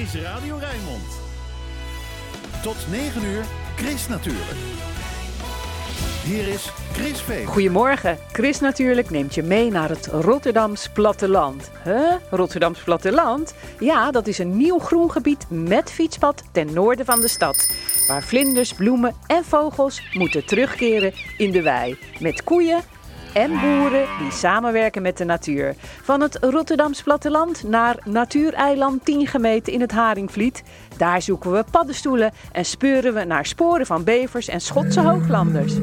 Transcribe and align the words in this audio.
is 0.00 0.14
Radio 0.14 0.56
Rijnmond. 0.56 1.20
Tot 2.62 2.76
9 2.90 3.24
uur, 3.24 3.44
Chris 3.76 4.08
natuurlijk. 4.08 4.56
Hier 6.24 6.48
is 6.48 6.72
Chris 6.92 7.20
Veen. 7.20 7.46
Goedemorgen. 7.46 8.18
Chris 8.32 8.60
natuurlijk 8.60 9.10
neemt 9.10 9.34
je 9.34 9.42
mee 9.42 9.70
naar 9.70 9.88
het 9.88 10.06
Rotterdams 10.06 10.88
platteland. 10.88 11.70
Huh? 11.84 12.12
Rotterdams 12.30 12.82
platteland? 12.82 13.54
Ja, 13.78 14.10
dat 14.10 14.26
is 14.26 14.38
een 14.38 14.56
nieuw 14.56 14.78
groen 14.78 15.10
gebied 15.10 15.46
met 15.48 15.90
fietspad 15.90 16.42
ten 16.52 16.72
noorden 16.72 17.04
van 17.04 17.20
de 17.20 17.28
stad. 17.28 17.74
Waar 18.06 18.22
vlinders, 18.22 18.72
bloemen 18.74 19.14
en 19.26 19.44
vogels 19.44 20.02
moeten 20.12 20.46
terugkeren 20.46 21.12
in 21.36 21.50
de 21.50 21.62
wei. 21.62 21.98
Met 22.18 22.44
koeien 22.44 22.80
en 23.32 23.50
boeren 23.50 24.06
die 24.18 24.32
samenwerken 24.32 25.02
met 25.02 25.16
de 25.18 25.24
natuur. 25.24 25.74
Van 26.02 26.20
het 26.20 26.38
Rotterdams 26.40 27.02
platteland 27.02 27.62
naar 27.62 27.96
Natuureiland 28.04 29.04
10 29.04 29.26
gemeten 29.26 29.72
in 29.72 29.80
het 29.80 29.92
Haringvliet. 29.92 30.62
Daar 30.96 31.22
zoeken 31.22 31.52
we 31.52 31.64
paddenstoelen 31.70 32.32
en 32.52 32.64
speuren 32.64 33.14
we 33.14 33.24
naar 33.24 33.46
sporen 33.46 33.86
van 33.86 34.04
bevers 34.04 34.48
en 34.48 34.60
Schotse 34.60 35.00
hooglanders. 35.00 35.74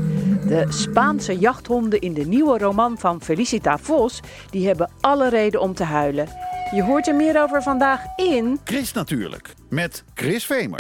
De 0.48 0.66
Spaanse 0.70 1.38
jachthonden 1.38 2.02
in 2.02 2.14
de 2.14 2.26
nieuwe 2.26 2.58
roman 2.58 2.98
van 2.98 3.22
Felicita 3.22 3.78
Vos, 3.78 4.20
die 4.50 4.68
hebben 4.68 4.92
alle 5.00 5.30
reden 5.30 5.62
om 5.62 5.74
te 5.74 5.84
huilen. 5.84 6.28
Je 6.76 6.84
hoort 6.84 7.08
er 7.08 7.16
meer 7.16 7.42
over 7.42 7.64
vandaag 7.64 8.02
in... 8.16 8.60
Chris 8.64 8.94
natuurlijk, 8.94 9.54
met 9.70 10.04
Chris 10.14 10.46
Vemer. 10.46 10.80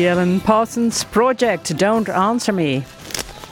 The 0.00 0.10
Alan 0.10 0.40
Parsons 0.40 1.04
Project, 1.04 1.78
Don't 1.78 2.08
Answer 2.08 2.54
Me. 2.54 2.82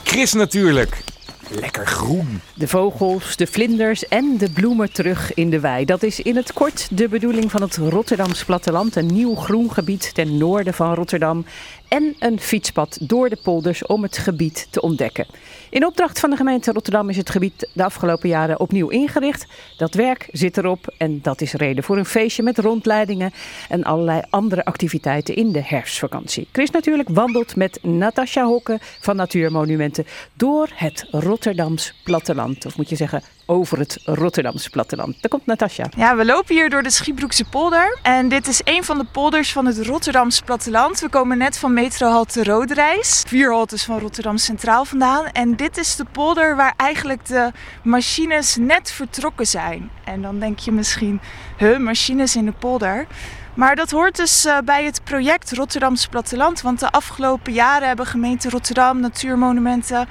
Chris 0.04 0.32
natuurlijk. 0.32 1.04
Lekker 1.50 1.86
groen. 1.86 2.40
De 2.54 2.68
vogels, 2.68 3.36
de 3.36 3.46
vlinders 3.46 4.08
en 4.08 4.36
de 4.38 4.50
bloemen 4.50 4.92
terug 4.92 5.34
in 5.34 5.50
de 5.50 5.60
wei. 5.60 5.84
Dat 5.84 6.02
is 6.02 6.20
in 6.20 6.36
het 6.36 6.52
kort 6.52 6.88
de 6.90 7.08
bedoeling 7.08 7.50
van 7.50 7.62
het 7.62 7.76
Rotterdams 7.76 8.44
platteland. 8.44 8.96
Een 8.96 9.06
nieuw 9.06 9.34
groen 9.34 9.72
gebied 9.72 10.14
ten 10.14 10.36
noorden 10.36 10.74
van 10.74 10.94
Rotterdam. 10.94 11.44
en 11.88 12.16
een 12.18 12.40
fietspad 12.40 12.98
door 13.00 13.28
de 13.28 13.38
polders 13.42 13.86
om 13.86 14.02
het 14.02 14.18
gebied 14.18 14.66
te 14.70 14.80
ontdekken. 14.80 15.26
In 15.70 15.86
opdracht 15.86 16.20
van 16.20 16.30
de 16.30 16.36
gemeente 16.36 16.72
Rotterdam 16.72 17.08
is 17.08 17.16
het 17.16 17.30
gebied 17.30 17.68
de 17.72 17.84
afgelopen 17.84 18.28
jaren 18.28 18.60
opnieuw 18.60 18.88
ingericht. 18.88 19.46
Dat 19.76 19.94
werk 19.94 20.28
zit 20.32 20.56
erop 20.56 20.94
en 20.98 21.22
dat 21.22 21.40
is 21.40 21.52
reden 21.52 21.84
voor 21.84 21.96
een 21.96 22.04
feestje 22.04 22.42
met 22.42 22.58
rondleidingen 22.58 23.32
en 23.68 23.84
allerlei 23.84 24.22
andere 24.30 24.64
activiteiten 24.64 25.36
in 25.36 25.52
de 25.52 25.62
herfstvakantie. 25.62 26.48
Chris 26.52 26.70
natuurlijk 26.70 27.08
wandelt 27.08 27.56
met 27.56 27.78
Natasja 27.82 28.44
Hokke 28.44 28.78
van 28.80 29.16
Natuurmonumenten 29.16 30.06
door 30.34 30.68
het 30.74 31.06
Rotterdams 31.10 31.94
platteland. 32.04 32.66
Of 32.66 32.76
moet 32.76 32.88
je 32.88 32.96
zeggen 32.96 33.22
over 33.50 33.78
het 33.78 34.00
Rotterdams 34.04 34.68
platteland. 34.68 35.16
Daar 35.20 35.30
komt 35.30 35.46
Natasja. 35.46 35.86
Ja, 35.96 36.16
we 36.16 36.24
lopen 36.24 36.54
hier 36.54 36.70
door 36.70 36.82
de 36.82 36.90
Schiebroekse 36.90 37.44
polder. 37.44 37.98
En 38.02 38.28
dit 38.28 38.46
is 38.46 38.60
een 38.64 38.84
van 38.84 38.98
de 38.98 39.04
polders 39.12 39.52
van 39.52 39.66
het 39.66 39.86
Rotterdamse 39.86 40.44
platteland. 40.44 41.00
We 41.00 41.08
komen 41.08 41.38
net 41.38 41.58
van 41.58 41.72
metrohalte 41.72 42.44
Roodreis. 42.44 43.24
Vier 43.26 43.52
haltes 43.52 43.84
van 43.84 43.98
Rotterdam 43.98 44.36
Centraal 44.36 44.84
vandaan. 44.84 45.26
En 45.26 45.56
dit 45.56 45.78
is 45.78 45.96
de 45.96 46.04
polder 46.12 46.56
waar 46.56 46.74
eigenlijk 46.76 47.26
de 47.26 47.52
machines 47.82 48.56
net 48.56 48.90
vertrokken 48.90 49.46
zijn. 49.46 49.90
En 50.04 50.22
dan 50.22 50.38
denk 50.38 50.58
je 50.58 50.72
misschien, 50.72 51.20
huh, 51.56 51.78
machines 51.78 52.36
in 52.36 52.44
de 52.44 52.52
polder. 52.52 53.06
Maar 53.54 53.76
dat 53.76 53.90
hoort 53.90 54.16
dus 54.16 54.44
eh, 54.44 54.58
bij 54.64 54.84
het 54.84 55.00
project 55.04 55.52
Rotterdamse 55.52 56.08
Platteland. 56.08 56.60
Want 56.60 56.80
de 56.80 56.90
afgelopen 56.90 57.52
jaren 57.52 57.88
hebben 57.88 58.06
gemeente 58.06 58.50
Rotterdam, 58.50 59.00
Natuurmonumenten 59.00 60.08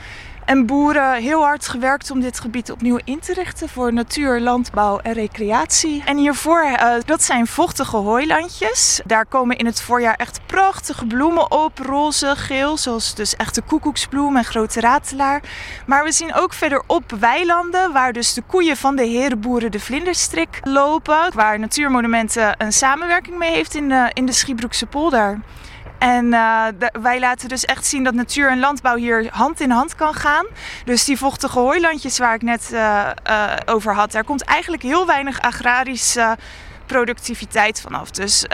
en 0.48 0.66
boeren 0.66 1.14
heel 1.14 1.44
hard 1.44 1.68
gewerkt 1.68 2.12
om 2.12 2.20
dit 2.20 2.40
gebied 2.40 2.72
opnieuw 2.72 3.00
in 3.04 3.20
te 3.20 3.34
richten 3.34 3.70
voor 3.70 3.94
natuur, 3.94 4.40
landbouw 4.40 5.00
en 5.00 5.14
recreatie. 5.14 6.04
En 6.06 6.18
hiervoor, 6.18 6.64
uh, 6.64 6.94
dat 7.06 7.24
zijn 7.24 7.48
vochtige 7.48 7.98
hooilandjes. 7.98 9.02
Daar 9.06 9.26
komen 9.26 9.58
in 9.58 9.66
het 9.66 9.82
voorjaar 9.82 10.16
echt 10.16 10.40
prachtige 10.46 11.06
bloemen 11.06 11.52
op, 11.52 11.80
roze, 11.80 12.36
geel, 12.36 12.78
zoals 12.78 13.16
dus 13.16 13.36
echte 13.36 13.62
koekoeksbloem 13.62 14.38
en 14.38 14.46
grote 14.46 14.80
ratelaar. 14.80 15.42
Maar 15.86 16.04
we 16.04 16.12
zien 16.12 16.34
ook 16.34 16.54
verderop 16.54 17.12
weilanden 17.20 17.92
waar 17.92 18.14
dus 18.14 18.34
de 18.34 18.44
koeien 18.48 18.78
van 18.78 18.96
de 18.96 19.06
herenboeren 19.06 19.72
de 19.72 19.80
vlinderstrik 19.80 20.60
lopen. 20.64 21.32
Waar 21.34 21.60
Natuurmonumenten 21.60 22.56
een 22.58 22.74
samenwerking 22.74 23.38
mee 23.38 23.52
heeft 23.52 23.76
in 23.76 23.90
de, 23.90 24.12
in 24.14 24.26
de 24.26 24.32
Schiebroekse 24.32 24.86
polder. 24.86 25.40
En 25.98 26.30
de, 26.30 26.92
wij 27.02 27.20
laten 27.20 27.50
dus 27.50 27.66
echt 27.66 27.86
zien 27.86 28.04
dat 28.04 28.14
natuur 28.14 28.50
en 28.50 28.60
landbouw 28.60 28.96
hier 28.96 29.28
hand 29.32 29.60
in 29.60 29.72
hand 29.72 29.96
kan 29.96 30.14
gaan. 30.14 30.46
Dus 30.86 31.06
die 31.06 31.18
vochtige 31.18 31.60
hooilandjes 31.60 32.18
waar 32.18 32.36
ik 32.36 32.42
net 32.42 32.70
uh, 32.74 33.10
uh, 33.30 33.54
over 33.66 33.94
had, 33.94 34.12
daar 34.12 34.24
komt 34.24 34.44
eigenlijk 34.44 34.84
heel 34.84 35.06
weinig 35.06 35.42
agrarische 35.42 36.38
productiviteit 36.86 37.82
vanaf. 37.82 38.12
Dus 38.12 38.46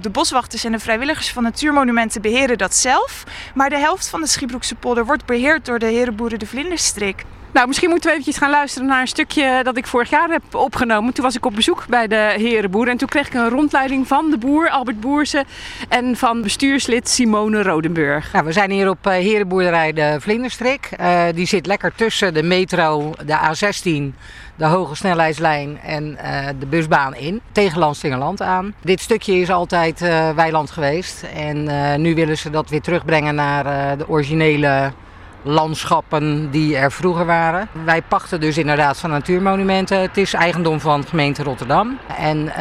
de 0.00 0.10
boswachters 0.10 0.64
en 0.64 0.72
de 0.72 0.78
vrijwilligers 0.78 1.32
van 1.32 1.42
Natuurmonumenten 1.42 2.22
beheren 2.22 2.58
dat 2.58 2.74
zelf. 2.74 3.24
Maar 3.54 3.70
de 3.70 3.78
helft 3.78 4.08
van 4.08 4.20
de 4.20 4.26
Schiebroekse 4.26 4.74
polder 4.74 5.06
wordt 5.06 5.26
beheerd 5.26 5.64
door 5.64 5.78
de 5.78 5.86
herenboeren 5.86 6.38
de 6.38 6.46
Vlinderstrik. 6.46 7.24
Nou, 7.52 7.66
misschien 7.66 7.88
moeten 7.88 8.06
we 8.08 8.16
eventjes 8.16 8.42
gaan 8.42 8.50
luisteren 8.50 8.88
naar 8.88 9.00
een 9.00 9.06
stukje 9.06 9.60
dat 9.62 9.76
ik 9.76 9.86
vorig 9.86 10.10
jaar 10.10 10.28
heb 10.28 10.54
opgenomen. 10.54 11.12
Toen 11.12 11.24
was 11.24 11.36
ik 11.36 11.46
op 11.46 11.54
bezoek 11.54 11.84
bij 11.88 12.06
de 12.06 12.34
herenboer 12.36 12.88
en 12.88 12.96
toen 12.96 13.08
kreeg 13.08 13.26
ik 13.26 13.34
een 13.34 13.48
rondleiding 13.48 14.06
van 14.06 14.30
de 14.30 14.38
boer 14.38 14.70
Albert 14.70 15.00
Boerse 15.00 15.44
en 15.88 16.16
van 16.16 16.42
bestuurslid 16.42 17.08
Simone 17.08 17.62
Rodenburg. 17.62 18.32
Nou, 18.32 18.44
we 18.44 18.52
zijn 18.52 18.70
hier 18.70 18.88
op 18.88 19.04
herenboerderij 19.04 19.92
de 19.92 20.16
Vlinderstrik. 20.20 20.90
Uh, 21.00 21.22
die 21.34 21.46
zit 21.46 21.66
lekker 21.66 21.94
tussen 21.94 22.34
de 22.34 22.42
metro, 22.42 23.12
de 23.26 23.38
A16, 23.38 24.16
de 24.56 24.64
hoge 24.64 24.94
snelheidslijn 24.94 25.80
en 25.80 26.18
uh, 26.24 26.46
de 26.58 26.66
busbaan 26.66 27.14
in. 27.14 27.40
Tegen 27.52 27.78
Landstingerland 27.78 28.42
aan. 28.42 28.74
Dit 28.80 29.00
stukje 29.00 29.38
is 29.38 29.50
altijd 29.50 30.00
weiland 30.34 30.70
geweest 30.70 31.24
en 31.34 32.00
nu 32.00 32.14
willen 32.14 32.38
ze 32.38 32.50
dat 32.50 32.70
weer 32.70 32.80
terugbrengen 32.80 33.34
naar 33.34 33.96
de 33.98 34.08
originele 34.08 34.92
landschappen 35.42 36.50
die 36.50 36.76
er 36.76 36.92
vroeger 36.92 37.26
waren. 37.26 37.68
Wij 37.84 38.02
pachten 38.02 38.40
dus 38.40 38.58
inderdaad 38.58 38.98
van 38.98 39.10
natuurmonumenten. 39.10 40.00
Het 40.00 40.16
is 40.16 40.32
eigendom 40.32 40.80
van 40.80 41.04
gemeente 41.04 41.42
Rotterdam. 41.42 41.98
En 42.18 42.38
uh, 42.38 42.54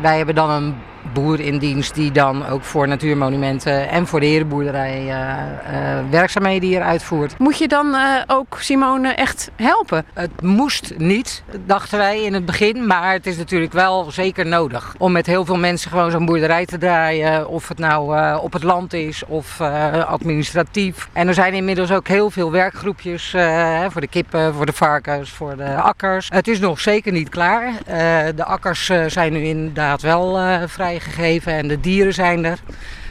wij 0.00 0.16
hebben 0.16 0.34
dan 0.34 0.50
een 0.50 0.74
boer 1.12 1.40
in 1.40 1.58
dienst 1.58 1.94
die 1.94 2.12
dan 2.12 2.46
ook 2.46 2.64
voor 2.64 2.88
natuurmonumenten 2.88 3.88
en 3.88 4.06
voor 4.06 4.20
de 4.20 4.26
herenboerderij 4.26 5.02
uh, 5.02 5.10
uh, 5.10 6.10
werkzaamheden 6.10 6.68
hier 6.68 6.82
uitvoert. 6.82 7.38
Moet 7.38 7.58
je 7.58 7.68
dan 7.68 7.86
uh, 7.86 8.00
ook 8.26 8.56
Simone 8.60 9.08
echt 9.08 9.50
helpen? 9.56 10.04
Het 10.12 10.42
moest 10.42 10.92
niet, 10.96 11.42
dachten 11.66 11.98
wij 11.98 12.22
in 12.22 12.34
het 12.34 12.46
begin, 12.46 12.86
maar 12.86 13.12
het 13.12 13.26
is 13.26 13.36
natuurlijk 13.36 13.72
wel 13.72 14.10
zeker 14.10 14.46
nodig 14.46 14.94
om 14.98 15.12
met 15.12 15.26
heel 15.26 15.44
veel 15.44 15.56
mensen 15.56 15.90
gewoon 15.90 16.10
zo'n 16.10 16.26
boerderij 16.26 16.66
te 16.66 16.78
draaien, 16.78 17.48
of 17.48 17.68
het 17.68 17.78
nou 17.78 18.36
op 18.40 18.52
het 18.52 18.62
land 18.62 18.92
is 18.92 19.22
of 19.26 19.60
administratief. 20.06 21.08
En 21.12 21.28
er 21.28 21.34
zijn 21.34 21.54
inmiddels 21.54 21.92
ook 21.92 22.08
heel 22.08 22.30
veel 22.30 22.50
werkgroepjes 22.50 23.34
voor 23.88 24.00
de 24.00 24.06
kippen, 24.06 24.54
voor 24.54 24.66
de 24.66 24.72
varkens, 24.72 25.30
voor 25.30 25.56
de 25.56 25.74
akkers. 25.74 26.28
Het 26.32 26.48
is 26.48 26.58
nog 26.58 26.80
zeker 26.80 27.12
niet 27.12 27.28
klaar. 27.28 27.72
de 28.34 28.44
akkers 28.44 28.90
zijn 29.06 29.32
nu 29.32 29.42
inderdaad 29.42 30.02
wel 30.02 30.38
vrij 30.66 30.97
gegeven 31.00 31.52
en 31.52 31.68
de 31.68 31.80
dieren 31.80 32.14
zijn 32.14 32.44
er. 32.44 32.58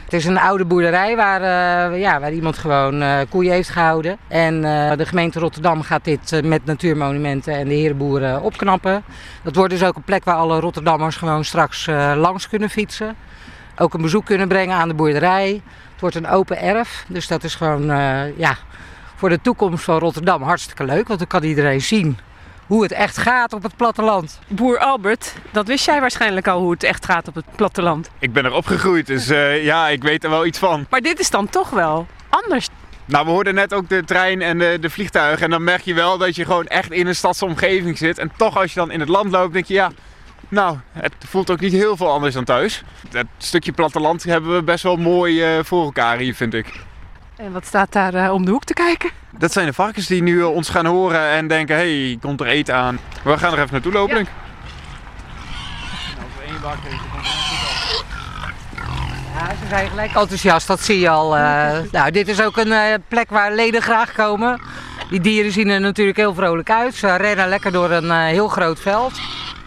Het 0.04 0.12
is 0.12 0.24
een 0.24 0.38
oude 0.38 0.64
boerderij 0.64 1.16
waar, 1.16 1.40
uh, 1.40 2.00
ja, 2.00 2.20
waar 2.20 2.32
iemand 2.32 2.58
gewoon 2.58 3.02
uh, 3.02 3.18
koeien 3.28 3.52
heeft 3.52 3.68
gehouden. 3.68 4.16
En 4.28 4.54
uh, 4.54 4.92
de 4.96 5.06
gemeente 5.06 5.38
Rotterdam 5.38 5.82
gaat 5.82 6.04
dit 6.04 6.40
met 6.44 6.64
natuurmonumenten 6.64 7.54
en 7.54 7.68
de 7.68 7.74
herenboeren 7.74 8.42
opknappen. 8.42 9.04
Dat 9.42 9.54
wordt 9.54 9.72
dus 9.72 9.84
ook 9.84 9.96
een 9.96 10.02
plek 10.02 10.24
waar 10.24 10.34
alle 10.34 10.60
Rotterdammers 10.60 11.16
gewoon 11.16 11.44
straks 11.44 11.86
langs 12.16 12.48
kunnen 12.48 12.70
fietsen. 12.70 13.16
Ook 13.78 13.94
een 13.94 14.02
bezoek 14.02 14.24
kunnen 14.24 14.48
brengen 14.48 14.76
aan 14.76 14.88
de 14.88 14.94
boerderij. 14.94 15.62
Het 15.92 16.00
wordt 16.00 16.16
een 16.16 16.28
open 16.28 16.60
erf, 16.60 17.04
dus 17.08 17.26
dat 17.26 17.44
is 17.44 17.54
gewoon 17.54 17.84
ja, 18.36 18.56
voor 19.16 19.28
de 19.28 19.40
toekomst 19.40 19.84
van 19.84 19.98
Rotterdam 19.98 20.42
hartstikke 20.42 20.84
leuk. 20.84 21.08
Want 21.08 21.18
dan 21.18 21.28
kan 21.28 21.42
iedereen 21.42 21.80
zien 21.80 22.18
hoe 22.68 22.82
het 22.82 22.92
echt 22.92 23.18
gaat 23.18 23.52
op 23.52 23.62
het 23.62 23.76
platteland. 23.76 24.38
Boer 24.48 24.78
Albert, 24.78 25.34
dat 25.50 25.66
wist 25.66 25.84
jij 25.84 26.00
waarschijnlijk 26.00 26.48
al 26.48 26.60
hoe 26.60 26.70
het 26.70 26.82
echt 26.82 27.04
gaat 27.04 27.28
op 27.28 27.34
het 27.34 27.44
platteland. 27.56 28.10
Ik 28.18 28.32
ben 28.32 28.44
er 28.44 28.52
opgegroeid, 28.52 29.06
dus 29.06 29.30
uh, 29.30 29.64
ja, 29.64 29.88
ik 29.88 30.02
weet 30.02 30.24
er 30.24 30.30
wel 30.30 30.46
iets 30.46 30.58
van. 30.58 30.86
Maar 30.90 31.00
dit 31.00 31.18
is 31.18 31.30
dan 31.30 31.48
toch 31.48 31.70
wel 31.70 32.06
anders. 32.28 32.68
Nou, 33.04 33.24
we 33.24 33.30
hoorden 33.30 33.54
net 33.54 33.74
ook 33.74 33.88
de 33.88 34.04
trein 34.04 34.42
en 34.42 34.58
de, 34.58 34.78
de 34.80 34.90
vliegtuigen. 34.90 35.44
En 35.44 35.50
dan 35.50 35.64
merk 35.64 35.82
je 35.82 35.94
wel 35.94 36.18
dat 36.18 36.36
je 36.36 36.44
gewoon 36.44 36.66
echt 36.66 36.90
in 36.90 37.06
een 37.06 37.14
stadsomgeving 37.14 37.98
zit. 37.98 38.18
En 38.18 38.32
toch 38.36 38.56
als 38.56 38.72
je 38.72 38.80
dan 38.80 38.90
in 38.90 39.00
het 39.00 39.08
land 39.08 39.30
loopt, 39.30 39.52
denk 39.52 39.64
je 39.64 39.74
ja, 39.74 39.90
nou, 40.48 40.76
het 40.92 41.14
voelt 41.18 41.50
ook 41.50 41.60
niet 41.60 41.72
heel 41.72 41.96
veel 41.96 42.10
anders 42.10 42.34
dan 42.34 42.44
thuis. 42.44 42.82
Het 43.10 43.26
stukje 43.38 43.72
platteland 43.72 44.22
hebben 44.22 44.54
we 44.54 44.62
best 44.62 44.82
wel 44.82 44.96
mooi 44.96 45.56
uh, 45.56 45.64
voor 45.64 45.84
elkaar 45.84 46.18
hier, 46.18 46.34
vind 46.34 46.54
ik. 46.54 46.66
En 47.38 47.52
wat 47.52 47.66
staat 47.66 47.92
daar 47.92 48.14
uh, 48.14 48.32
om 48.32 48.44
de 48.44 48.50
hoek 48.50 48.64
te 48.64 48.72
kijken? 48.74 49.10
Dat 49.30 49.52
zijn 49.52 49.66
de 49.66 49.72
varkens 49.72 50.06
die 50.06 50.22
nu 50.22 50.34
uh, 50.34 50.54
ons 50.54 50.68
gaan 50.68 50.86
horen 50.86 51.30
en 51.30 51.48
denken, 51.48 51.76
hé, 51.76 52.06
hey, 52.06 52.18
komt 52.20 52.40
er 52.40 52.46
eten 52.46 52.74
aan. 52.74 52.98
We 53.24 53.38
gaan 53.38 53.52
er 53.52 53.58
even 53.58 53.72
naartoe 53.72 53.92
lopen, 53.92 54.16
Ja. 54.16 54.22
denk. 54.22 54.28
Als 56.16 56.46
één 56.46 56.60
wakker 56.62 56.90
is, 56.90 56.96
dan 56.96 57.10
komt 57.12 57.26
Ja, 59.38 59.48
ze 59.48 59.68
zijn 59.68 59.88
gelijk 59.88 60.14
enthousiast, 60.14 60.66
dat 60.66 60.80
zie 60.80 60.98
je 61.00 61.08
al. 61.08 61.36
Uh, 61.36 61.70
nou, 61.92 62.10
dit 62.10 62.28
is 62.28 62.42
ook 62.42 62.56
een 62.56 63.02
plek 63.08 63.30
waar 63.30 63.52
leden 63.52 63.82
graag 63.82 64.12
komen. 64.12 64.60
Die 65.10 65.20
dieren 65.20 65.52
zien 65.52 65.68
er 65.68 65.80
natuurlijk 65.80 66.16
heel 66.18 66.34
vrolijk 66.34 66.70
uit. 66.70 66.94
Ze 66.94 67.16
rennen 67.16 67.48
lekker 67.48 67.72
door 67.72 67.90
een 67.90 68.10
heel 68.12 68.48
groot 68.48 68.80
veld. 68.80 69.14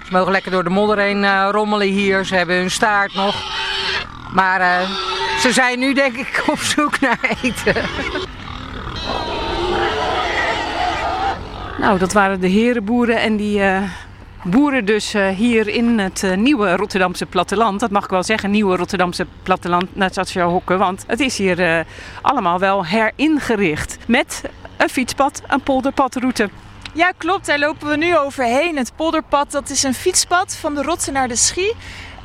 Ze 0.05 0.11
mogen 0.11 0.31
lekker 0.31 0.51
door 0.51 0.63
de 0.63 0.69
modder 0.69 0.97
heen 0.97 1.49
rommelen 1.51 1.87
hier. 1.87 2.25
Ze 2.25 2.35
hebben 2.35 2.55
hun 2.55 2.71
staart 2.71 3.13
nog. 3.13 3.35
Maar 4.33 4.59
ze 5.41 5.51
zijn 5.51 5.79
nu 5.79 5.93
denk 5.93 6.15
ik 6.15 6.43
op 6.47 6.59
zoek 6.59 6.99
naar 6.99 7.37
eten. 7.41 7.75
Nou, 11.79 11.99
dat 11.99 12.13
waren 12.13 12.39
de 12.39 12.47
herenboeren 12.47 13.21
en 13.21 13.35
die 13.35 13.59
uh, 13.59 13.81
boeren 14.43 14.85
dus 14.85 15.15
uh, 15.15 15.27
hier 15.27 15.67
in 15.67 15.99
het 15.99 16.23
uh, 16.23 16.35
nieuwe 16.35 16.75
Rotterdamse 16.75 17.25
platteland. 17.25 17.79
Dat 17.79 17.91
mag 17.91 18.03
ik 18.03 18.09
wel 18.09 18.23
zeggen, 18.23 18.51
nieuwe 18.51 18.75
Rotterdamse 18.75 19.25
platteland, 19.43 19.95
net 19.95 20.13
zoals 20.13 20.33
je 20.33 20.41
hokken. 20.41 20.77
Want 20.77 21.03
het 21.07 21.19
is 21.19 21.37
hier 21.37 21.85
allemaal 22.21 22.59
wel 22.59 22.85
heringericht. 22.85 23.97
Met 24.07 24.41
een 24.77 24.89
fietspad, 24.89 25.41
een 25.47 25.61
polderpadroute. 25.61 26.49
Ja, 26.93 27.11
klopt. 27.17 27.45
Daar 27.45 27.59
lopen 27.59 27.87
we 27.87 27.97
nu 27.97 28.17
overheen. 28.17 28.77
Het 28.77 28.91
polderpad, 28.95 29.51
dat 29.51 29.69
is 29.69 29.83
een 29.83 29.93
fietspad 29.93 30.55
van 30.55 30.75
de 30.75 30.81
Rotte 30.81 31.11
naar 31.11 31.27
de 31.27 31.35
Schie. 31.35 31.75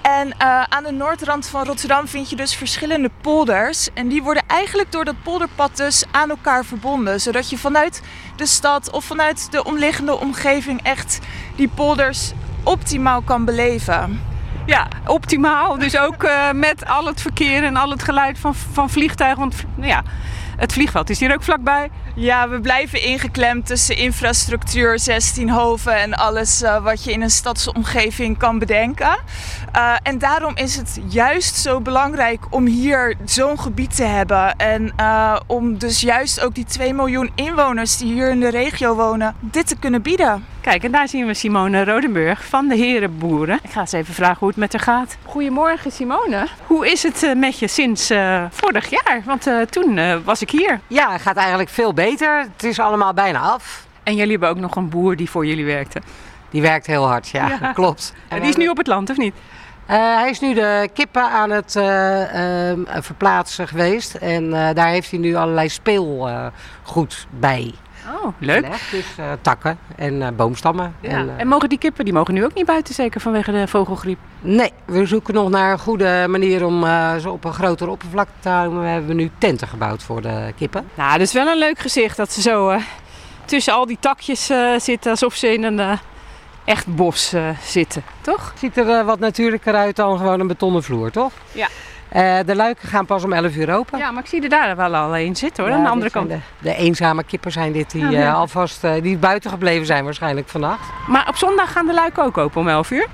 En 0.07 0.27
uh, 0.27 0.63
aan 0.63 0.83
de 0.83 0.93
noordrand 0.93 1.47
van 1.47 1.65
Rotterdam 1.65 2.09
vind 2.09 2.31
je 2.31 2.37
dus 2.37 2.55
verschillende 2.55 3.11
polders. 3.21 3.89
En 3.95 4.09
die 4.09 4.23
worden 4.23 4.43
eigenlijk 4.47 4.93
door 4.93 5.05
dat 5.05 5.23
polderpad 5.23 5.77
dus 5.77 6.05
aan 6.11 6.31
elkaar 6.31 6.65
verbonden. 6.65 7.21
Zodat 7.21 7.51
je 7.51 7.59
vanuit 7.59 8.03
de 8.37 8.47
stad 8.47 8.91
of 8.91 9.05
vanuit 9.05 9.53
de 9.53 9.65
omliggende 9.65 10.21
omgeving 10.21 10.83
echt 10.83 11.19
die 11.57 11.69
polders 11.69 12.33
optimaal 12.63 13.23
kan 13.23 13.45
beleven. 13.45 14.23
Ja, 14.67 14.89
optimaal. 15.07 15.79
Dus 15.79 15.99
ook 15.99 16.23
uh, 16.23 16.51
met 16.53 16.87
al 16.87 17.07
het 17.07 17.21
verkeer 17.21 17.65
en 17.65 17.77
al 17.77 17.91
het 17.91 18.03
geluid 18.03 18.39
van, 18.39 18.55
van 18.55 18.91
vliegtuigen. 18.91 19.41
Want 19.41 19.55
ja, 19.81 20.03
Het 20.57 20.73
vliegveld 20.73 21.11
is 21.11 21.21
hier 21.21 21.35
ook 21.35 21.43
vlakbij. 21.43 21.91
Ja, 22.15 22.49
we 22.49 22.61
blijven 22.61 23.03
ingeklemd 23.03 23.67
tussen 23.67 23.97
infrastructuur, 23.97 24.99
16 24.99 25.51
hoven 25.51 25.97
en 25.97 26.15
alles 26.15 26.63
eh, 26.63 26.83
wat 26.83 27.05
je 27.05 27.13
in 27.13 27.23
een 27.23 27.31
stadsomgeving 27.31 28.39
kan 28.39 28.59
bedenken. 28.59 29.19
Eh, 29.73 29.95
en 30.03 30.19
daarom 30.19 30.57
is 30.57 30.77
het 30.77 31.01
juist 31.09 31.57
zo 31.57 31.81
belangrijk 31.81 32.41
om 32.51 32.67
hier 32.67 33.17
zo'n 33.25 33.61
gebied 33.61 33.97
te 33.97 34.05
hebben. 34.05 34.57
En 34.57 34.93
eh, 34.97 35.37
om 35.47 35.79
dus 35.79 36.01
juist 36.01 36.41
ook 36.41 36.55
die 36.55 36.65
2 36.65 36.95
miljoen 36.95 37.31
inwoners 37.35 37.97
die 37.97 38.13
hier 38.13 38.31
in 38.31 38.41
de 38.41 38.51
regio 38.51 38.95
wonen, 38.95 39.35
dit 39.41 39.67
te 39.67 39.77
kunnen 39.77 40.03
bieden. 40.03 40.45
Kijk, 40.67 40.85
en 40.85 40.93
daar 40.93 41.09
zien 41.09 41.27
we 41.27 41.35
Simone 41.35 41.85
Rodenburg 41.85 42.45
van 42.45 42.69
de 42.69 42.77
Herenboeren. 42.77 43.59
Ik 43.63 43.71
ga 43.71 43.81
eens 43.81 43.93
even 43.93 44.15
vragen 44.15 44.39
hoe 44.39 44.49
het 44.49 44.57
met 44.57 44.73
haar 44.73 44.81
gaat. 44.83 45.17
Goedemorgen 45.25 45.93
Simone. 45.93 46.47
Hoe 46.67 46.91
is 46.91 47.03
het 47.03 47.23
eh, 47.23 47.35
met 47.35 47.59
je 47.59 47.69
sinds 47.69 48.11
eh, 48.11 48.45
vorig 48.51 48.91
jaar? 48.91 49.23
Want 49.25 49.47
eh, 49.47 49.61
toen 49.61 50.23
was 50.25 50.43
ik 50.43 50.51
hier. 50.51 50.81
Ja, 50.87 51.13
het 51.13 51.21
gaat 51.21 51.37
eigenlijk 51.37 51.69
veel 51.69 51.95
beter. 51.95 52.39
Het 52.39 52.65
is 52.65 52.79
allemaal 52.79 53.15
bijna 53.15 53.39
af. 53.41 53.87
En 54.03 54.15
jullie 54.15 54.31
hebben 54.31 54.49
ook 54.49 54.59
nog 54.59 54.77
een 54.77 54.89
boer 54.89 55.17
die 55.17 55.31
voor 55.31 55.47
jullie 55.47 55.65
werkte. 55.65 56.01
Die 56.51 56.63
werkt 56.63 56.87
heel 56.87 57.07
hard, 57.07 57.29
ja, 57.29 57.49
Ja. 57.61 57.73
klopt. 57.83 58.15
En 58.29 58.41
die 58.41 58.49
is 58.49 58.57
nu 58.57 58.69
op 58.69 58.77
het 58.77 58.87
land, 58.87 59.11
of 59.11 59.17
niet? 59.17 59.35
Hij 59.87 60.31
is 60.31 60.41
nu 60.41 60.55
de 60.55 60.89
kippen 60.95 61.31
aan 61.31 61.51
het 61.51 61.77
eh, 61.77 62.71
ehm, 62.71 62.81
verplaatsen 63.03 63.69
geweest. 63.69 64.15
En 64.15 64.51
daar 64.51 64.89
heeft 64.89 65.11
hij 65.11 65.21
nu 65.21 65.35
allerlei 65.35 65.69
speelgoed 65.69 67.27
bij. 67.31 67.75
Oh, 68.15 68.33
leuk. 68.39 68.67
Dus 68.91 69.17
eh, 69.17 69.25
takken 69.41 69.79
en 69.97 70.23
eh, 70.23 70.29
boomstammen. 70.37 70.95
Ja. 71.01 71.09
En, 71.09 71.17
En, 71.17 71.39
eh, 71.39 71.47
mogen 71.47 71.69
die 71.69 71.79
kippen, 71.79 72.05
die 72.05 72.15
mogen 72.15 72.35
nu 72.35 72.45
ook 72.45 72.55
niet 72.55 72.67
buiten, 72.67 72.95
zeker 72.95 73.21
vanwege 73.21 73.53
de 73.53 73.69
vogelgriep? 73.69 74.19
nee, 74.41 74.73
we 74.85 75.07
zoeken 75.07 75.35
nog 75.35 75.51
naar 75.51 75.73
een 75.73 75.79
goede 75.79 76.27
manier 76.29 76.65
om 76.65 76.85
ze 77.21 77.31
op 77.31 77.45
een 77.45 77.53
grotere 77.53 77.91
oppervlakte 77.91 78.33
te 78.41 78.49
houden. 78.49 78.81
We 78.81 78.87
hebben 78.87 79.17
nu 79.17 79.31
tenten 79.39 79.69
gebouwd 79.69 80.03
voor 80.03 80.23
de 80.23 80.53
kippen. 80.57 80.89
Nou, 80.95 81.13
dat 81.13 81.27
is 81.27 81.33
wel 81.33 81.47
een 81.47 81.59
leuk 81.59 81.79
gezicht 81.79 82.17
dat 82.17 82.33
ze 82.33 82.41
zo 82.41 82.79
tussen 83.45 83.75
al 83.75 83.87
die 83.87 83.99
takjes 84.01 84.51
zitten, 84.79 85.11
alsof 85.11 85.35
ze 85.35 85.53
in 85.53 85.63
een 85.63 85.99
echt 86.65 86.95
bos 86.95 87.35
zitten, 87.63 88.03
toch? 88.21 88.53
Ziet 88.59 88.77
er 88.77 89.05
wat 89.05 89.19
natuurlijker 89.19 89.75
uit 89.75 89.97
dan 89.97 90.19
gewoon 90.19 90.41
een 90.41 90.47
betonnen 90.47 90.83
vloer, 90.83 91.11
toch? 91.11 91.33
Ja. 91.53 91.69
Eh, 92.09 92.39
de 92.47 92.57
luiken 92.57 92.89
gaan 92.89 93.07
pas 93.07 93.25
om 93.25 93.33
11 93.33 93.57
uur 93.57 93.75
open. 93.75 93.99
Ja, 93.99 94.11
maar 94.11 94.23
ik 94.23 94.29
zie 94.29 94.43
er 94.43 94.49
daar 94.49 94.77
wel 94.77 94.95
al 94.95 95.17
een 95.17 95.37
zitten 95.37 95.63
hoor, 95.63 95.73
Ja, 95.73 95.79
aan 95.79 95.85
de 95.85 95.91
andere 95.91 96.11
kant. 96.11 96.29
De, 96.29 96.39
de 96.59 96.75
eenzame 96.75 97.25
kippen 97.25 97.53
zijn 97.53 97.73
dit 97.73 97.91
die 97.91 98.09
ja. 98.09 98.27
eh, 98.27 98.35
alvast 98.35 98.85
eh, 98.85 99.03
die 99.03 99.17
buiten 99.17 99.51
gebleven 99.51 99.87
zijn 99.87 100.05
waarschijnlijk 100.05 100.49
vannacht. 100.49 100.89
Maar 101.07 101.29
op 101.29 101.37
zondag 101.37 101.73
gaan 101.73 101.87
de 101.87 101.95
luiken 101.95 102.23
ook 102.25 102.39
open 102.39 102.61
om 102.61 102.69
11 102.69 102.91
uur. 102.91 103.07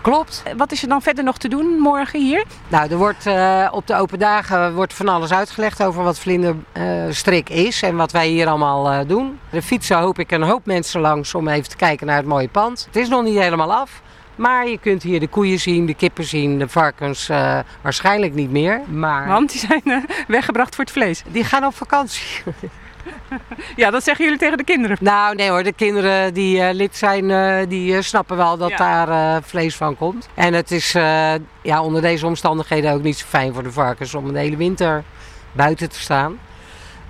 Klopt. 0.00 0.42
Wat 0.56 0.72
is 0.72 0.82
er 0.82 0.88
dan 0.88 1.02
verder 1.02 1.24
nog 1.24 1.38
te 1.38 1.48
doen 1.48 1.66
morgen 1.78 2.20
hier? 2.20 2.44
Nou, 2.68 2.90
er 2.90 2.96
wordt 2.96 3.26
op 3.70 3.86
de 3.86 3.94
open 3.96 4.18
dagen 4.18 4.74
wordt 4.74 4.94
van 4.94 5.08
alles 5.08 5.32
uitgelegd 5.32 5.82
over 5.82 6.02
wat 6.02 6.18
vlinderstrik 6.18 7.48
is 7.50 7.82
en 7.82 7.96
wat 7.96 8.12
wij 8.12 8.28
hier 8.28 8.48
allemaal 8.48 9.06
doen. 9.06 9.38
Er 9.50 9.62
fietsen 9.62 9.98
hoop 9.98 10.18
ik 10.18 10.30
een 10.30 10.42
hoop 10.42 10.66
mensen 10.66 11.00
langs 11.00 11.34
om 11.34 11.48
even 11.48 11.68
te 11.68 11.76
kijken 11.76 12.06
naar 12.06 12.16
het 12.16 12.26
mooie 12.26 12.48
pand. 12.48 12.84
Het 12.86 12.96
is 12.96 13.08
nog 13.08 13.22
niet 13.22 13.38
helemaal 13.38 13.74
af. 13.74 14.02
Maar 14.38 14.68
je 14.68 14.78
kunt 14.78 15.02
hier 15.02 15.20
de 15.20 15.28
koeien 15.28 15.58
zien, 15.60 15.86
de 15.86 15.94
kippen 15.94 16.24
zien, 16.24 16.58
de 16.58 16.68
varkens 16.68 17.28
eh, 17.28 17.58
waarschijnlijk 17.82 18.34
niet 18.34 18.50
meer. 18.50 18.80
Maar 18.88 19.26
Want 19.28 19.50
die 19.50 19.60
zijn 19.60 19.82
eh, 19.84 19.96
weggebracht 20.28 20.74
voor 20.74 20.84
het 20.84 20.92
vlees. 20.92 21.22
die 21.30 21.44
gaan 21.44 21.64
op 21.64 21.74
vakantie. 21.74 22.26
Ja, 23.76 23.90
dat 23.90 24.04
zeggen 24.04 24.24
jullie 24.24 24.38
tegen 24.40 24.56
de 24.58 24.64
kinderen. 24.64 24.96
Nou, 25.00 25.34
nee 25.34 25.50
hoor, 25.50 25.62
de 25.62 25.72
kinderen 25.72 26.34
die 26.34 26.60
eh, 26.62 26.74
lid 26.74 26.96
zijn, 26.96 27.68
die 27.68 28.02
snappen 28.02 28.36
wel 28.36 28.56
dat 28.56 28.68
Ja. 28.70 28.76
daar 28.76 29.42
vlees 29.42 29.76
van 29.76 29.96
komt. 29.96 30.28
En 30.34 30.54
het 30.54 30.70
is 30.70 30.92
ja, 31.62 31.82
onder 31.82 32.02
deze 32.02 32.26
omstandigheden 32.26 32.92
ook 32.92 33.02
niet 33.02 33.18
zo 33.18 33.26
fijn 33.28 33.54
voor 33.54 33.62
de 33.62 33.72
varkens 33.72 34.14
om 34.14 34.32
de 34.32 34.38
hele 34.38 34.56
winter 34.56 35.04
buiten 35.52 35.88
te 35.88 36.00
staan. 36.00 36.38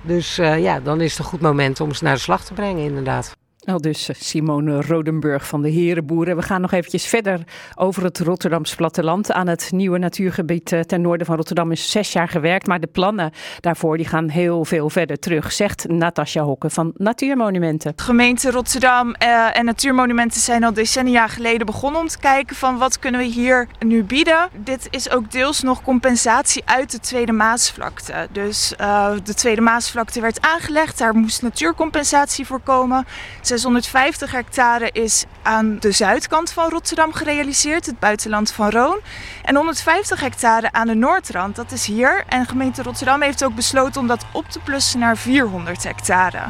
Dus 0.01 0.35
ja, 0.35 0.79
dan 0.79 1.01
is 1.01 1.09
het 1.11 1.19
een 1.19 1.25
goed 1.25 1.41
moment 1.41 1.79
om 1.79 1.93
ze 1.93 2.03
naar 2.03 2.13
de 2.15 2.19
slag 2.19 2.43
te 2.43 2.53
brengen, 2.53 2.83
inderdaad. 2.83 3.37
Al 3.69 3.81
dus 3.81 4.09
eh, 4.09 4.15
Simone 4.19 4.81
Rodenburg 4.81 5.47
van 5.47 5.61
de 5.61 5.69
Herenboeren. 5.69 6.35
We 6.35 6.41
gaan 6.41 6.61
nog 6.61 6.71
eventjes 6.71 7.05
verder 7.05 7.39
over 7.75 8.03
het 8.03 8.19
Rotterdams 8.19 8.75
platteland. 8.75 9.31
Aan 9.31 9.47
het 9.47 9.69
nieuwe 9.71 9.97
natuurgebied 9.97 10.71
eh, 10.71 10.79
ten 10.79 11.01
noorden 11.01 11.25
van 11.25 11.35
Rotterdam 11.35 11.71
is 11.71 11.91
zes 11.91 12.13
jaar 12.13 12.27
gewerkt. 12.27 12.67
Maar 12.67 12.79
de 12.79 12.87
plannen 12.87 13.31
daarvoor 13.59 13.97
die 13.97 14.05
gaan 14.05 14.29
heel 14.29 14.65
veel 14.65 14.89
verder 14.89 15.19
terug, 15.19 15.51
zegt 15.51 15.87
Natasja 15.87 16.43
Hokke 16.43 16.69
van 16.69 16.93
Natuurmonumenten. 16.95 17.93
Gemeente 17.95 18.51
Rotterdam 18.51 19.13
eh, 19.13 19.57
en 19.57 19.65
Natuurmonumenten 19.65 20.41
zijn 20.41 20.63
al 20.63 20.73
decennia 20.73 21.27
geleden 21.27 21.65
begonnen 21.65 22.01
om 22.01 22.07
te 22.07 22.19
kijken 22.19 22.55
van 22.55 22.77
wat 22.77 22.99
kunnen 22.99 23.21
we 23.21 23.27
hier 23.27 23.67
nu 23.79 24.03
bieden. 24.03 24.49
Dit 24.63 24.87
is 24.89 25.09
ook 25.11 25.31
deels 25.31 25.61
nog 25.61 25.81
compensatie 25.81 26.61
uit 26.65 26.91
de 26.91 26.99
Tweede 26.99 27.31
Maasvlakte. 27.31 28.27
Dus 28.31 28.75
eh, 28.75 29.11
de 29.23 29.33
Tweede 29.33 29.61
Maasvlakte 29.61 30.21
werd 30.21 30.41
aangelegd, 30.41 30.97
daar 30.97 31.15
moest 31.15 31.41
natuurcompensatie 31.41 32.45
voor 32.45 32.59
komen. 32.59 33.05
650 33.59 34.31
hectare 34.31 34.89
is 34.91 35.25
aan 35.41 35.79
de 35.79 35.91
zuidkant 35.91 36.51
van 36.51 36.69
Rotterdam 36.69 37.13
gerealiseerd, 37.13 37.85
het 37.85 37.99
buitenland 37.99 38.51
van 38.51 38.69
Roon. 38.69 38.99
En 39.43 39.55
150 39.55 40.19
hectare 40.19 40.71
aan 40.71 40.87
de 40.87 40.95
noordrand, 40.95 41.55
dat 41.55 41.71
is 41.71 41.85
hier. 41.85 42.23
En 42.27 42.45
gemeente 42.45 42.83
Rotterdam 42.83 43.21
heeft 43.21 43.43
ook 43.43 43.55
besloten 43.55 44.01
om 44.01 44.07
dat 44.07 44.25
op 44.33 44.49
te 44.49 44.59
plussen 44.59 44.99
naar 44.99 45.17
400 45.17 45.83
hectare. 45.83 46.41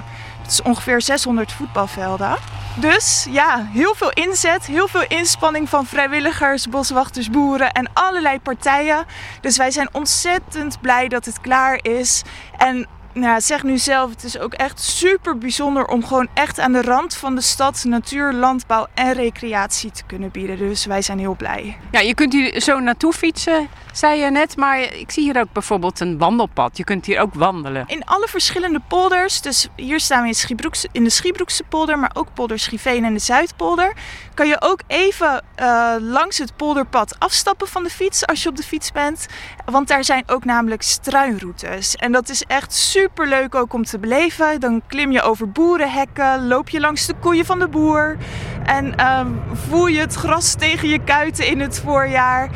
Dat 0.42 0.52
is 0.52 0.62
ongeveer 0.62 1.02
600 1.02 1.52
voetbalvelden. 1.52 2.38
Dus 2.76 3.28
ja, 3.30 3.68
heel 3.72 3.96
veel 3.96 4.12
inzet, 4.12 4.66
heel 4.66 4.88
veel 4.88 5.06
inspanning 5.08 5.70
van 5.70 5.86
vrijwilligers, 5.86 6.68
boswachters, 6.68 7.30
boeren 7.30 7.72
en 7.72 7.90
allerlei 7.94 8.40
partijen. 8.40 9.06
Dus 9.42 9.58
wij 9.58 9.72
zijn 9.72 9.90
ontzettend 9.92 10.82
blij 10.82 11.08
dat 11.08 11.26
het 11.26 11.42
klaar 11.42 11.80
is. 11.82 12.24
En 12.58 12.88
nou, 13.20 13.42
zeg 13.42 13.64
nu 13.64 13.78
zelf, 13.78 14.10
het 14.10 14.24
is 14.24 14.40
ook 14.40 14.54
echt 14.54 14.80
super 14.80 15.38
bijzonder 15.38 15.86
om 15.86 16.06
gewoon 16.06 16.28
echt 16.34 16.60
aan 16.60 16.72
de 16.72 16.82
rand 16.82 17.16
van 17.16 17.36
de 17.36 17.42
stad 17.42 17.84
natuur, 17.84 18.34
landbouw 18.34 18.88
en 18.94 19.14
recreatie 19.14 19.92
te 19.92 20.04
kunnen 20.06 20.32
bieden. 20.32 20.58
Dus 20.58 20.86
wij 20.86 21.02
zijn 21.02 21.20
heel 21.20 21.36
blij. 21.36 21.78
Ja, 21.92 22.00
je 22.00 22.14
kunt 22.14 22.34
hier 22.34 22.62
zo 22.62 22.80
naartoe 22.80 23.14
fietsen, 23.14 23.68
zei 23.94 24.20
je 24.20 24.32
net. 24.32 24.58
Maar 24.58 24.80
ik 24.80 25.12
zie 25.12 25.24
hier 25.24 25.40
ook 25.40 25.52
bijvoorbeeld 25.52 26.00
een 26.00 26.18
wandelpad. 26.18 26.78
Je 26.78 26.84
kunt 26.84 27.06
hier 27.06 27.20
ook 27.20 27.34
wandelen. 27.34 27.84
In 27.88 28.06
alle 28.06 28.28
verschillende 28.28 28.82
polders, 28.88 29.42
dus 29.42 29.68
hier 29.76 30.00
staan 30.00 30.24
we 30.24 30.30
in, 30.48 30.90
in 30.92 31.04
de 31.04 31.10
Schiebroekse 31.10 31.64
polder, 31.64 32.00
maar 32.00 32.12
ook 32.14 32.34
polder 32.34 32.60
Schiveen 32.60 33.06
en 33.06 33.14
de 33.14 33.20
Zuidpolder, 33.20 33.94
kan 34.34 34.48
je 34.48 34.62
ook 34.62 34.82
even 34.88 35.44
eh, 35.56 35.94
langs 36.00 36.38
het 36.38 36.56
polderpad 36.56 37.16
afstappen 37.20 37.68
van 37.68 37.84
de 37.84 37.90
fiets 37.90 38.26
als 38.26 38.44
je 38.44 38.50
op 38.50 38.56
de 38.56 38.64
fiets 38.64 38.92
bent. 38.92 39.28
Want 39.66 39.88
daar 39.88 40.04
zijn 40.04 40.24
ook 40.28 40.46
namelijk 40.46 40.82
struinroutes. 40.82 41.96
En 41.96 42.12
dat 42.12 42.30
is 42.30 42.44
echt 42.44 42.74
super 42.74 43.28
leuk 43.28 43.56
ook 43.56 43.74
om 43.74 43.84
te 43.84 44.00
beleven. 44.00 44.60
Dan 44.60 44.82
klim 44.88 45.12
je 45.12 45.22
over 45.22 45.52
boerenhekken, 45.52 46.48
loop 46.48 46.70
je 46.70 46.80
langs 46.80 47.06
de 47.06 47.14
koeien 47.20 47.46
van 47.46 47.60
de 47.60 47.68
boer 47.68 48.18
en 48.66 48.96
ehm, 48.96 49.28
voel 49.54 49.88
je 49.88 50.00
het 50.00 50.14
gras 50.14 50.56
tegen 50.56 50.90
je 50.90 51.04
kuiten 51.04 51.48
in 51.48 51.60
het 51.60 51.80
voorjaar. 51.80 52.50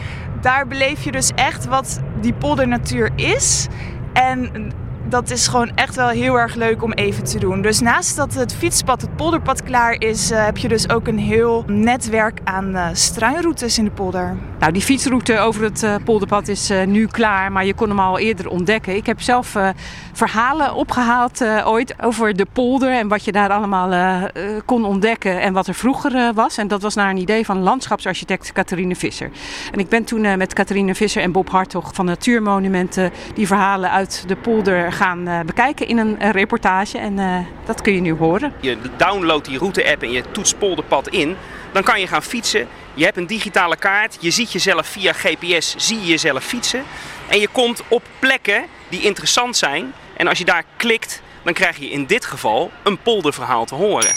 Daar 0.44 0.68
beleef 0.68 1.04
je 1.04 1.12
dus 1.12 1.32
echt 1.36 1.66
wat 1.66 2.02
die 2.22 2.34
poldernatuur 2.34 3.10
is. 3.16 3.68
En 4.14 4.72
dat 5.10 5.30
is 5.30 5.48
gewoon 5.48 5.72
echt 5.76 5.96
wel 5.96 6.08
heel 6.08 6.40
erg 6.40 6.56
leuk 6.56 6.84
om 6.84 6.92
even 6.92 7.24
te 7.24 7.40
doen. 7.40 7.62
Dus 7.62 7.80
naast 7.80 8.16
dat 8.16 8.34
het 8.34 8.54
fietspad, 8.54 9.02
het 9.02 9.16
polderpad 9.16 9.64
klaar 9.64 10.02
is, 10.02 10.32
eh, 10.32 10.46
heb 10.46 10.58
je 10.58 10.68
dus 10.68 10.90
ook 10.90 11.08
een 11.08 11.18
heel 11.18 11.64
netwerk 11.68 12.40
aan 12.44 12.76
eh, 12.76 12.88
struinroutes 12.94 13.78
in 13.78 13.84
de 13.84 13.92
polder. 13.92 14.38
Nou, 14.64 14.76
die 14.76 14.84
fietsroute 14.84 15.40
over 15.40 15.64
het 15.64 15.84
eh, 15.84 15.96
polderpad 16.06 16.48
is 16.48 16.70
eh, 16.70 16.86
nu 16.86 17.08
klaar, 17.08 17.52
maar 17.52 17.66
je 17.66 17.74
kon 17.74 17.90
hem 17.90 18.00
al 18.00 18.20
eerder 18.20 18.50
ontdekken. 18.50 18.96
Ik 18.96 19.06
heb 19.06 19.22
zelf 19.22 19.56
eh, 19.56 19.70
verhalen 20.14 20.74
opgehaald 20.74 21.42
eh, 21.42 21.68
ooit 21.68 21.96
over 22.02 22.36
de 22.36 22.46
polder 22.54 22.92
en 22.92 23.08
wat 23.08 23.26
je 23.26 23.32
daar 23.32 23.50
allemaal 23.50 24.30
kon 24.66 24.86
ontdekken 24.86 25.42
en 25.42 25.54
wat 25.54 25.68
er 25.68 25.74
vroeger 25.74 26.34
was. 26.34 26.58
En 26.58 26.68
dat 26.68 26.82
was 26.82 26.96
naar 26.96 27.10
een 27.10 27.18
idee 27.18 27.46
van 27.46 27.60
landschapsarchitect 27.60 28.52
Catharine 28.52 28.96
Visser. 28.96 29.30
En 29.72 29.80
ik 29.80 29.90
ben 29.90 30.04
toen 30.04 30.38
met 30.38 30.54
Catharine 30.54 30.96
Visser 30.96 31.22
en 31.22 31.32
Bob 31.32 31.50
Hartog 31.50 31.94
van 31.94 32.06
Natuurmonumenten 32.06 33.12
die 33.34 33.48
verhalen 33.48 33.92
uit 33.92 34.24
de 34.28 34.36
polder 34.36 34.92
gaan 34.92 35.30
bekijken 35.46 35.88
in 35.88 35.98
een 35.98 36.32
reportage. 36.32 36.98
En 36.98 37.46
dat 37.66 37.82
kun 37.82 37.94
je 37.94 38.02
nu 38.02 38.14
horen. 38.14 38.54
Je 38.60 38.78
downloadt 38.98 39.46
die 39.46 39.58
route-app 39.58 40.02
en 40.02 40.12
je 40.12 40.24
toetst 40.32 40.58
polderpad 40.58 41.08
in. 41.08 41.36
Dan 41.72 41.84
kan 41.84 42.00
je 42.00 42.08
gaan 42.08 42.24
fietsen. 42.24 42.68
Je 42.94 43.04
hebt 43.04 43.18
een 43.18 43.28
digitale 43.28 43.76
kaart. 43.76 44.18
Je 44.20 44.32
ziet 44.32 44.52
jezelf 44.52 44.88
via 44.88 45.14
GPS, 45.14 45.76
zie 45.78 46.00
je 46.00 46.06
jezelf 46.06 46.44
fietsen. 46.44 46.84
En 47.28 47.40
je 47.40 47.48
komt 47.48 47.82
op 47.88 48.04
plekken 48.20 48.66
die 48.90 49.02
interessant 49.02 49.58
zijn. 49.58 49.94
En 50.18 50.28
als 50.28 50.38
je 50.38 50.46
daar 50.46 50.64
klikt, 50.78 51.22
dan 51.44 51.54
krijg 51.54 51.78
je 51.78 51.90
in 51.90 52.06
dit 52.06 52.26
geval 52.26 52.72
een 52.84 52.98
polderverhaal 52.98 53.66
te 53.66 53.76
horen. 53.76 54.16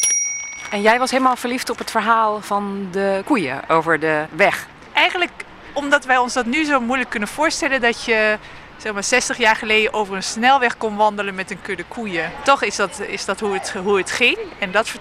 En 0.71 0.83
jij 0.83 0.99
was 0.99 1.11
helemaal 1.11 1.37
verliefd 1.37 1.71
op 1.71 1.79
het 1.79 1.91
verhaal 1.91 2.41
van 2.41 2.89
de 2.91 3.23
koeien 3.25 3.69
over 3.69 4.01
de 4.01 4.25
weg. 4.31 4.67
Eigenlijk 4.93 5.33
omdat 5.73 6.05
wij 6.05 6.17
ons 6.17 6.33
dat 6.33 6.47
nu 6.47 6.65
zo 6.65 6.81
moeilijk 6.81 7.11
kunnen 7.11 7.29
voorstellen 7.29 7.81
dat 7.81 8.05
je 8.05 8.39
zeg 8.77 8.93
maar 8.93 9.05
60 9.05 9.37
jaar 9.39 9.57
geleden 9.57 9.93
over 9.93 10.17
een 10.17 10.23
snelweg 10.23 10.77
kon 10.77 10.97
wandelen 10.97 11.35
met 11.35 11.51
een 11.51 11.63
kudde 11.63 11.85
koeien. 11.89 12.33
Toch 12.45 12.63
is 12.63 12.77
dat, 12.77 13.01
is 13.07 13.25
dat 13.25 13.41
hoe, 13.41 13.53
het, 13.53 13.73
hoe 13.73 13.97
het 13.97 14.11
ging. 14.11 14.39
En 14.59 14.71
dat 14.71 14.93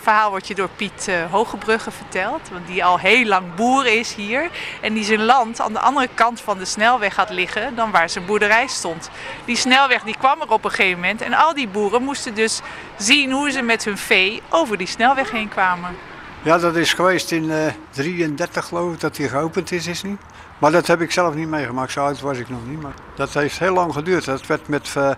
verhaal 0.00 0.30
wordt 0.30 0.46
je 0.46 0.54
door 0.54 0.68
Piet 0.76 1.06
uh, 1.08 1.30
Hogebrugge 1.30 1.90
verteld. 1.90 2.40
Want 2.52 2.66
die 2.66 2.84
al 2.84 2.98
heel 2.98 3.24
lang 3.24 3.54
boer 3.54 3.86
is 3.86 4.14
hier. 4.14 4.50
En 4.80 4.94
die 4.94 5.04
zijn 5.04 5.24
land 5.24 5.60
aan 5.60 5.72
de 5.72 5.78
andere 5.78 6.08
kant 6.14 6.40
van 6.40 6.58
de 6.58 6.64
snelweg 6.64 7.16
had 7.16 7.30
liggen 7.30 7.74
dan 7.74 7.90
waar 7.90 8.08
zijn 8.08 8.26
boerderij 8.26 8.66
stond. 8.66 9.10
Die 9.44 9.56
snelweg 9.56 10.02
die 10.02 10.16
kwam 10.18 10.40
er 10.40 10.50
op 10.50 10.64
een 10.64 10.70
gegeven 10.70 11.00
moment. 11.00 11.20
En 11.20 11.34
al 11.34 11.54
die 11.54 11.68
boeren 11.68 12.02
moesten 12.02 12.34
dus 12.34 12.60
zien 12.96 13.30
hoe 13.30 13.50
ze 13.50 13.62
met 13.62 13.84
hun 13.84 13.98
vee 13.98 14.42
over 14.48 14.78
die 14.78 14.86
snelweg 14.86 15.30
heen 15.30 15.48
kwamen. 15.48 15.96
Ja, 16.42 16.58
dat 16.58 16.76
is 16.76 16.92
geweest 16.92 17.30
in 17.30 17.44
uh, 17.44 17.66
33 17.90 18.64
geloof 18.64 18.92
ik 18.92 19.00
dat 19.00 19.16
die 19.16 19.28
geopend 19.28 19.72
is, 19.72 19.86
is 19.86 20.02
niet? 20.02 20.20
Maar 20.62 20.72
dat 20.72 20.86
heb 20.86 21.00
ik 21.00 21.10
zelf 21.10 21.34
niet 21.34 21.48
meegemaakt, 21.48 21.92
zo 21.92 22.04
oud 22.04 22.20
was 22.20 22.38
ik 22.38 22.48
nog 22.48 22.66
niet. 22.66 22.82
Maar 22.82 22.92
dat 23.14 23.34
heeft 23.34 23.58
heel 23.58 23.72
lang 23.72 23.92
geduurd. 23.92 24.24
Dat 24.24 24.46
werd 24.46 24.68
met 24.68 24.94
uh, 24.98 25.10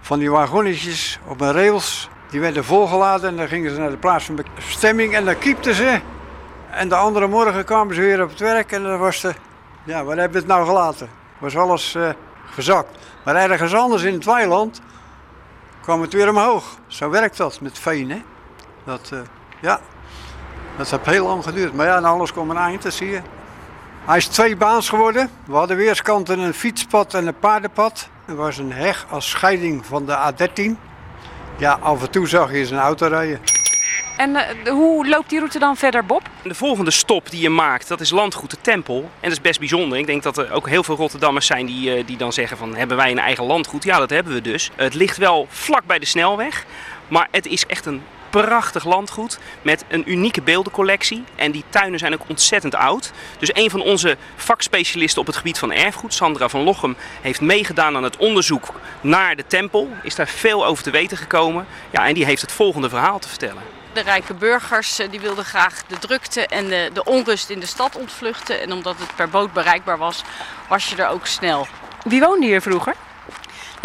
van 0.00 0.18
die 0.18 0.30
wagonnetjes 0.30 1.18
op 1.26 1.40
een 1.40 1.52
rails. 1.52 2.08
Die 2.30 2.40
werden 2.40 2.64
volgeladen 2.64 3.30
en 3.30 3.36
dan 3.36 3.48
gingen 3.48 3.70
ze 3.70 3.80
naar 3.80 3.90
de 3.90 3.96
plaats 3.96 4.24
van 4.24 4.44
bestemming 4.54 5.14
en 5.14 5.24
dan 5.24 5.38
kiepten 5.38 5.74
ze. 5.74 6.00
En 6.70 6.88
de 6.88 6.94
andere 6.94 7.26
morgen 7.26 7.64
kwamen 7.64 7.94
ze 7.94 8.00
weer 8.00 8.22
op 8.22 8.28
het 8.28 8.38
werk 8.38 8.72
en 8.72 8.82
dan 8.82 8.98
was 8.98 9.20
de... 9.20 9.34
Ja, 9.84 10.04
waar 10.04 10.16
hebben 10.16 10.32
we 10.32 10.38
het 10.38 10.56
nou 10.56 10.66
gelaten? 10.66 11.08
Was 11.38 11.56
alles 11.56 11.94
uh, 11.94 12.08
gezakt. 12.46 12.98
Maar 13.24 13.34
ergens 13.34 13.74
anders 13.74 14.02
in 14.02 14.14
het 14.14 14.24
weiland 14.24 14.80
kwam 15.80 16.00
het 16.00 16.12
weer 16.12 16.28
omhoog. 16.28 16.64
Zo 16.86 17.10
werkt 17.10 17.36
dat 17.36 17.60
met 17.60 17.78
veen, 17.78 18.10
hè? 18.10 18.22
Dat, 18.84 19.10
uh, 19.12 19.18
ja, 19.60 19.80
dat 20.76 20.90
heeft 20.90 21.06
heel 21.06 21.26
lang 21.26 21.44
geduurd. 21.44 21.74
Maar 21.74 21.86
ja, 21.86 21.96
en 21.96 22.04
alles 22.04 22.32
kwam 22.32 22.50
een 22.50 22.56
eind, 22.56 22.82
dat 22.82 22.92
zie 22.92 23.10
je. 23.10 23.20
Hij 24.06 24.16
is 24.16 24.26
twee 24.26 24.56
baans 24.56 24.88
geworden. 24.88 25.30
We 25.46 25.52
hadden 25.52 25.76
weerskanten 25.76 26.38
een 26.38 26.54
fietspad 26.54 27.14
en 27.14 27.26
een 27.26 27.38
paardenpad. 27.38 28.08
Er 28.26 28.36
was 28.36 28.58
een 28.58 28.72
heg 28.72 29.06
als 29.10 29.30
scheiding 29.30 29.86
van 29.86 30.06
de 30.06 30.32
A13. 30.32 30.78
Ja, 31.58 31.78
af 31.80 32.02
en 32.02 32.10
toe 32.10 32.28
zag 32.28 32.50
je 32.50 32.56
eens 32.56 32.70
een 32.70 32.78
auto 32.78 33.06
rijden. 33.06 33.40
En 34.16 34.30
uh, 34.30 34.72
hoe 34.72 35.08
loopt 35.08 35.28
die 35.30 35.38
route 35.38 35.58
dan 35.58 35.76
verder, 35.76 36.04
Bob? 36.04 36.22
De 36.42 36.54
volgende 36.54 36.90
stop 36.90 37.30
die 37.30 37.40
je 37.40 37.50
maakt, 37.50 37.88
dat 37.88 38.00
is 38.00 38.10
Landgoed 38.10 38.50
de 38.50 38.60
Tempel. 38.60 38.96
En 38.96 39.08
dat 39.20 39.32
is 39.32 39.40
best 39.40 39.58
bijzonder. 39.58 39.98
Ik 39.98 40.06
denk 40.06 40.22
dat 40.22 40.38
er 40.38 40.52
ook 40.52 40.68
heel 40.68 40.82
veel 40.82 40.96
Rotterdammers 40.96 41.46
zijn 41.46 41.66
die, 41.66 41.98
uh, 41.98 42.06
die 42.06 42.16
dan 42.16 42.32
zeggen 42.32 42.56
van... 42.56 42.76
hebben 42.76 42.96
wij 42.96 43.10
een 43.10 43.18
eigen 43.18 43.44
landgoed? 43.44 43.84
Ja, 43.84 43.98
dat 43.98 44.10
hebben 44.10 44.32
we 44.32 44.40
dus. 44.40 44.70
Het 44.76 44.94
ligt 44.94 45.16
wel 45.16 45.46
vlak 45.50 45.86
bij 45.86 45.98
de 45.98 46.06
snelweg. 46.06 46.64
Maar 47.08 47.28
het 47.30 47.46
is 47.46 47.66
echt 47.66 47.86
een 47.86 48.02
prachtig 48.42 48.84
landgoed 48.84 49.38
met 49.62 49.84
een 49.88 50.10
unieke 50.10 50.42
beeldencollectie. 50.42 51.24
En 51.36 51.52
die 51.52 51.64
tuinen 51.68 51.98
zijn 51.98 52.14
ook 52.14 52.28
ontzettend 52.28 52.74
oud. 52.74 53.12
Dus 53.38 53.50
een 53.54 53.70
van 53.70 53.82
onze 53.82 54.16
vakspecialisten 54.36 55.20
op 55.20 55.26
het 55.26 55.36
gebied 55.36 55.58
van 55.58 55.72
erfgoed, 55.72 56.14
Sandra 56.14 56.48
van 56.48 56.60
Lochem, 56.60 56.96
heeft 57.20 57.40
meegedaan 57.40 57.96
aan 57.96 58.02
het 58.02 58.16
onderzoek 58.16 58.68
naar 59.00 59.36
de 59.36 59.46
tempel. 59.46 59.90
Is 60.02 60.14
daar 60.14 60.28
veel 60.28 60.66
over 60.66 60.82
te 60.82 60.90
weten 60.90 61.16
gekomen. 61.16 61.66
Ja, 61.90 62.06
en 62.06 62.14
die 62.14 62.24
heeft 62.24 62.42
het 62.42 62.52
volgende 62.52 62.88
verhaal 62.88 63.18
te 63.18 63.28
vertellen. 63.28 63.62
De 63.92 64.02
rijke 64.02 64.34
burgers 64.34 65.00
die 65.10 65.20
wilden 65.20 65.44
graag 65.44 65.82
de 65.86 65.98
drukte 65.98 66.46
en 66.46 66.68
de, 66.68 66.90
de 66.92 67.04
onrust 67.04 67.50
in 67.50 67.60
de 67.60 67.66
stad 67.66 67.96
ontvluchten. 67.96 68.60
En 68.60 68.72
omdat 68.72 68.98
het 68.98 69.16
per 69.16 69.28
boot 69.28 69.52
bereikbaar 69.52 69.98
was, 69.98 70.22
was 70.68 70.88
je 70.88 70.96
er 70.96 71.08
ook 71.08 71.26
snel. 71.26 71.66
Wie 72.04 72.20
woonde 72.20 72.46
hier 72.46 72.62
vroeger? 72.62 72.94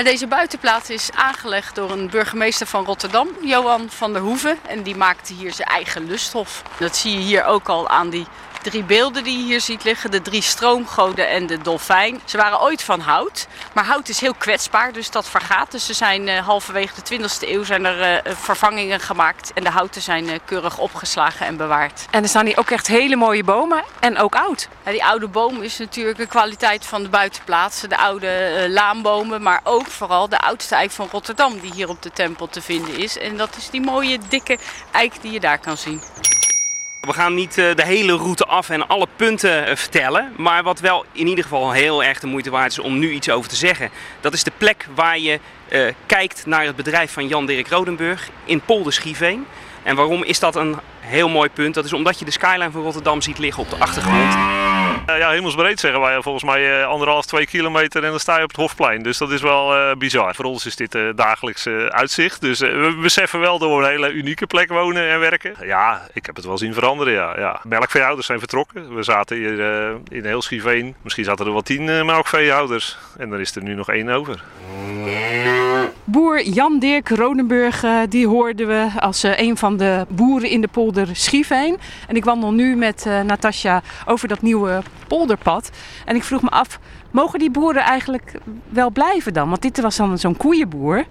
Deze 0.04 0.28
buitenplaats 0.28 0.90
is 0.90 1.12
aangelegd 1.12 1.76
door 1.76 1.92
een 1.92 2.10
burgemeester 2.10 2.68
van 2.68 2.86
Rotterdam, 2.86 3.28
Johan 3.42 3.90
van 3.90 4.14
der 4.14 4.22
Hoeven. 4.22 4.58
En 4.68 4.84
die 4.84 4.96
maakte 4.96 5.34
hier 5.34 5.54
zijn 5.54 5.68
eigen 5.68 6.08
lusthof. 6.08 6.64
Dat 6.80 6.96
zie 6.96 7.12
je 7.12 7.18
hier 7.18 7.46
ook 7.46 7.70
al 7.70 7.90
aan 7.90 8.10
die 8.10 8.26
drie 8.62 8.84
beelden 8.84 9.24
die 9.24 9.38
je 9.38 9.44
hier 9.44 9.62
ziet 9.62 9.84
liggen. 9.84 10.12
De 10.12 10.22
drie 10.22 10.42
stroomgoden 10.42 11.30
en 11.30 11.48
de 11.48 11.58
dolfijn. 11.58 12.22
Ze 12.26 12.38
waren 12.38 12.62
ooit 12.62 12.84
van 12.84 13.00
hout. 13.00 13.48
Maar 13.74 13.86
hout 13.86 14.10
is 14.10 14.20
heel 14.20 14.34
kwetsbaar, 14.34 14.94
dus 14.94 15.12
dat 15.12 15.30
vergaat. 15.30 15.72
Dus 15.72 15.86
ze 15.86 15.94
zijn 15.94 16.28
uh, 16.28 16.38
halverwege 16.38 16.94
de 17.04 17.20
20e 17.20 17.50
eeuw 17.50 17.64
zijn 17.64 17.86
er 17.86 18.26
uh, 18.28 18.34
vervangingen 18.36 19.00
gemaakt. 19.00 19.52
En 19.54 19.64
de 19.64 19.70
houten 19.70 20.02
zijn 20.02 20.26
uh, 20.26 20.36
keurig 20.46 20.78
opgeslagen 20.78 21.46
en 21.46 21.58
bewaard. 21.58 22.06
En 22.12 22.24
er 22.24 22.30
staan 22.30 22.46
hier 22.46 22.58
ook 22.58 22.70
echt 22.70 22.88
hele 22.88 23.16
mooie 23.16 23.44
bomen 23.44 23.84
en 24.00 24.18
ook 24.18 24.36
oud. 24.36 24.68
Ja, 24.86 24.92
die 24.92 25.06
oude 25.06 25.28
boom 25.28 25.62
is 25.62 25.78
natuurlijk 25.78 26.20
een 26.20 26.28
kwaliteit 26.28 26.86
van 26.86 27.04
de 27.04 27.10
buitenplaats. 27.10 27.82
De 27.82 27.98
oude 27.98 28.66
laanbomen, 28.70 29.42
maar 29.42 29.62
ook 29.64 29.88
vooral 29.88 30.30
de 30.30 30.40
oudste 30.40 30.76
eik 30.76 30.92
van 30.92 31.08
Rotterdam 31.12 31.60
die 31.60 31.74
hier 31.74 31.90
op 31.90 32.02
de 32.02 32.12
tempel 32.12 32.48
te 32.48 32.62
vinden 32.62 32.98
is. 32.98 33.18
En 33.18 33.38
dat 33.38 33.56
is 33.58 33.70
die 33.70 33.82
mooie 33.82 34.18
dikke 34.30 34.58
eik 34.92 35.22
die 35.22 35.32
je 35.32 35.40
daar 35.40 35.60
kan 35.60 35.78
zien. 35.78 36.02
We 37.02 37.14
gaan 37.14 37.34
niet 37.34 37.54
de 37.54 37.84
hele 37.86 38.14
route 38.14 38.46
af 38.46 38.70
en 38.70 38.88
alle 38.88 39.08
punten 39.16 39.78
vertellen. 39.78 40.34
Maar 40.38 40.64
wat 40.64 40.80
wel 40.80 41.06
in 41.12 41.28
ieder 41.28 41.44
geval 41.44 41.72
heel 41.72 42.04
erg 42.04 42.20
de 42.20 42.28
moeite 42.28 42.50
waard 42.50 42.72
is 42.72 42.80
om 42.80 43.00
nu 43.00 43.12
iets 43.12 43.30
over 43.30 43.50
te 43.50 43.56
zeggen. 43.56 43.90
Dat 44.20 44.34
is 44.34 44.44
de 44.44 44.52
plek 44.58 44.88
waar 44.96 45.20
je 45.20 45.40
uh, 45.70 45.88
kijkt 46.06 46.46
naar 46.46 46.66
het 46.66 46.76
bedrijf 46.76 47.12
van 47.12 47.28
Jan-Dirk 47.28 47.68
Rodenburg 47.68 48.30
in 48.46 48.62
Polder 48.62 48.94
Schieveen. 48.94 49.46
En 49.84 49.96
waarom 49.96 50.24
is 50.24 50.40
dat 50.40 50.56
een 50.56 50.80
heel 51.00 51.30
mooi 51.30 51.50
punt? 51.50 51.74
Dat 51.74 51.86
is 51.86 51.94
omdat 51.94 52.20
je 52.20 52.26
de 52.26 52.32
skyline 52.32 52.72
van 52.72 52.82
Rotterdam 52.82 53.22
ziet 53.22 53.38
liggen 53.38 53.64
op 53.64 53.70
de 53.70 53.76
achtergrond. 53.76 54.61
Uh, 55.12 55.18
ja, 55.18 55.30
hemelsbreed 55.30 55.80
zeggen 55.80 56.02
wij 56.02 56.22
volgens 56.22 56.44
mij 56.44 56.80
uh, 56.80 56.88
anderhalf, 56.88 57.26
twee 57.26 57.46
kilometer 57.46 58.04
en 58.04 58.10
dan 58.10 58.20
sta 58.20 58.38
je 58.38 58.44
op 58.44 58.50
het 58.50 58.58
Hofplein. 58.58 59.04
Dus 59.04 59.18
dat 59.18 59.32
is 59.32 59.42
wel 59.42 59.96
bizar. 59.98 60.36
Voor 60.36 60.46
ons 60.46 60.66
is 60.66 60.76
dit 60.76 60.98
dagelijks 61.16 61.68
uitzicht. 61.90 62.42
Dus 62.42 62.60
we 62.60 62.98
beseffen 63.02 63.40
wel 63.40 63.60
dat 63.60 63.70
we 63.70 63.76
een 63.76 63.90
hele 63.90 64.12
unieke 64.12 64.48
plek 64.48 64.70
wonen 64.70 65.10
en 65.10 65.20
werken. 65.20 65.56
Ja, 65.62 66.08
ik 66.14 66.26
heb 66.26 66.36
het 66.36 66.46
wel 66.46 66.58
zien 66.58 66.74
veranderen, 66.74 67.14
ja. 67.14 67.40
ja. 67.40 67.62
Melkveehouders 67.64 68.28
zijn 68.28 68.40
vertrokken. 68.40 68.96
We 68.96 69.04
zaten 69.04 69.38
hier 69.38 69.60
in 70.10 70.26
heel 70.26 70.42
Schiveen. 70.42 70.96
Misschien 71.02 71.26
zaten 71.26 71.46
er 71.46 71.52
wel 71.52 71.62
tien 71.62 72.06
melkveehouders. 72.06 72.98
En 73.18 73.32
er 73.32 73.40
is 73.40 73.56
er 73.56 73.64
nu 73.64 73.74
nog 73.74 73.90
één 73.90 74.10
over. 74.10 74.44
Boer 76.04 76.44
Jan-Dirk 76.44 77.10
Ronenburg, 77.10 77.86
die 78.10 78.28
hoorden 78.28 78.68
we 78.68 78.88
als 79.00 79.24
een 79.24 79.58
van 79.58 79.78
de 79.78 80.06
boeren 80.10 80.50
in 80.50 80.62
de 80.62 80.68
polder 80.68 81.16
Schieveen. 81.16 81.78
En 82.08 82.16
ik 82.16 82.26
wandel 82.26 82.52
nu 82.52 82.76
met 82.76 83.06
Natasja 83.26 83.82
over 84.06 84.28
dat 84.28 84.42
nieuwe 84.42 84.82
polderpad. 85.08 85.70
En 86.06 86.16
ik 86.16 86.24
vroeg 86.24 86.42
me 86.42 86.50
af, 86.50 86.80
mogen 87.12 87.40
die 87.40 87.52
boeren 87.52 87.82
eigenlijk 87.82 88.34
wel 88.70 88.90
blijven 88.90 89.34
dan? 89.34 89.50
Want 89.50 89.62
dit 89.62 89.82
was 89.82 89.96
dan 89.96 90.18
zo'n 90.18 90.38
koeienboer. 90.38 91.06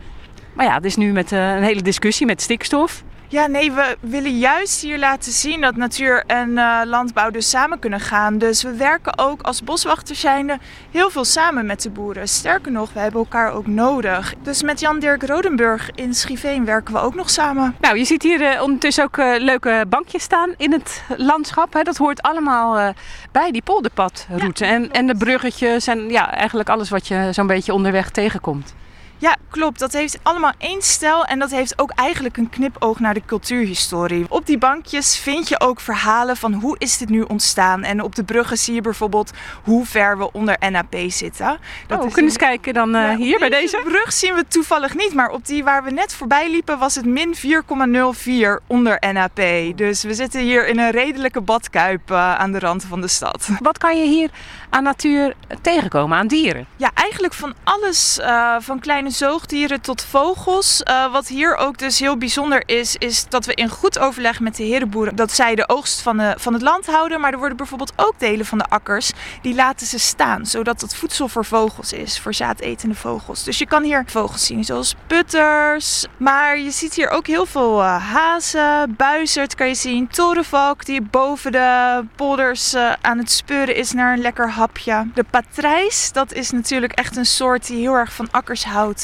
Maar 0.54 0.66
ja, 0.66 0.74
het 0.74 0.85
is 0.85 0.96
nu 0.96 1.12
met 1.12 1.33
uh, 1.33 1.54
een 1.54 1.62
hele 1.62 1.83
discussie 1.83 2.26
met 2.26 2.42
stikstof. 2.42 3.02
Ja, 3.30 3.46
nee, 3.46 3.72
we 3.72 3.96
willen 4.00 4.38
juist 4.38 4.82
hier 4.82 4.98
laten 4.98 5.32
zien 5.32 5.60
dat 5.60 5.76
natuur 5.76 6.24
en 6.26 6.50
uh, 6.50 6.80
landbouw 6.84 7.30
dus 7.30 7.50
samen 7.50 7.78
kunnen 7.78 8.00
gaan. 8.00 8.38
Dus 8.38 8.62
we 8.62 8.74
werken 8.74 9.18
ook 9.18 9.42
als 9.42 9.64
boswachters 9.64 10.20
zijnde 10.20 10.58
heel 10.90 11.10
veel 11.10 11.24
samen 11.24 11.66
met 11.66 11.82
de 11.82 11.90
boeren. 11.90 12.28
Sterker 12.28 12.72
nog, 12.72 12.92
we 12.92 13.00
hebben 13.00 13.20
elkaar 13.20 13.52
ook 13.52 13.66
nodig. 13.66 14.34
Dus 14.42 14.62
met 14.62 14.80
Jan-Dirk 14.80 15.22
Rodenburg 15.22 15.90
in 15.94 16.14
Schiveen 16.14 16.64
werken 16.64 16.94
we 16.94 17.00
ook 17.00 17.14
nog 17.14 17.30
samen. 17.30 17.76
Nou, 17.80 17.98
je 17.98 18.04
ziet 18.04 18.22
hier 18.22 18.40
uh, 18.40 18.62
ondertussen 18.62 19.04
ook 19.04 19.16
uh, 19.16 19.34
leuke 19.38 19.84
bankjes 19.88 20.22
staan 20.22 20.54
in 20.56 20.72
het 20.72 21.02
landschap. 21.16 21.72
Hè. 21.72 21.82
Dat 21.82 21.96
hoort 21.96 22.22
allemaal 22.22 22.94
bij 23.32 23.50
die 23.50 23.62
polderpadroute. 23.62 24.64
Ja, 24.64 24.70
en, 24.70 24.92
en 24.92 25.06
de 25.06 25.14
bruggetjes 25.16 25.86
en 25.86 26.08
ja, 26.08 26.34
eigenlijk 26.34 26.68
alles 26.68 26.90
wat 26.90 27.08
je 27.08 27.28
zo'n 27.32 27.46
beetje 27.46 27.72
onderweg 27.72 28.10
tegenkomt. 28.10 28.74
Ja, 29.20 29.37
klopt. 29.50 29.78
Dat 29.78 29.92
heeft 29.92 30.18
allemaal 30.22 30.52
één 30.59 30.83
stijl 30.83 31.24
en 31.24 31.38
dat 31.38 31.50
heeft 31.50 31.78
ook 31.78 31.90
eigenlijk 31.90 32.37
een 32.37 32.50
knipoog 32.50 33.00
naar 33.00 33.14
de 33.14 33.22
cultuurhistorie. 33.26 34.26
Op 34.28 34.46
die 34.46 34.59
bankjes 34.59 35.18
vind 35.18 35.48
je 35.48 35.61
ook 35.61 35.80
verhalen 35.80 36.37
van 36.37 36.52
hoe 36.52 36.76
is 36.78 36.98
dit 36.98 37.09
nu 37.09 37.22
ontstaan. 37.22 37.83
En 37.83 38.02
op 38.02 38.14
de 38.14 38.24
bruggen 38.24 38.59
zie 38.59 38.74
je 38.74 38.80
bijvoorbeeld 38.80 39.30
hoe 39.62 39.87
ver 39.87 40.18
we 40.18 40.33
onder 40.33 40.56
NAP 40.70 40.94
zitten. 41.06 41.59
Dat 41.87 41.98
oh, 41.98 42.04
we 42.04 42.12
kunnen 42.12 42.30
eens 42.30 42.40
kijken 42.40 42.74
dan 42.74 42.88
uh, 42.96 43.02
ja, 43.02 43.16
hier 43.16 43.38
bij 43.38 43.48
deze. 43.48 43.80
brug 43.85 44.12
zien 44.12 44.35
we 44.35 44.44
toevallig 44.48 44.94
niet, 44.94 45.14
maar 45.14 45.30
op 45.30 45.46
die 45.46 45.64
waar 45.64 45.85
we 45.85 45.90
net 45.90 46.14
voorbij 46.14 46.50
liepen 46.50 46.78
was 46.78 46.94
het 46.94 47.06
min 47.06 47.35
4,04 47.37 48.66
onder 48.66 49.12
NAP. 49.12 49.40
Dus 49.76 50.02
we 50.02 50.14
zitten 50.14 50.40
hier 50.40 50.68
in 50.68 50.78
een 50.78 50.90
redelijke 50.90 51.40
badkuip 51.40 52.11
uh, 52.11 52.35
aan 52.35 52.52
de 52.52 52.59
rand 52.59 52.85
van 52.85 53.00
de 53.00 53.09
stad. 53.09 53.48
Wat 53.59 53.78
kan 53.78 53.98
je 53.98 54.06
hier 54.06 54.30
aan 54.70 54.83
natuur 54.83 55.35
tegenkomen, 55.62 56.18
aan 56.18 56.26
dieren? 56.26 56.66
Ja, 56.76 56.90
eigenlijk 56.94 57.35
van 57.35 57.54
alles. 57.64 58.18
Uh, 58.20 58.56
van 58.59 58.80
kleine 58.80 59.09
zoogdieren 59.10 59.80
tot 59.80 60.04
vogels. 60.04 60.82
Uh, 60.84 61.12
wat 61.12 61.28
hier 61.28 61.56
ook 61.56 61.78
dus 61.78 61.98
heel 61.98 62.16
bijzonder 62.16 62.62
is, 62.66 62.96
is 62.96 63.28
dat 63.28 63.46
we 63.46 63.54
in 63.54 63.68
goed 63.68 63.98
overleg 63.98 64.40
met 64.40 64.56
de 64.56 64.62
herenboeren 64.62 65.16
dat 65.16 65.32
zij 65.32 65.54
de 65.54 65.68
oogst 65.68 66.00
van, 66.00 66.16
de, 66.16 66.34
van 66.38 66.52
het 66.52 66.62
land 66.62 66.86
houden. 66.86 67.20
Maar 67.20 67.32
er 67.32 67.38
worden 67.38 67.56
bijvoorbeeld 67.56 67.92
ook 67.96 68.14
delen 68.18 68.46
van 68.46 68.58
de 68.58 68.64
akkers, 68.64 69.12
die 69.42 69.54
laten 69.54 69.86
ze 69.86 69.98
staan. 69.98 70.46
Zodat 70.46 70.80
het 70.80 70.94
voedsel 70.94 71.28
voor 71.28 71.44
vogels 71.44 71.92
is, 71.92 72.20
voor 72.20 72.34
zaadetende 72.34 72.94
vogels. 72.94 73.44
Dus 73.44 73.58
je 73.58 73.66
kan 73.66 73.82
hier 73.82 74.04
vogels 74.06 74.46
zien 74.46 74.64
zoals 74.64 74.94
putters. 75.06 76.06
Maar 76.16 76.58
je 76.58 76.70
ziet 76.70 76.94
hier 76.94 77.10
ook 77.10 77.26
heel 77.26 77.46
veel 77.46 77.80
uh, 77.80 78.12
hazen, 78.12 78.94
buizerd 78.96 79.54
kan 79.54 79.68
je 79.68 79.74
zien. 79.74 80.08
Torenvalk 80.08 80.84
die 80.84 81.02
boven 81.02 81.52
de 81.52 82.04
polders 82.16 82.74
uh, 82.74 82.92
aan 83.00 83.18
het 83.18 83.30
speuren 83.30 83.76
is 83.76 83.92
naar 83.92 84.12
een 84.12 84.20
lekker 84.20 84.50
hapje. 84.50 85.06
De 85.14 85.24
patrijs, 85.30 86.12
dat 86.12 86.32
is 86.32 86.50
natuurlijk 86.50 86.92
echt 86.92 87.16
een 87.16 87.26
soort 87.26 87.66
die 87.66 87.78
heel 87.78 87.94
erg 87.94 88.12
van 88.12 88.28
akkers 88.30 88.64
houdt. 88.64 88.99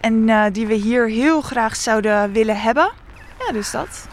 En 0.00 0.28
uh, 0.28 0.44
die 0.52 0.66
we 0.66 0.74
hier 0.74 1.08
heel 1.08 1.40
graag 1.40 1.76
zouden 1.76 2.32
willen 2.32 2.60
hebben. 2.60 2.92
Ja, 3.46 3.52
dus 3.52 3.70
dat. 3.70 4.06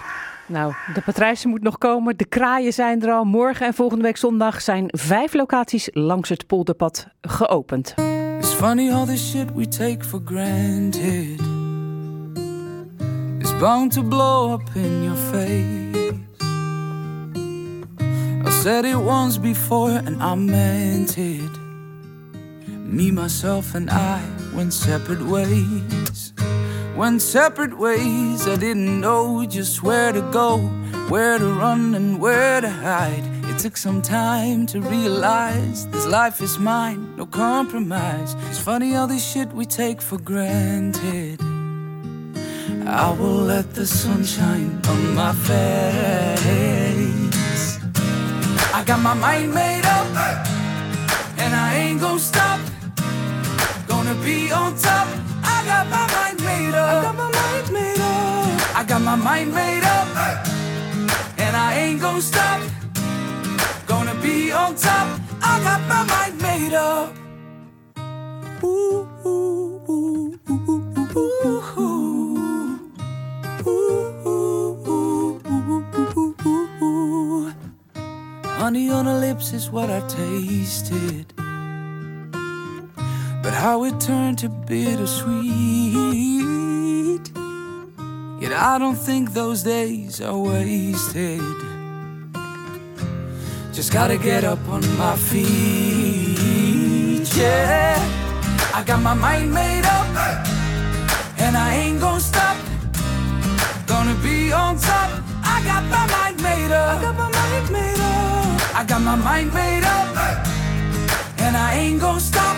Nou, 0.46 0.74
de 0.94 1.02
patrijzen 1.02 1.50
moet 1.50 1.62
nog 1.62 1.78
komen. 1.78 2.18
De 2.18 2.26
kraaien 2.26 2.74
zijn 2.74 3.02
er 3.02 3.12
al. 3.12 3.24
Morgen 3.24 3.66
en 3.66 3.74
volgende 3.74 4.04
week 4.04 4.18
zondag 4.18 4.62
zijn 4.62 4.86
vijf 4.88 5.34
locaties 5.34 5.90
langs 5.92 6.30
het 6.30 6.48
polderpad 6.48 7.08
geopend. 7.22 7.94
It's 8.38 8.54
funny 8.54 8.92
all 8.92 9.06
the 9.06 9.18
shit 9.18 9.54
we 9.56 9.68
take 9.68 10.04
for 10.04 10.22
granted 10.26 11.40
is 13.40 13.60
bound 13.60 13.92
to 13.92 14.04
blow 14.04 14.54
up 14.54 14.76
in 14.76 15.04
your 15.04 15.18
face. 15.32 16.14
I 18.46 18.50
said 18.62 18.86
it 18.86 18.98
once 18.98 19.38
before 19.38 19.92
and 19.92 20.22
I 20.22 20.36
meant 20.36 21.18
it. 21.18 21.63
Me, 22.94 23.10
myself, 23.10 23.74
and 23.74 23.90
I 23.90 24.24
went 24.54 24.72
separate 24.72 25.24
ways. 25.24 26.32
Went 26.96 27.24
separate 27.24 27.76
ways. 27.76 28.48
I 28.48 28.56
didn't 28.56 29.02
know 29.02 29.44
just 29.48 29.82
where 29.82 30.12
to 30.12 30.22
go, 30.32 30.60
where 31.10 31.40
to 31.40 31.54
run, 31.54 31.96
and 31.96 32.20
where 32.22 32.62
to 32.62 32.70
hide. 32.70 33.24
It 33.46 33.58
took 33.58 33.78
some 33.78 34.04
time 34.04 34.68
to 34.68 34.80
realize 34.80 35.88
this 35.88 36.06
life 36.06 36.40
is 36.40 36.60
mine, 36.60 37.16
no 37.18 37.26
compromise. 37.26 38.36
It's 38.50 38.60
funny 38.60 38.96
all 38.96 39.08
this 39.08 39.26
shit 39.28 39.52
we 39.54 39.66
take 39.66 40.00
for 40.00 40.20
granted. 40.20 41.42
I 42.86 43.10
will 43.20 43.42
let 43.54 43.74
the 43.74 43.88
sun 43.88 44.24
shine 44.24 44.80
on 44.88 45.16
my 45.16 45.34
face. 45.34 46.20
I 48.72 48.84
got 48.86 49.00
my 49.00 49.16
mind 49.16 49.52
made 49.52 49.86
up, 49.86 50.06
and 51.40 51.56
I 51.56 51.74
ain't 51.74 52.00
gonna 52.00 52.20
stop. 52.20 52.60
Gonna 54.14 54.26
be 54.26 54.52
on 54.52 54.78
top. 54.78 55.08
I 55.44 55.66
got 55.66 55.90
my 55.90 56.06
mind 56.14 56.40
made 56.46 56.76
up. 56.76 56.88
I 56.94 57.02
got 57.02 57.16
my 57.16 57.32
mind 57.32 57.72
made 57.74 58.00
up. 58.00 58.76
I 58.76 58.84
got 58.88 59.02
my 59.02 59.16
mind 59.16 59.54
made 59.56 59.84
up, 59.84 60.08
and 61.40 61.58
I 61.58 61.74
ain't 61.74 62.00
gonna 62.00 62.22
stop. 62.22 62.62
Gonna 63.88 64.14
be 64.22 64.52
on 64.52 64.76
top. 64.76 65.20
I 65.42 65.60
got 65.64 65.82
my 65.90 66.04
mind 66.04 66.40
made 66.44 66.76
up. 66.76 67.16
Ooh, 68.64 69.10
ooh, 69.26 69.82
ooh, 69.90 70.40
ooh, 70.48 70.62
ooh, 70.70 71.16
ooh, 71.18 71.88
ooh. 76.84 77.54
Honey 78.46 78.92
on 78.92 79.06
her 79.06 79.20
lips 79.20 79.54
is 79.54 79.72
what 79.72 79.90
I 79.90 80.02
tasted. 80.08 81.33
But 83.54 83.62
how 83.62 83.84
it 83.84 84.00
turned 84.00 84.40
to 84.40 84.50
bittersweet. 84.50 85.46
Yet 88.42 88.52
I 88.52 88.80
don't 88.80 88.96
think 88.96 89.34
those 89.34 89.62
days 89.62 90.20
are 90.22 90.36
wasted. 90.36 91.40
Just 93.72 93.94
gotta 93.94 94.18
get 94.18 94.44
up 94.44 94.58
on 94.68 94.82
my 94.98 95.16
feet. 95.16 96.40
Yeah, 97.38 97.94
I 98.74 98.84
got 98.84 99.04
my 99.04 99.14
mind 99.14 99.54
made 99.54 99.86
up, 99.86 100.08
and 101.38 101.56
I 101.56 101.76
ain't 101.76 102.00
gonna 102.02 102.20
stop. 102.20 102.58
Gonna 103.86 104.16
be 104.24 104.52
on 104.52 104.80
top. 104.80 105.12
I 105.44 105.62
got 105.64 105.84
my 105.96 106.08
mind 106.16 106.42
made 106.42 106.72
up. 106.72 106.98
I 106.98 107.02
got 107.04 107.16
my 107.16 107.30
mind 107.30 107.70
made 107.72 108.00
up. 108.00 108.76
I 108.80 108.84
got 108.84 109.02
my 109.04 109.16
mind 109.16 109.54
made 109.54 109.84
up, 109.84 110.18
and 111.38 111.56
I 111.56 111.76
ain't 111.76 112.02
gonna 112.02 112.20
stop. 112.20 112.58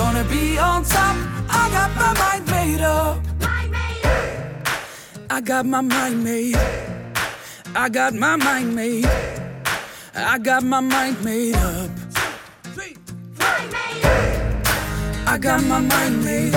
Gonna 0.00 0.24
be 0.24 0.56
on 0.56 0.82
top. 0.82 1.14
I 1.50 1.68
got 1.76 1.90
my 1.94 2.14
mind 2.22 2.46
made 2.50 2.80
up. 2.80 3.20
I 5.28 5.40
got 5.42 5.66
my 5.66 5.82
mind 5.82 6.24
made. 6.24 6.56
I 7.76 7.88
got 7.90 8.14
my 8.14 8.36
mind 8.36 8.74
made. 8.74 9.04
I 10.14 10.38
got 10.38 10.64
my 10.64 10.80
mind 10.80 11.22
made 11.22 11.54
up. 11.54 11.90
I 15.26 15.36
got 15.38 15.62
my 15.64 15.80
mind 15.80 16.24
made. 16.24 16.54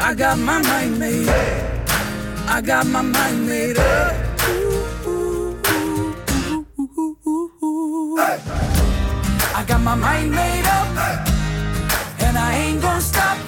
I 0.00 0.14
got 0.14 0.38
my 0.38 0.62
mind 0.62 0.98
made. 0.98 1.28
I 2.48 2.62
got 2.62 2.86
my 2.86 3.02
mind 3.02 3.46
made 3.46 3.76
up. 3.76 4.14
I 9.56 9.64
got 9.68 9.80
my 9.82 9.94
mind 9.94 10.30
made 10.30 10.66
up, 10.66 11.33
Gonna 12.94 13.06
stop. 13.06 13.38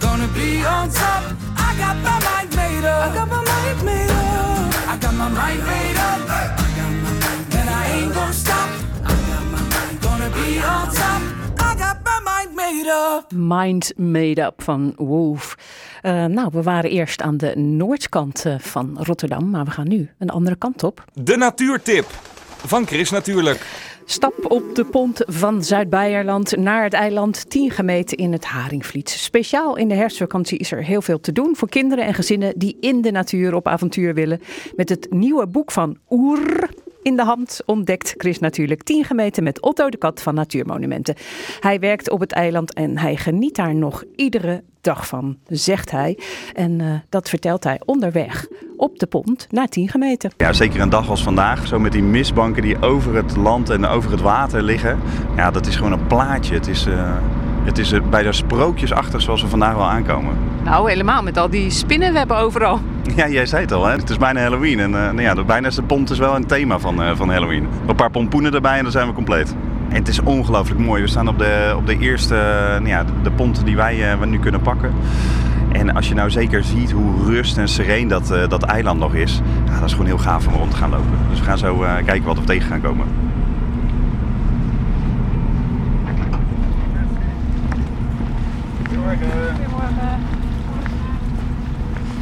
Gonna 0.00 0.26
be 0.34 0.64
on 0.64 0.90
top. 0.90 1.22
I 1.56 1.76
got 1.78 1.96
my 2.02 2.18
mind 2.28 2.56
made 2.56 2.84
up. 2.84 3.06
I 3.06 3.14
got 3.14 3.28
my 3.28 3.44
mind 3.44 3.84
made 3.84 4.10
up. 4.10 4.88
I 4.88 4.96
got 5.00 5.14
my 5.14 5.28
mind 5.28 5.62
made 5.64 5.96
up, 5.96 6.20
and 7.58 7.68
I 7.70 7.86
ain't 7.94 8.14
gonna 8.14 8.32
stop. 8.32 8.68
I 9.04 9.14
got 9.30 9.44
my 9.54 9.60
mind 9.74 10.00
gonna 10.00 10.30
be 10.30 10.58
on 10.58 10.86
top. 10.92 11.22
I 11.68 11.74
got 11.78 11.96
my 12.04 12.20
mind 12.24 12.54
made 12.56 12.88
up. 12.88 13.32
Mind 13.32 13.92
Made 13.96 14.42
Up 14.42 14.62
van 14.62 14.92
Wolf. 14.96 15.56
Eh, 16.02 16.24
nou, 16.24 16.48
we 16.52 16.62
waren 16.62 16.90
eerst 16.90 17.22
aan 17.22 17.36
de 17.36 17.56
noordkant 17.56 18.44
eh, 18.44 18.58
van 18.58 18.98
Rotterdam, 19.02 19.50
maar 19.50 19.64
we 19.64 19.70
gaan 19.70 19.88
nu 19.88 20.10
een 20.18 20.30
andere 20.30 20.56
kant 20.56 20.84
op. 20.84 21.04
De 21.12 21.36
natuurtip 21.36 22.06
van 22.64 22.86
Chris 22.86 23.10
natuurlijk. 23.10 23.66
Stap 24.08 24.34
op 24.48 24.74
de 24.74 24.84
pont 24.84 25.22
van 25.26 25.64
Zuid-Beierland 25.64 26.56
naar 26.56 26.82
het 26.82 26.92
eiland 26.92 27.50
10 27.50 27.70
gemeten 27.70 28.16
in 28.16 28.32
het 28.32 28.44
Haringvliet. 28.44 29.08
Speciaal 29.08 29.76
in 29.76 29.88
de 29.88 29.94
herfstvakantie 29.94 30.58
is 30.58 30.72
er 30.72 30.84
heel 30.84 31.02
veel 31.02 31.20
te 31.20 31.32
doen 31.32 31.56
voor 31.56 31.68
kinderen 31.68 32.04
en 32.04 32.14
gezinnen 32.14 32.52
die 32.58 32.76
in 32.80 33.00
de 33.00 33.10
natuur 33.10 33.54
op 33.54 33.68
avontuur 33.68 34.14
willen. 34.14 34.40
Met 34.76 34.88
het 34.88 35.06
nieuwe 35.10 35.46
boek 35.46 35.72
van 35.72 35.96
Oer 36.10 36.68
in 37.06 37.16
de 37.16 37.24
hand 37.24 37.60
ontdekt 37.66 38.14
Chris 38.16 38.38
natuurlijk 38.38 38.82
10 38.82 39.04
gemeten 39.04 39.42
met 39.42 39.62
Otto 39.62 39.88
de 39.88 39.96
Kat 39.96 40.22
van 40.22 40.34
Natuurmonumenten. 40.34 41.14
Hij 41.60 41.78
werkt 41.78 42.10
op 42.10 42.20
het 42.20 42.32
eiland 42.32 42.74
en 42.74 42.98
hij 42.98 43.16
geniet 43.16 43.54
daar 43.54 43.74
nog 43.74 44.04
iedere 44.16 44.62
dag 44.80 45.06
van, 45.06 45.36
zegt 45.48 45.90
hij. 45.90 46.18
En 46.54 46.80
eh, 46.80 46.86
dat 47.08 47.28
vertelt 47.28 47.64
hij 47.64 47.80
onderweg 47.84 48.46
op 48.76 48.98
de 48.98 49.06
pont 49.06 49.46
naar 49.50 49.68
10 49.68 49.88
gemeten. 49.88 50.30
Ja, 50.36 50.52
zeker 50.52 50.80
een 50.80 50.90
dag 50.90 51.10
als 51.10 51.22
vandaag, 51.22 51.66
zo 51.66 51.78
met 51.78 51.92
die 51.92 52.02
mistbanken 52.02 52.62
die 52.62 52.82
over 52.82 53.14
het 53.14 53.36
land 53.36 53.70
en 53.70 53.84
over 53.84 54.10
het 54.10 54.20
water 54.20 54.62
liggen. 54.62 54.98
Ja, 55.36 55.50
dat 55.50 55.66
is 55.66 55.76
gewoon 55.76 55.92
een 55.92 56.06
plaatje. 56.06 56.54
Het 56.54 56.66
is, 56.66 56.86
eh, 56.86 57.16
het 57.66 57.78
is 57.78 57.92
eh, 57.92 58.00
bijna 58.10 58.32
sprookjesachtig 58.32 59.22
zoals 59.22 59.42
we 59.42 59.48
vandaag 59.48 59.74
wel 59.74 59.88
aankomen. 59.90 60.34
Nou, 60.64 60.88
helemaal 60.90 61.22
met 61.22 61.38
al 61.38 61.50
die 61.50 61.70
spinnenwebben 61.70 62.36
overal. 62.36 62.80
Ja, 63.16 63.28
jij 63.28 63.46
zei 63.46 63.62
het 63.62 63.72
al, 63.72 63.86
hè? 63.86 63.92
het 63.96 64.10
is 64.10 64.16
bijna 64.16 64.40
Halloween. 64.40 64.80
En 64.80 64.94
eh, 64.94 65.00
nou 65.00 65.20
ja, 65.20 65.34
de- 65.34 65.44
bijna 65.44 65.66
is 65.68 65.74
de 65.74 65.82
pont 65.82 66.10
is 66.10 66.18
wel 66.18 66.36
een 66.36 66.46
thema 66.46 66.78
van, 66.78 67.02
eh, 67.02 67.10
van 67.16 67.30
Halloween. 67.30 67.68
Een 67.86 67.94
paar 67.96 68.10
pompoenen 68.10 68.54
erbij 68.54 68.76
en 68.76 68.82
dan 68.82 68.92
zijn 68.92 69.06
we 69.06 69.12
compleet. 69.12 69.54
En 69.88 69.96
het 69.96 70.08
is 70.08 70.20
ongelooflijk 70.22 70.80
mooi. 70.80 71.02
We 71.02 71.08
staan 71.08 71.28
op 71.28 71.38
de, 71.38 71.74
op 71.76 71.86
de 71.86 71.98
eerste, 71.98 72.34
eh, 72.36 72.70
nou 72.70 72.88
ja, 72.88 73.04
de 73.22 73.30
pont 73.30 73.64
die 73.64 73.76
wij 73.76 74.12
eh, 74.12 74.22
nu 74.26 74.38
kunnen 74.38 74.60
pakken. 74.60 74.92
En 75.72 75.94
als 75.94 76.08
je 76.08 76.14
nou 76.14 76.30
zeker 76.30 76.64
ziet 76.64 76.90
hoe 76.90 77.24
rust 77.24 77.56
en 77.58 77.68
sereen 77.68 78.08
dat, 78.08 78.34
dat 78.48 78.62
eiland 78.62 78.98
nog 79.00 79.14
is, 79.14 79.40
ja, 79.66 79.74
dat 79.74 79.84
is 79.84 79.90
gewoon 79.92 80.06
heel 80.06 80.18
gaaf 80.18 80.46
om 80.46 80.52
rond 80.54 80.70
te 80.70 80.76
gaan 80.76 80.90
lopen. 80.90 81.06
Dus 81.30 81.38
we 81.38 81.44
gaan 81.44 81.58
zo 81.58 81.76
kijken 82.04 82.24
wat 82.24 82.38
we 82.38 82.44
tegen 82.44 82.68
gaan 82.68 82.80
komen. 82.80 83.06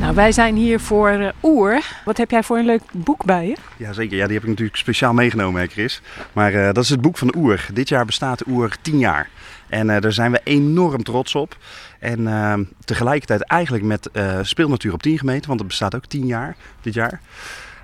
Nou, 0.00 0.14
wij 0.14 0.32
zijn 0.32 0.56
hier 0.56 0.80
voor 0.80 1.08
eh, 1.08 1.28
Oer. 1.42 1.80
Wat 2.04 2.16
heb 2.16 2.30
jij 2.30 2.42
voor 2.42 2.58
een 2.58 2.64
leuk 2.64 2.82
boek 2.92 3.24
bij 3.24 3.46
je? 3.46 3.56
Jazeker, 3.76 4.16
ja, 4.16 4.24
die 4.24 4.34
heb 4.34 4.42
ik 4.42 4.48
natuurlijk 4.48 4.76
speciaal 4.76 5.12
meegenomen, 5.12 5.60
hè, 5.60 5.66
Chris. 5.66 6.02
Maar 6.32 6.54
eh, 6.54 6.72
dat 6.72 6.84
is 6.84 6.90
het 6.90 7.00
boek 7.00 7.18
van 7.18 7.34
Oer. 7.37 7.66
Dit 7.72 7.88
jaar 7.88 8.04
bestaat 8.04 8.46
Oer 8.46 8.76
10 8.82 8.98
jaar. 8.98 9.28
En 9.68 9.90
eh, 9.90 10.00
daar 10.00 10.12
zijn 10.12 10.32
we 10.32 10.40
enorm 10.44 11.02
trots 11.02 11.34
op. 11.34 11.56
En 11.98 12.26
eh, 12.26 12.58
tegelijkertijd 12.84 13.42
eigenlijk 13.42 13.84
met 13.84 14.10
eh, 14.10 14.38
Speelnatuur 14.42 14.92
op 14.92 15.02
10 15.02 15.18
gemeten, 15.18 15.46
want 15.46 15.58
het 15.58 15.68
bestaat 15.68 15.94
ook 15.94 16.06
10 16.06 16.26
jaar 16.26 16.56
dit 16.80 16.94
jaar. 16.94 17.20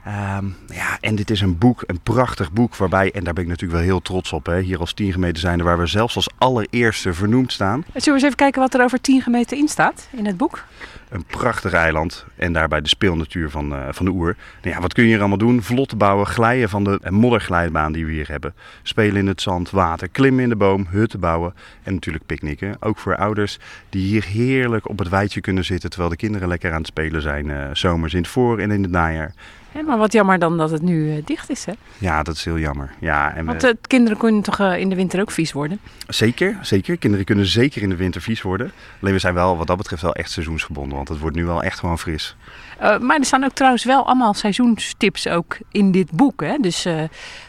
Ehm, 0.04 0.44
ja, 0.66 0.98
en 1.00 1.14
dit 1.14 1.30
is 1.30 1.40
een 1.40 1.58
boek, 1.58 1.82
een 1.86 2.00
prachtig 2.00 2.52
boek 2.52 2.76
waarbij, 2.76 3.10
en 3.12 3.24
daar 3.24 3.32
ben 3.34 3.42
ik 3.42 3.48
natuurlijk 3.48 3.78
wel 3.78 3.88
heel 3.88 4.00
trots 4.02 4.32
op, 4.32 4.46
hè, 4.46 4.60
hier 4.60 4.78
als 4.78 4.92
10 4.92 5.12
gemeten 5.12 5.40
zijn, 5.40 5.62
waar 5.62 5.78
we 5.78 5.86
zelfs 5.86 6.16
als 6.16 6.28
allereerste 6.38 7.12
vernoemd 7.14 7.52
staan. 7.52 7.84
Zullen 7.86 8.04
we 8.04 8.10
eens 8.12 8.22
even 8.22 8.36
kijken 8.36 8.60
wat 8.60 8.74
er 8.74 8.82
over 8.82 9.00
10 9.00 9.22
gemeten 9.22 9.56
in 9.56 9.68
staat 9.68 10.08
in 10.16 10.26
het 10.26 10.36
boek? 10.36 10.64
Een 11.08 11.24
prachtig 11.24 11.72
eiland 11.72 12.24
en 12.36 12.52
daarbij 12.52 12.80
de 12.80 12.88
speelnatuur 12.88 13.50
van, 13.50 13.74
eh, 13.74 13.86
van 13.90 14.04
de 14.04 14.12
Oer. 14.12 14.36
Nou 14.62 14.74
ja, 14.74 14.80
wat 14.80 14.92
kun 14.92 15.02
je 15.02 15.08
hier 15.08 15.18
allemaal 15.18 15.38
doen? 15.38 15.62
Vlot 15.62 15.98
bouwen, 15.98 16.26
glijden 16.26 16.68
van 16.68 16.84
de 16.84 17.00
modderglijbaan 17.08 17.92
die 17.92 18.06
we 18.06 18.12
hier 18.12 18.28
hebben. 18.28 18.54
Spelen 18.82 19.16
in 19.16 19.26
het 19.26 19.42
zand, 19.42 19.70
water, 19.70 20.08
klimmen 20.08 20.42
in 20.42 20.48
de 20.48 20.56
boom, 20.56 20.86
hutten 20.90 21.20
bouwen 21.20 21.54
en 21.82 21.94
natuurlijk 21.94 22.26
picknicken. 22.26 22.76
Ook 22.80 22.98
voor 22.98 23.16
ouders 23.16 23.58
die 23.88 24.02
hier 24.06 24.24
heerlijk 24.24 24.88
op 24.88 24.98
het 24.98 25.08
weidje 25.08 25.40
kunnen 25.40 25.64
zitten 25.64 25.90
terwijl 25.90 26.10
de 26.10 26.16
kinderen 26.16 26.48
lekker 26.48 26.70
aan 26.72 26.78
het 26.78 26.86
spelen 26.86 27.22
zijn. 27.22 27.50
eh, 27.50 27.64
zomers 27.72 28.12
in 28.14 28.20
het 28.20 28.28
voor- 28.30 28.58
en 28.58 28.70
in 28.70 28.82
het 28.82 28.90
najaar. 28.92 29.32
Maar 29.86 29.98
wat 29.98 30.12
jammer 30.12 30.38
dan 30.38 30.56
dat 30.56 30.70
het 30.70 30.82
nu 30.82 31.16
eh, 31.16 31.22
dicht 31.24 31.50
is, 31.50 31.64
hè? 31.64 31.72
Ja, 31.98 32.22
dat 32.22 32.34
is 32.34 32.44
heel 32.44 32.58
jammer. 32.58 32.90
Ja, 33.00 33.34
en 33.34 33.44
Want 33.44 33.64
eh, 33.64 33.70
kinderen 33.86 34.18
kunnen 34.18 34.42
toch 34.42 34.58
eh, 34.58 34.78
in 34.78 34.88
de 34.88 34.94
winter 34.94 35.20
ook 35.20 35.30
vies 35.30 35.52
worden? 35.52 35.80
Zeker, 36.08 36.58
zeker. 36.62 36.96
Kinderen 36.96 37.26
kunnen 37.26 37.46
zeker 37.46 37.82
in 37.82 37.88
de 37.88 37.96
winter 37.96 38.20
vies 38.20 38.42
worden. 38.42 38.72
Alleen 39.02 39.14
we 39.14 39.20
zijn 39.20 39.34
wel 39.34 39.56
wat 39.56 39.66
dat 39.66 39.76
betreft 39.76 40.02
wel 40.02 40.14
echt 40.14 40.30
seizoensgebonden. 40.30 40.96
want 40.96 41.08
het 41.08 41.18
wordt 41.18 41.36
nu 41.36 41.44
wel 41.44 41.62
echt 41.62 41.78
gewoon 41.78 41.98
fris. 41.98 42.36
Eh, 42.80 42.98
maar 42.98 43.18
er 43.18 43.24
staan 43.24 43.44
ook 43.44 43.52
trouwens 43.52 43.84
wel 43.84 44.06
allemaal 44.06 44.34
seizoenstips 44.34 45.28
ook 45.28 45.56
in 45.70 45.92
dit 45.92 46.10
boek. 46.10 46.40
Hè? 46.42 46.56
Dus 46.60 46.84
eh, 46.84 47.02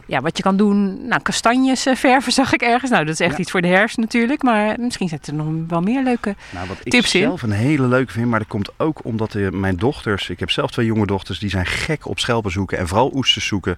ja, 0.05 0.21
wat 0.21 0.37
je 0.37 0.43
kan 0.43 0.57
doen, 0.57 1.07
nou, 1.07 1.21
kastanjes 1.21 1.85
eh, 1.85 1.95
verven 1.95 2.31
zag 2.41 2.53
ik 2.53 2.61
ergens. 2.61 2.91
Nou, 2.91 3.05
dat 3.05 3.13
is 3.13 3.19
echt 3.19 3.31
Ja. 3.31 3.37
iets 3.37 3.51
voor 3.51 3.61
de 3.61 3.67
herfst 3.67 3.97
natuurlijk. 3.97 4.43
Maar 4.43 4.79
misschien 4.79 5.07
zitten 5.07 5.37
er 5.37 5.43
nog 5.43 5.67
wel 5.67 5.81
meer 5.81 6.03
leuke 6.03 6.35
Nou, 6.49 6.67
wat 6.67 6.77
ik 6.83 6.91
tips 6.91 7.15
in. 7.15 7.21
zelf 7.21 7.41
een 7.41 7.51
hele 7.51 7.87
leuke 7.87 8.11
vind, 8.11 8.27
maar 8.27 8.39
dat 8.39 8.47
komt 8.47 8.69
ook 8.77 9.05
omdat 9.05 9.33
mijn 9.51 9.75
dochters, 9.77 10.29
ik 10.29 10.39
heb 10.39 10.51
zelf 10.51 10.71
twee 10.71 10.85
jonge 10.85 11.05
dochters, 11.05 11.39
die 11.39 11.49
zijn 11.49 11.65
gek 11.65 12.07
op 12.07 12.19
schelpen 12.19 12.51
zoeken 12.51 12.77
en 12.77 12.87
vooral 12.87 13.11
oesters 13.13 13.45
zoeken 13.45 13.77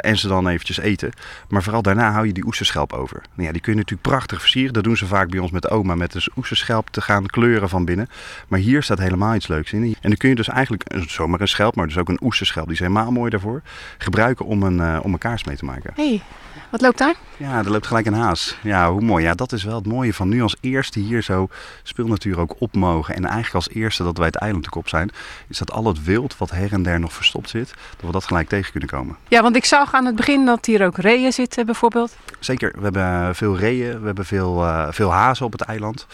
en 0.00 0.18
ze 0.18 0.28
dan 0.28 0.48
eventjes 0.48 0.78
eten. 0.78 1.12
Maar 1.48 1.62
vooral 1.62 1.82
daarna 1.82 2.12
hou 2.12 2.26
je 2.26 2.32
die 2.32 2.46
oesterschelp 2.46 2.92
over. 2.92 3.22
Nou 3.34 3.46
ja, 3.46 3.52
die 3.52 3.60
kun 3.60 3.72
je 3.72 3.78
natuurlijk 3.78 4.08
prachtig 4.08 4.40
versieren. 4.40 4.72
Dat 4.72 4.84
doen 4.84 4.96
ze 4.96 5.06
vaak 5.06 5.30
bij 5.30 5.38
ons 5.38 5.50
met 5.50 5.62
de 5.62 5.68
oma 5.70 5.94
met 5.94 6.12
dus 6.12 6.28
oesterschelp 6.36 6.88
te 6.90 7.00
gaan 7.00 7.26
kleuren 7.26 7.68
van 7.68 7.84
binnen. 7.84 8.08
Maar 8.48 8.58
hier 8.60 8.82
staat 8.82 8.98
helemaal 8.98 9.34
iets 9.34 9.48
leuks 9.48 9.72
in. 9.72 9.82
En 9.84 9.94
dan 10.00 10.16
kun 10.16 10.28
je 10.28 10.34
dus 10.34 10.48
eigenlijk 10.48 10.73
zomaar 11.06 11.40
een 11.40 11.48
schelp, 11.48 11.74
maar 11.76 11.86
dus 11.86 11.98
ook 11.98 12.08
een 12.08 12.20
oesterschelp, 12.22 12.64
die 12.64 12.74
is 12.74 12.80
helemaal 12.80 13.12
mooi 13.12 13.30
daarvoor, 13.30 13.62
gebruiken 13.98 14.46
om 14.46 14.62
een, 14.62 14.80
eh, 14.80 15.00
om 15.02 15.12
een 15.12 15.18
kaars 15.18 15.44
mee 15.44 15.56
te 15.56 15.64
maken. 15.64 15.92
hey, 15.94 16.22
wat 16.70 16.80
loopt 16.80 16.98
daar? 16.98 17.14
Ja, 17.36 17.58
er 17.58 17.70
loopt 17.70 17.86
gelijk 17.86 18.06
een 18.06 18.14
haas. 18.14 18.56
Ja, 18.62 18.90
hoe 18.90 19.00
mooi. 19.00 19.24
Ja, 19.24 19.34
dat 19.34 19.52
is 19.52 19.64
wel 19.64 19.74
het 19.74 19.86
mooie 19.86 20.14
van 20.14 20.28
nu 20.28 20.42
als 20.42 20.56
eerste 20.60 20.98
hier 20.98 21.22
zo 21.22 21.48
speelnatuur 21.82 22.38
ook 22.38 22.54
op 22.58 22.74
mogen. 22.74 23.14
En 23.14 23.24
eigenlijk 23.24 23.54
als 23.54 23.68
eerste 23.68 24.02
dat 24.02 24.16
wij 24.16 24.26
het 24.26 24.36
eiland 24.36 24.66
ook 24.66 24.74
op 24.74 24.88
zijn, 24.88 25.10
is 25.48 25.58
dat 25.58 25.70
al 25.72 25.86
het 25.86 26.04
wild 26.04 26.38
wat 26.38 26.50
her 26.50 26.72
en 26.72 26.82
der 26.82 27.00
nog 27.00 27.12
verstopt 27.12 27.50
zit, 27.50 27.68
dat 27.68 28.06
we 28.06 28.12
dat 28.12 28.24
gelijk 28.24 28.48
tegen 28.48 28.70
kunnen 28.70 28.88
komen. 28.88 29.16
Ja, 29.28 29.42
want 29.42 29.56
ik 29.56 29.64
zag 29.64 29.94
aan 29.94 30.04
het 30.04 30.16
begin 30.16 30.44
dat 30.44 30.66
hier 30.66 30.84
ook 30.84 30.96
reeën 30.96 31.32
zitten 31.32 31.66
bijvoorbeeld. 31.66 32.16
Zeker, 32.38 32.72
we 32.76 32.82
hebben 32.82 33.34
veel 33.34 33.56
reeën, 33.56 34.00
we 34.00 34.06
hebben 34.06 34.26
veel, 34.26 34.64
eh, 34.64 34.86
veel 34.90 35.12
hazen 35.12 35.46
op 35.46 35.52
het 35.52 35.60
eiland. 35.60 36.06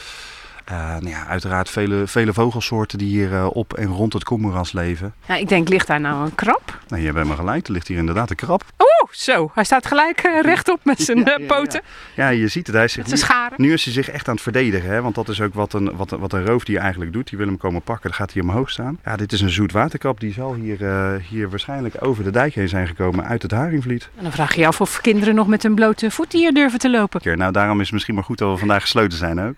Eh, 0.71 0.77
nou 0.77 1.09
ja, 1.09 1.27
uiteraard 1.27 1.71
vele, 1.71 2.07
vele 2.07 2.33
vogelsoorten 2.33 2.99
die 2.99 3.09
hier 3.09 3.35
eh, 3.35 3.47
op 3.53 3.73
en 3.73 3.87
rond 3.87 4.13
het 4.13 4.25
Koemoeras 4.25 4.73
leven. 4.73 5.15
Ja, 5.29 5.35
ik 5.35 5.49
denk, 5.49 5.69
ligt 5.69 5.87
daar 5.87 6.01
nou 6.01 6.25
een 6.25 6.35
krab? 6.35 6.79
Nou, 6.89 7.01
je 7.01 7.07
hebt 7.07 7.17
helemaal 7.17 7.37
gelijk, 7.37 7.67
er 7.67 7.73
ligt 7.73 7.89
hier 7.89 7.99
inderdaad 7.99 8.31
een 8.31 8.37
krab. 8.37 8.65
Oeh, 8.79 9.11
zo. 9.13 9.51
Hij 9.55 9.65
staat 9.65 9.87
gelijk 9.87 10.21
eh, 10.21 10.41
rechtop 10.41 10.81
met 10.83 11.01
zijn 11.09 11.25
poten. 11.47 11.81
Ja, 12.17 12.29
je 12.29 12.49
ziet 12.49 12.67
het. 12.67 12.77
Hij 12.77 12.85
is 12.85 12.93
zich 12.93 13.07
nu, 13.07 13.17
scharen. 13.17 13.53
nu 13.57 13.73
is 13.73 13.85
hij 13.85 13.93
zich 13.93 14.09
echt 14.09 14.29
aan 14.29 14.35
het 14.35 14.43
verdedigen. 14.43 14.91
Hè? 14.91 15.03
Want 15.03 15.15
dat 15.15 15.29
is 15.29 15.41
ook 15.41 15.55
wat 15.55 15.73
een, 15.73 15.97
wat, 15.97 16.11
wat 16.11 16.33
een 16.33 16.47
roofdier 16.47 16.79
eigenlijk 16.79 17.13
doet. 17.13 17.29
Die 17.29 17.39
wil 17.39 17.47
hem 17.47 17.57
komen 17.57 17.83
pakken. 17.83 18.11
Dan 18.11 18.19
gaat 18.19 18.33
hij 18.33 18.43
omhoog 18.43 18.71
staan. 18.71 18.99
Ja, 19.05 19.17
dit 19.17 19.33
is 19.33 19.41
een 19.41 19.51
zoetwaterkrab. 19.51 20.21
Die 20.21 20.33
zal 20.33 20.55
hier, 20.55 20.79
hier 21.29 21.51
waarschijnlijk 21.51 21.95
over 22.01 22.25
de 22.25 22.31
dijk 22.31 22.55
heen 22.55 22.69
zijn 22.69 22.87
gekomen 22.87 23.25
uit 23.25 23.43
het 23.43 23.51
Haringvliet. 23.51 24.09
En 24.17 24.23
dan 24.23 24.33
vraag 24.33 24.55
je 24.55 24.61
je 24.61 24.67
af 24.67 24.81
of 24.81 25.01
kinderen 25.01 25.35
nog 25.35 25.47
met 25.47 25.63
hun 25.63 25.75
blote 25.75 26.11
voeten 26.11 26.39
hier 26.39 26.53
durven 26.53 26.79
te 26.79 26.91
lopen. 26.91 27.39
Nou, 27.39 27.53
daarom 27.53 27.77
is 27.77 27.85
het 27.85 27.93
misschien 27.93 28.15
maar 28.15 28.25
goed 28.25 28.39
dat 28.39 28.51
we 28.51 28.59
vandaag 28.59 28.83
gesloten 28.83 29.19
zijn 29.19 29.41
ook. 29.41 29.57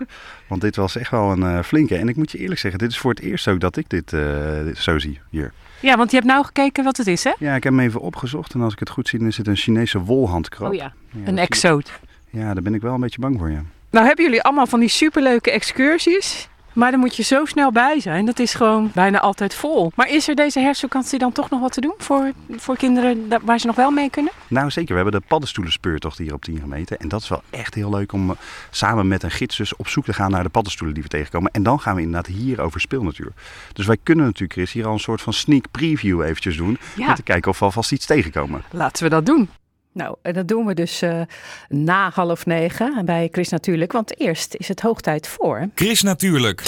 Want 0.53 0.65
dit 0.65 0.77
was 0.77 0.97
echt 0.97 1.11
wel 1.11 1.31
een 1.31 1.43
eh, 1.43 1.63
flinke. 1.63 1.97
En 1.97 2.09
ik 2.09 2.17
moet 2.17 2.31
je 2.31 2.39
eerlijk 2.39 2.61
zeggen, 2.61 2.81
dit 2.81 2.91
is 2.91 2.99
voor 2.99 3.11
het 3.11 3.21
eerst 3.21 3.49
ook 3.49 3.61
dat 3.61 3.77
ik 3.77 3.89
dit, 3.89 4.13
eh, 4.13 4.65
dit 4.65 4.79
zo 4.79 4.99
zie 4.99 5.21
hier. 5.31 5.53
Ja, 5.81 5.97
want 5.97 6.11
je 6.11 6.17
hebt 6.17 6.29
nou 6.29 6.45
gekeken 6.45 6.85
wat 6.85 6.97
het 6.97 7.07
is, 7.07 7.25
hè? 7.25 7.33
Ja, 7.39 7.55
ik 7.55 7.65
heb 7.65 7.73
hem 7.73 7.83
even 7.83 8.01
opgezocht. 8.01 8.55
En 8.55 8.61
als 8.61 8.73
ik 8.73 8.79
het 8.79 8.91
goed 8.91 9.09
zie, 9.09 9.19
dan 9.19 9.29
is 9.29 9.37
het 9.37 9.47
een 9.47 9.57
Chinese 9.57 9.99
wolhandkrab. 9.99 10.69
Oh 10.69 10.75
ja, 10.75 10.93
Ja, 11.11 11.27
een 11.27 11.39
exoot. 11.39 11.93
Ja, 12.31 12.55
daar 12.55 12.63
ben 12.63 12.75
ik 12.75 12.81
wel 12.81 12.95
een 12.95 13.01
beetje 13.01 13.21
bang 13.21 13.39
voor, 13.39 13.51
ja. 13.51 13.63
Nou 13.91 14.07
hebben 14.07 14.25
jullie 14.25 14.43
allemaal 14.43 14.67
van 14.67 14.81
die 14.81 14.89
superleuke 14.89 15.51
excursies. 15.51 16.49
Maar 16.73 16.91
dan 16.91 17.01
moet 17.01 17.17
je 17.17 17.23
zo 17.23 17.45
snel 17.45 17.73
bij 17.73 18.01
zijn. 18.01 18.27
Dat 18.27 18.39
is 18.39 18.55
gewoon 18.55 18.91
bijna 18.95 19.21
altijd 19.21 19.55
vol. 19.55 19.93
Maar 19.95 20.09
is 20.09 20.29
er 20.29 20.35
deze 20.35 20.61
herfstvakantie 20.61 21.19
dan 21.19 21.33
toch 21.33 21.51
nog 21.51 21.61
wat 21.61 21.73
te 21.73 21.81
doen 21.81 21.95
voor, 21.99 22.33
voor 22.51 22.77
kinderen 22.77 23.29
waar 23.43 23.59
ze 23.59 23.67
nog 23.67 23.77
wel 23.77 23.91
mee 23.91 24.11
kunnen? 24.11 24.33
Nou 24.49 24.71
zeker, 24.71 24.95
we 24.95 25.03
hebben 25.03 25.21
de 25.21 25.27
paddenstoelenspeurtocht 25.29 26.19
hier 26.19 26.35
op 26.35 26.43
10 26.43 26.59
gemeten. 26.61 26.99
En 26.99 27.09
dat 27.09 27.23
is 27.23 27.29
wel 27.29 27.43
echt 27.51 27.75
heel 27.75 27.91
leuk 27.91 28.13
om 28.13 28.31
eh, 28.31 28.37
samen 28.71 29.09
met 29.09 29.23
een 29.23 29.31
gids 29.31 29.57
dus 29.57 29.77
op 29.77 29.89
zoek 29.89 30.05
te 30.05 30.13
gaan 30.13 30.31
naar 30.31 30.43
de 30.43 30.49
paddenstoelen 30.49 30.95
die 30.95 31.03
we 31.03 31.09
tegenkomen. 31.09 31.51
En 31.51 31.63
dan 31.63 31.81
gaan 31.81 31.95
we 31.95 32.03
inderdaad 32.03 32.35
hier 32.35 32.61
over 32.61 32.81
speelnatuur. 32.81 33.33
Dus 33.73 33.87
wij 33.87 33.97
kunnen 34.03 34.25
natuurlijk, 34.25 34.53
Chris, 34.53 34.73
hier 34.73 34.87
al 34.87 34.93
een 34.93 34.99
soort 34.99 35.23
van 35.23 35.33
sneak 35.33 35.65
preview 35.71 36.23
eventjes 36.23 36.57
doen. 36.57 36.79
Ja. 36.97 37.09
Om 37.09 37.15
te 37.15 37.23
kijken 37.23 37.51
of 37.51 37.59
we 37.59 37.65
alvast 37.65 37.93
iets 37.93 38.07
tegenkomen. 38.07 38.63
Laten 38.71 39.05
we 39.05 39.11
dat 39.11 39.27
doen. 39.27 39.49
Nou, 39.93 40.17
en 40.23 40.33
dat 40.33 40.49
doen 40.49 40.67
we 40.67 40.75
dus 40.75 41.03
eh, 41.03 41.21
na 41.69 42.11
half 42.15 42.47
negen 42.47 43.05
bij 43.05 43.29
Chris 43.31 43.49
Natuurlijk. 43.49 43.93
Want 43.93 44.21
eerst 44.21 44.55
is 44.55 44.69
het 44.69 44.81
hoog 44.81 45.01
tijd 45.01 45.29
voor... 45.29 45.69
Chris 45.75 46.03
Natuurlijk. 46.03 46.63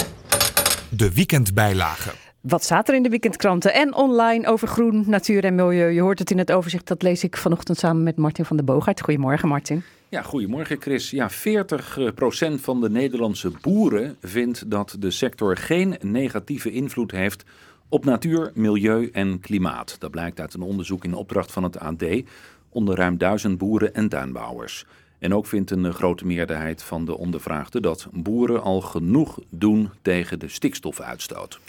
De 0.89 1.13
weekendbijlage. 1.13 2.11
Wat 2.41 2.63
staat 2.63 2.87
er 2.87 2.95
in 2.95 3.03
de 3.03 3.09
weekendkranten 3.09 3.73
en 3.73 3.95
online 3.95 4.47
over 4.47 4.67
groen, 4.67 5.03
natuur 5.07 5.43
en 5.43 5.55
milieu? 5.55 5.89
Je 5.89 6.01
hoort 6.01 6.19
het 6.19 6.31
in 6.31 6.37
het 6.37 6.51
overzicht, 6.51 6.87
dat 6.87 7.01
lees 7.01 7.23
ik 7.23 7.37
vanochtend 7.37 7.77
samen 7.77 8.03
met 8.03 8.17
Martin 8.17 8.45
van 8.45 8.55
der 8.55 8.65
Boogaard. 8.65 9.01
Goedemorgen 9.01 9.47
Martin. 9.47 9.83
Ja, 10.09 10.21
goedemorgen 10.21 10.81
Chris. 10.81 11.09
Ja, 11.09 11.31
40% 11.31 11.33
van 12.61 12.81
de 12.81 12.89
Nederlandse 12.89 13.51
boeren 13.61 14.17
vindt 14.21 14.71
dat 14.71 14.95
de 14.99 15.11
sector 15.11 15.57
geen 15.57 15.97
negatieve 16.01 16.71
invloed 16.71 17.11
heeft 17.11 17.43
op 17.89 18.05
natuur, 18.05 18.51
milieu 18.53 19.09
en 19.11 19.39
klimaat. 19.39 19.95
Dat 19.99 20.11
blijkt 20.11 20.39
uit 20.39 20.53
een 20.53 20.61
onderzoek 20.61 21.03
in 21.03 21.13
opdracht 21.13 21.51
van 21.51 21.63
het 21.63 21.79
AD 21.79 22.03
onder 22.75 22.95
ruim 22.95 23.17
duizend 23.17 23.57
boeren 23.57 23.93
en 23.93 24.09
tuinbouwers. 24.09 24.85
En 25.19 25.33
ook 25.33 25.45
vindt 25.45 25.71
een 25.71 25.93
grote 25.93 26.25
meerderheid 26.25 26.83
van 26.83 27.05
de 27.05 27.17
ondervraagden 27.17 27.81
dat 27.81 28.07
boeren 28.11 28.61
al 28.61 28.81
genoeg 28.81 29.39
doen 29.49 29.89
tegen 30.01 30.39
de 30.39 30.47
stikstofuitstoot. 30.47 31.59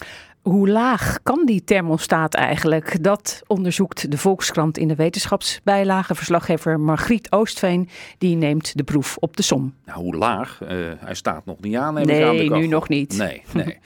Hoe 0.42 0.68
laag 0.68 1.18
kan 1.22 1.46
die 1.46 1.64
thermostaat 1.64 2.34
eigenlijk? 2.34 3.02
Dat 3.02 3.42
onderzoekt 3.46 4.10
de 4.10 4.18
Volkskrant 4.18 4.78
in 4.78 4.88
de 4.88 4.94
wetenschapsbijlage. 4.94 6.14
Verslaggever 6.14 6.80
Margriet 6.80 7.32
Oostveen 7.32 7.88
die 8.18 8.36
neemt 8.36 8.76
de 8.76 8.84
proef 8.84 9.16
op 9.16 9.36
de 9.36 9.42
som. 9.42 9.74
Nou, 9.84 9.98
hoe 9.98 10.16
laag? 10.16 10.60
Eh, 10.62 10.76
hij 10.96 11.14
staat 11.14 11.46
nog 11.46 11.60
niet 11.60 11.76
aan. 11.76 11.94
Nee, 11.94 12.24
aan 12.24 12.36
de 12.36 12.42
nu 12.42 12.66
nog 12.66 12.88
niet. 12.88 13.16
Nee, 13.18 13.42
nee. 13.64 13.78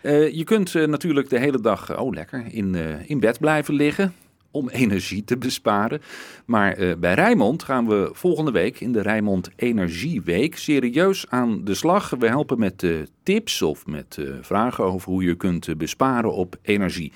Eh, 0.00 0.34
je 0.34 0.44
kunt 0.44 0.74
eh, 0.74 0.86
natuurlijk 0.86 1.28
de 1.28 1.38
hele 1.38 1.60
dag, 1.60 1.98
oh 1.98 2.12
lekker, 2.12 2.44
in, 2.50 2.74
in 3.06 3.20
bed 3.20 3.38
blijven 3.38 3.74
liggen 3.74 4.14
om 4.54 4.68
energie 4.68 5.24
te 5.24 5.36
besparen. 5.36 6.00
Maar 6.44 6.72
eh, 6.72 6.96
bij 6.96 7.14
Rijnmond 7.14 7.62
gaan 7.62 7.88
we 7.88 8.10
volgende 8.12 8.50
week 8.50 8.80
in 8.80 8.92
de 8.92 9.02
Rijnmond 9.02 9.50
Energieweek 9.56 10.56
serieus 10.56 11.26
aan 11.28 11.64
de 11.64 11.74
slag. 11.74 12.10
We 12.10 12.26
helpen 12.26 12.58
met 12.58 12.82
eh, 12.82 12.96
tips 13.22 13.62
of 13.62 13.86
met 13.86 14.16
eh, 14.18 14.26
vragen 14.40 14.84
over 14.84 15.10
hoe 15.10 15.24
je 15.24 15.34
kunt 15.34 15.78
besparen 15.78 16.32
op 16.32 16.56
energie. 16.62 17.12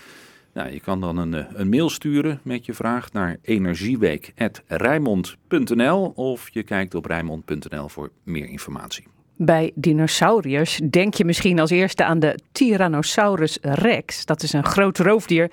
Nou, 0.53 0.73
je 0.73 0.81
kan 0.81 1.01
dan 1.01 1.17
een, 1.17 1.61
een 1.61 1.69
mail 1.69 1.91
sturen 1.91 2.41
met 2.43 2.67
je 2.67 2.75
vraag 2.75 3.13
naar 3.13 3.37
energieweek.rijmond.nl 3.43 6.13
of 6.15 6.49
je 6.53 6.63
kijkt 6.63 6.95
op 6.95 7.05
rijmond.nl 7.05 7.89
voor 7.89 8.11
meer 8.23 8.49
informatie. 8.49 9.18
Bij 9.41 9.73
dinosauriërs 9.75 10.81
denk 10.91 11.15
je 11.15 11.25
misschien 11.25 11.59
als 11.59 11.71
eerste 11.71 12.05
aan 12.05 12.19
de 12.19 12.39
Tyrannosaurus 12.53 13.59
rex. 13.61 14.25
Dat 14.25 14.43
is 14.43 14.53
een 14.53 14.65
groot 14.65 14.99
roofdier 14.99 15.51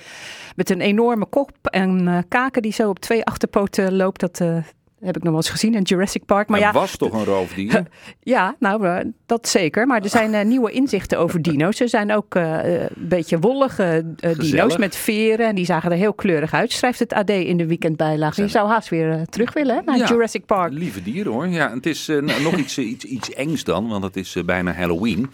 met 0.55 0.69
een 0.69 0.81
enorme 0.81 1.25
kop 1.25 1.51
en 1.61 2.07
eh, 2.07 2.17
kaken 2.27 2.61
die 2.61 2.73
zo 2.73 2.89
op 2.89 2.99
twee 2.99 3.25
achterpoten 3.25 3.95
loopt. 3.95 4.19
Dat 4.19 4.39
eh, 4.39 4.57
heb 5.05 5.15
ik 5.15 5.23
nog 5.23 5.31
wel 5.31 5.41
eens 5.41 5.49
gezien 5.49 5.73
in 5.73 5.81
Jurassic 5.81 6.25
Park. 6.25 6.47
Maar 6.47 6.59
er 6.59 6.65
ja, 6.65 6.71
was 6.71 6.97
toch 6.97 7.13
een 7.13 7.25
roofdier? 7.25 7.87
ja, 8.23 8.55
nou, 8.59 8.87
eh, 8.87 8.97
dat 9.25 9.47
zeker. 9.47 9.87
Maar 9.87 10.01
er 10.01 10.09
zijn 10.09 10.33
eh, 10.33 10.45
nieuwe 10.45 10.71
inzichten 10.71 11.19
over 11.19 11.41
dino's. 11.47 11.79
Er 11.79 11.89
zijn 11.89 12.13
ook 12.13 12.35
eh, 12.35 12.79
een 12.81 12.89
beetje 12.95 13.39
wollige 13.39 14.15
dino's 14.37 14.77
met 14.77 14.95
veren. 14.95 15.47
En 15.47 15.55
die 15.55 15.65
zagen 15.65 15.91
er 15.91 15.97
heel 15.97 16.13
kleurig 16.13 16.53
uit. 16.53 16.71
Schrijft 16.71 16.99
het 16.99 17.13
AD 17.13 17.29
in 17.29 17.57
de 17.57 17.67
weekendbijlage. 17.67 18.41
Je 18.41 18.47
zou 18.47 18.69
haast 18.69 18.89
weer 18.89 19.25
terug 19.29 19.53
willen 19.53 19.75
hè, 19.75 19.81
naar 19.81 19.97
Ja. 19.97 20.07
Jurassic 20.07 20.45
Park. 20.45 20.71
Lieve 20.71 21.03
dieren 21.03 21.31
hoor. 21.31 21.47
Ja, 21.47 21.73
het 21.73 21.85
is 21.85 22.11
nog 22.43 22.55
iets, 22.57 22.77
iets, 22.77 23.05
iets 23.05 23.33
engs 23.33 23.63
dan, 23.63 23.87
want 23.87 24.03
het 24.03 24.15
is 24.15 24.37
bijna 24.45 24.73
Halloween. 24.73 25.29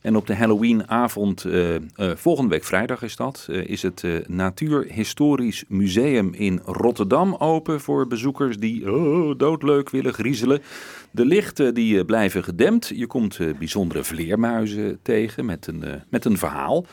En 0.00 0.16
op 0.16 0.26
de 0.26 0.34
Halloweenavond, 0.34 1.44
eh, 1.44 1.74
volgende 2.14 2.50
week 2.50 2.64
vrijdag 2.64 3.02
is 3.02 3.16
dat, 3.16 3.46
eh, 3.50 3.66
is 3.66 3.82
het 3.82 4.04
Natuurhistorisch 4.26 5.64
Museum 5.68 6.34
in 6.34 6.60
Rotterdam 6.64 7.34
open 7.34 7.80
voor 7.80 8.06
bezoekers 8.06 8.58
die 8.58 8.92
oh, 8.92 9.38
doodleuk 9.38 9.90
willen 9.90 10.12
griezelen. 10.12 10.62
De 11.10 11.24
lichten 11.24 11.74
die 11.74 12.04
blijven 12.04 12.44
gedempt. 12.44 12.92
Je 12.94 13.06
komt 13.06 13.38
bijzondere 13.58 14.04
vleermuizen 14.04 14.98
tegen 15.02 15.44
met 15.44 15.66
een, 15.66 15.84
met 16.08 16.24
een 16.24 16.38
verhaal. 16.38 16.86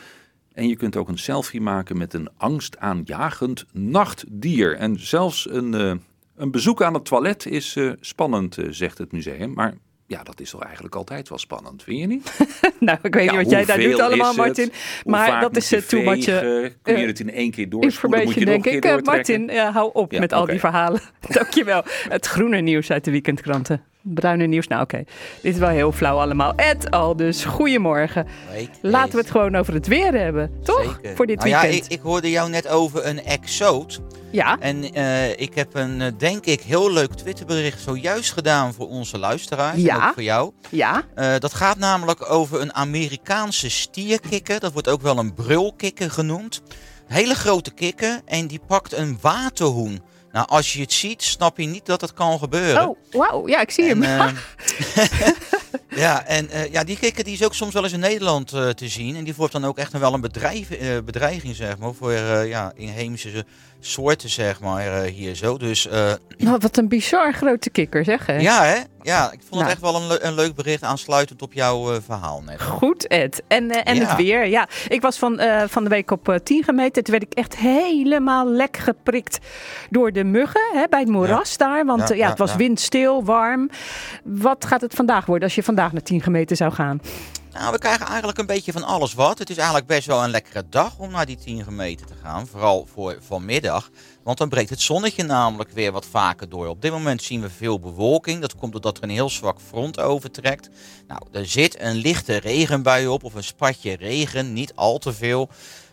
En 0.54 0.68
je 0.68 0.76
kunt 0.76 0.96
ook 0.96 1.08
een 1.08 1.18
selfie 1.18 1.62
maken 1.62 1.98
met 1.98 2.14
een 2.14 2.30
angstaanjagend 2.38 3.66
nachtdier. 3.72 4.76
En 4.76 5.00
zelfs 5.00 5.50
een, 5.50 5.74
een 6.36 6.52
bezoek 6.52 6.84
aan 6.84 6.94
het 6.94 7.06
toilet 7.06 7.46
is 7.46 7.78
spannend, 8.00 8.58
zegt 8.70 8.98
het 8.98 9.12
museum. 9.12 9.54
Maar 9.54 9.78
ja, 10.08 10.24
dat 10.24 10.40
is 10.40 10.50
toch 10.50 10.64
eigenlijk 10.64 10.96
altijd 10.96 11.30
wel 11.30 11.38
spannend, 11.38 11.84
vind 11.84 12.00
je 12.00 12.08
niet? 12.08 12.38
nou, 12.80 12.98
ik 13.02 13.14
weet 13.14 13.24
Ja, 13.26 13.32
niet 13.32 13.42
wat 13.42 13.52
jij 13.52 13.66
daar 13.66 13.80
doet 13.80 14.00
allemaal? 14.00 14.34
Martin. 14.34 14.72
Maar 15.06 15.42
dat 15.42 15.56
is 15.58 15.70
je 15.70 15.76
eh, 15.76 15.82
too 15.82 16.02
much. 16.02 16.28
eh, 16.28 16.38
vegen? 16.40 16.76
Kun 16.82 16.94
je 16.96 17.02
eh, 17.02 17.08
het 17.08 17.20
in 17.20 17.32
één 17.32 17.52
keer 17.52 17.70
doorspoelen? 17.70 18.24
Moet 18.24 18.34
je 18.34 18.46
denk 18.46 18.66
ik. 18.66 18.86
Eh? 18.86 18.96
Martin, 19.04 19.50
hou 19.50 19.90
op 19.94 20.12
Ja, 20.12 20.20
met 20.20 20.34
al 20.34 20.46
die 20.46 20.60
verhalen. 20.60 21.02
Dankjewel. 21.30 21.84
Het 22.10 22.26
groene 22.26 22.58
nieuws 22.62 22.92
uit 22.92 23.04
de 23.04 23.12
weekendkranten. 23.12 23.84
Bruine 24.14 24.46
nieuws. 24.46 24.68
Nou, 24.68 24.82
oké. 24.82 25.04
Dit 25.42 25.54
is 25.54 25.60
wel 25.60 25.70
heel 25.70 25.92
flauw 25.92 26.18
allemaal. 26.18 26.54
Ed 26.56 26.92
al 26.92 27.16
dus. 27.16 27.46
Goedemorgen. 27.46 28.28
Laten 28.82 29.12
we 29.12 29.18
het 29.18 29.32
gewoon 29.32 29.56
over 29.56 29.74
het 29.74 29.88
weer 29.88 30.14
hebben. 30.14 30.52
Toch? 30.64 31.00
Voor 31.16 31.26
dit 31.26 31.38
Nou 31.38 31.50
ja, 31.50 31.62
weekend. 31.62 31.86
ik, 31.86 31.92
ik 31.92 32.02
hoorde 32.02 32.30
jou 32.30 32.50
net 32.50 32.68
over 32.68 33.06
een 33.06 33.24
exoot. 33.24 34.02
Ja. 34.32 34.60
En 34.60 34.94
eh, 34.94 35.40
ik 35.40 35.56
heb 35.56 35.76
een, 35.76 36.02
eh, 36.02 36.12
denk 36.18 36.46
ik, 36.46 36.62
heel 36.62 36.92
leuk 36.92 37.14
Twitterbericht 37.14 37.82
zojuist 37.82 38.32
gedaan 38.34 38.74
voor 38.74 38.88
onze 38.88 39.18
luisteraars. 39.18 39.82
Ja. 39.82 39.96
En 39.96 40.08
ook 40.08 40.14
voor 40.14 40.24
jou. 40.24 40.52
Ja. 40.70 41.04
Eh, 41.16 41.34
dat 41.40 41.54
gaat 41.54 41.78
namelijk 41.78 42.32
over 42.32 42.62
een 42.62 42.74
Amerikaanse 42.74 43.70
stierkikker. 43.70 44.60
Dat 44.60 44.74
wordt 44.74 44.90
ook 44.90 45.02
wel 45.02 45.18
een 45.18 45.34
brulkikker 45.34 46.12
genoemd. 46.12 46.62
Hele 47.08 47.36
grote 47.36 47.72
kikker 47.72 48.22
en 48.26 48.48
die 48.48 48.60
pakt 48.68 48.94
een 48.94 49.18
waterhoen. 49.22 50.02
Nou, 50.36 50.48
als 50.48 50.74
je 50.74 50.82
het 50.82 50.94
ziet, 50.94 51.24
snap 51.24 51.58
je 51.58 51.66
niet 51.66 51.86
dat 51.86 52.02
het 52.02 52.14
kan 52.14 52.40
gebeuren. 52.40 52.88
Oh, 52.88 52.98
wauw. 53.12 53.48
Ja, 53.48 53.62
ik 53.62 53.72
zie 53.72 53.86
hem. 53.86 54.04
En, 54.04 54.20
eh, 54.20 54.34
ja, 56.06 56.26
en 56.26 56.50
eh, 56.50 56.72
ja, 56.72 56.84
die 56.84 56.98
kikker 56.98 57.24
die 57.24 57.34
is 57.34 57.44
ook 57.44 57.54
soms 57.54 57.74
wel 57.74 57.84
eens 57.84 57.94
in 57.94 58.00
Nederland 58.00 58.54
eh, 58.54 58.70
te 58.70 58.88
zien. 58.88 59.16
En 59.16 59.24
die 59.24 59.34
vormt 59.34 59.52
dan 59.52 59.66
ook 59.66 59.78
echt 59.78 59.92
wel 59.92 60.14
een 60.14 60.22
bedrijf, 60.22 60.72
eh, 60.72 60.98
bedreiging, 61.06 61.56
zeg 61.56 61.78
maar, 61.78 61.94
voor 61.94 62.14
ja, 62.46 62.72
inheemse 62.76 63.46
soorten, 63.80 64.30
zeg 64.30 64.60
maar, 64.60 65.04
eh, 65.04 65.12
hier 65.12 65.36
zo. 65.36 65.58
Dus 65.58 65.88
eh, 65.88 66.12
Nou, 66.38 66.58
wat 66.60 66.78
een 66.78 66.88
bizar 66.88 67.34
grote 67.34 67.70
kikker, 67.70 68.04
zeg 68.06 68.26
hè? 68.26 68.38
ja, 68.38 68.64
hè? 68.64 68.78
Ja, 69.02 69.26
ik 69.32 69.40
vond 69.40 69.52
Nou. 69.52 69.64
het 69.64 69.72
echt 69.72 69.82
wel 69.82 69.96
een, 69.96 70.08
le- 70.08 70.20
een 70.22 70.34
leuk 70.34 70.56
bericht 70.56 70.84
aansluitend 70.84 71.42
op 71.42 71.54
jouw 71.54 71.94
eh, 71.94 71.98
verhaal 72.06 72.42
net. 72.46 72.62
Goed, 72.62 73.08
Ed. 73.08 73.44
En, 73.48 73.72
en 73.86 73.96
Ja. 73.96 74.06
het 74.06 74.18
weer. 74.18 74.48
Ja, 74.48 74.68
ik 74.88 75.02
was 75.02 75.18
van, 75.18 75.42
van 75.68 75.84
de 75.84 75.90
week 75.90 76.12
op 76.12 76.30
eh, 76.30 76.36
10 76.36 76.64
gemeten. 76.64 77.04
Toen 77.04 77.14
werd 77.20 77.32
ik 77.32 77.38
echt 77.38 77.56
helemaal 77.58 78.50
lek 78.50 78.78
geprikt 78.78 79.40
door 79.90 80.12
de 80.12 80.24
muggen 80.24 80.70
hè, 80.74 80.84
bij 80.90 81.00
het 81.00 81.10
moeras 81.10 81.58
daar. 81.58 81.86
Want 81.86 82.10
Ja, 82.16 82.30
het 82.30 82.38
was 82.38 82.56
windstil, 82.56 83.24
warm. 83.24 83.70
Wat 84.24 84.66
gaat 84.66 84.82
het 84.82 84.94
vandaag 84.94 85.26
worden 85.26 85.44
als 85.44 85.56
je 85.56 85.64
vandaag 85.64 85.92
naar 85.92 86.02
10 86.04 86.22
gemeten 86.22 86.56
zou 86.58 86.72
gaan? 86.72 87.02
Nou, 87.56 87.72
we 87.72 87.78
krijgen 87.78 88.06
eigenlijk 88.06 88.38
een 88.38 88.46
beetje 88.46 88.72
van 88.72 88.84
alles 88.84 89.14
wat. 89.14 89.40
Het 89.40 89.50
is 89.50 89.58
eigenlijk 89.58 89.88
best 89.88 90.08
wel 90.08 90.24
een 90.24 90.30
lekkere 90.30 90.64
dag 90.70 90.98
om 90.98 91.12
naar 91.12 91.26
die 91.26 91.38
10 91.38 91.64
gemeten 91.64 92.06
te 92.06 92.14
gaan. 92.24 92.48
Vooral 92.48 92.88
voor 92.94 93.18
vanmiddag. 93.22 93.90
Want 94.24 94.38
dan 94.38 94.50
breekt 94.50 94.70
het 94.70 94.82
zonnetje 94.82 95.24
namelijk 95.24 95.72
weer 95.72 95.92
wat 95.92 96.06
vaker 96.06 96.50
door. 96.50 96.68
Op 96.68 96.82
dit 96.82 96.92
moment 96.92 97.24
zien 97.24 97.42
we 97.42 97.50
veel 97.50 97.80
bewolking. 97.80 98.42
Dat 98.42 98.56
komt 98.56 98.72
doordat 98.72 98.98
er 98.98 99.04
een 99.04 99.10
heel 99.10 99.30
zwak 99.30 99.58
front 99.68 100.00
overtrekt. 100.00 100.70
Nou, 101.08 101.22
er 101.32 101.46
zit 101.46 101.80
een 101.80 101.96
lichte 101.96 102.38
regenbui 102.38 103.08
op 103.08 103.24
of 103.24 103.34
een 103.34 103.44
spatje 103.44 103.96
regen. 103.96 104.54
Niet 104.54 104.76
al 104.76 104.98
te 104.98 105.14
veel. 105.14 105.50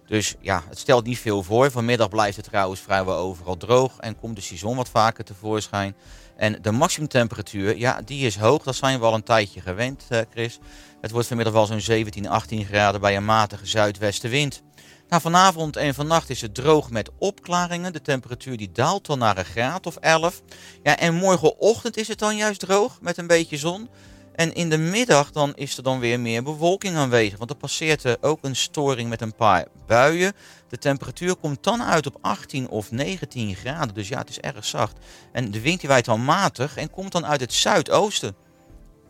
Dus 0.06 0.34
ja, 0.40 0.62
het 0.68 0.78
stelt 0.78 1.04
niet 1.04 1.18
veel 1.18 1.42
voor. 1.42 1.70
Vanmiddag 1.70 2.08
blijft 2.08 2.36
het 2.36 2.44
trouwens 2.44 2.80
vrijwel 2.80 3.16
overal 3.16 3.56
droog. 3.56 3.98
En 3.98 4.18
komt 4.18 4.36
dus 4.36 4.48
die 4.48 4.58
zon 4.58 4.76
wat 4.76 4.88
vaker 4.88 5.24
tevoorschijn. 5.24 5.94
En 6.42 6.58
de 6.62 6.72
maximumtemperatuur, 6.72 7.76
ja, 7.76 8.00
die 8.04 8.26
is 8.26 8.36
hoog. 8.36 8.62
Dat 8.62 8.74
zijn 8.74 8.98
we 8.98 9.04
al 9.04 9.14
een 9.14 9.22
tijdje 9.22 9.60
gewend, 9.60 10.04
eh, 10.08 10.20
Chris. 10.30 10.58
Het 11.00 11.10
wordt 11.10 11.26
vanmiddag 11.26 11.54
wel 11.54 11.66
zo'n 11.66 11.80
17, 11.80 12.28
18 12.28 12.64
graden 12.64 13.00
bij 13.00 13.16
een 13.16 13.24
matige 13.24 13.66
zuidwestenwind. 13.66 14.62
Nou, 15.08 15.22
vanavond 15.22 15.76
en 15.76 15.94
vannacht 15.94 16.30
is 16.30 16.40
het 16.40 16.54
droog 16.54 16.90
met 16.90 17.10
opklaringen. 17.18 17.92
De 17.92 18.02
temperatuur 18.02 18.56
die 18.56 18.72
daalt 18.72 19.06
dan 19.06 19.18
naar 19.18 19.38
een 19.38 19.44
graad 19.44 19.86
of 19.86 19.96
11. 19.96 20.42
Ja, 20.82 20.98
en 20.98 21.14
morgenochtend 21.14 21.96
is 21.96 22.08
het 22.08 22.18
dan 22.18 22.36
juist 22.36 22.60
droog 22.60 22.98
met 23.00 23.16
een 23.18 23.26
beetje 23.26 23.56
zon. 23.56 23.88
En 24.34 24.54
in 24.54 24.70
de 24.70 24.78
middag 24.78 25.30
dan 25.30 25.54
is 25.54 25.76
er 25.76 25.82
dan 25.82 25.98
weer 25.98 26.20
meer 26.20 26.42
bewolking 26.42 26.96
aanwezig. 26.96 27.38
Want 27.38 27.50
er 27.50 27.56
passeert 27.56 28.04
er 28.04 28.16
ook 28.20 28.38
een 28.42 28.56
storing 28.56 29.08
met 29.08 29.20
een 29.20 29.34
paar 29.34 29.66
buien. 29.86 30.32
De 30.72 30.78
temperatuur 30.78 31.36
komt 31.36 31.64
dan 31.64 31.82
uit 31.82 32.06
op 32.06 32.18
18 32.20 32.68
of 32.68 32.90
19 32.90 33.54
graden. 33.54 33.94
Dus 33.94 34.08
ja, 34.08 34.18
het 34.18 34.28
is 34.28 34.40
erg 34.40 34.64
zacht. 34.64 34.96
En 35.32 35.50
de 35.50 35.60
wind 35.60 35.80
die 35.80 35.88
waait 35.88 36.04
dan 36.04 36.24
matig 36.24 36.76
en 36.76 36.90
komt 36.90 37.12
dan 37.12 37.26
uit 37.26 37.40
het 37.40 37.52
zuidoosten. 37.52 38.34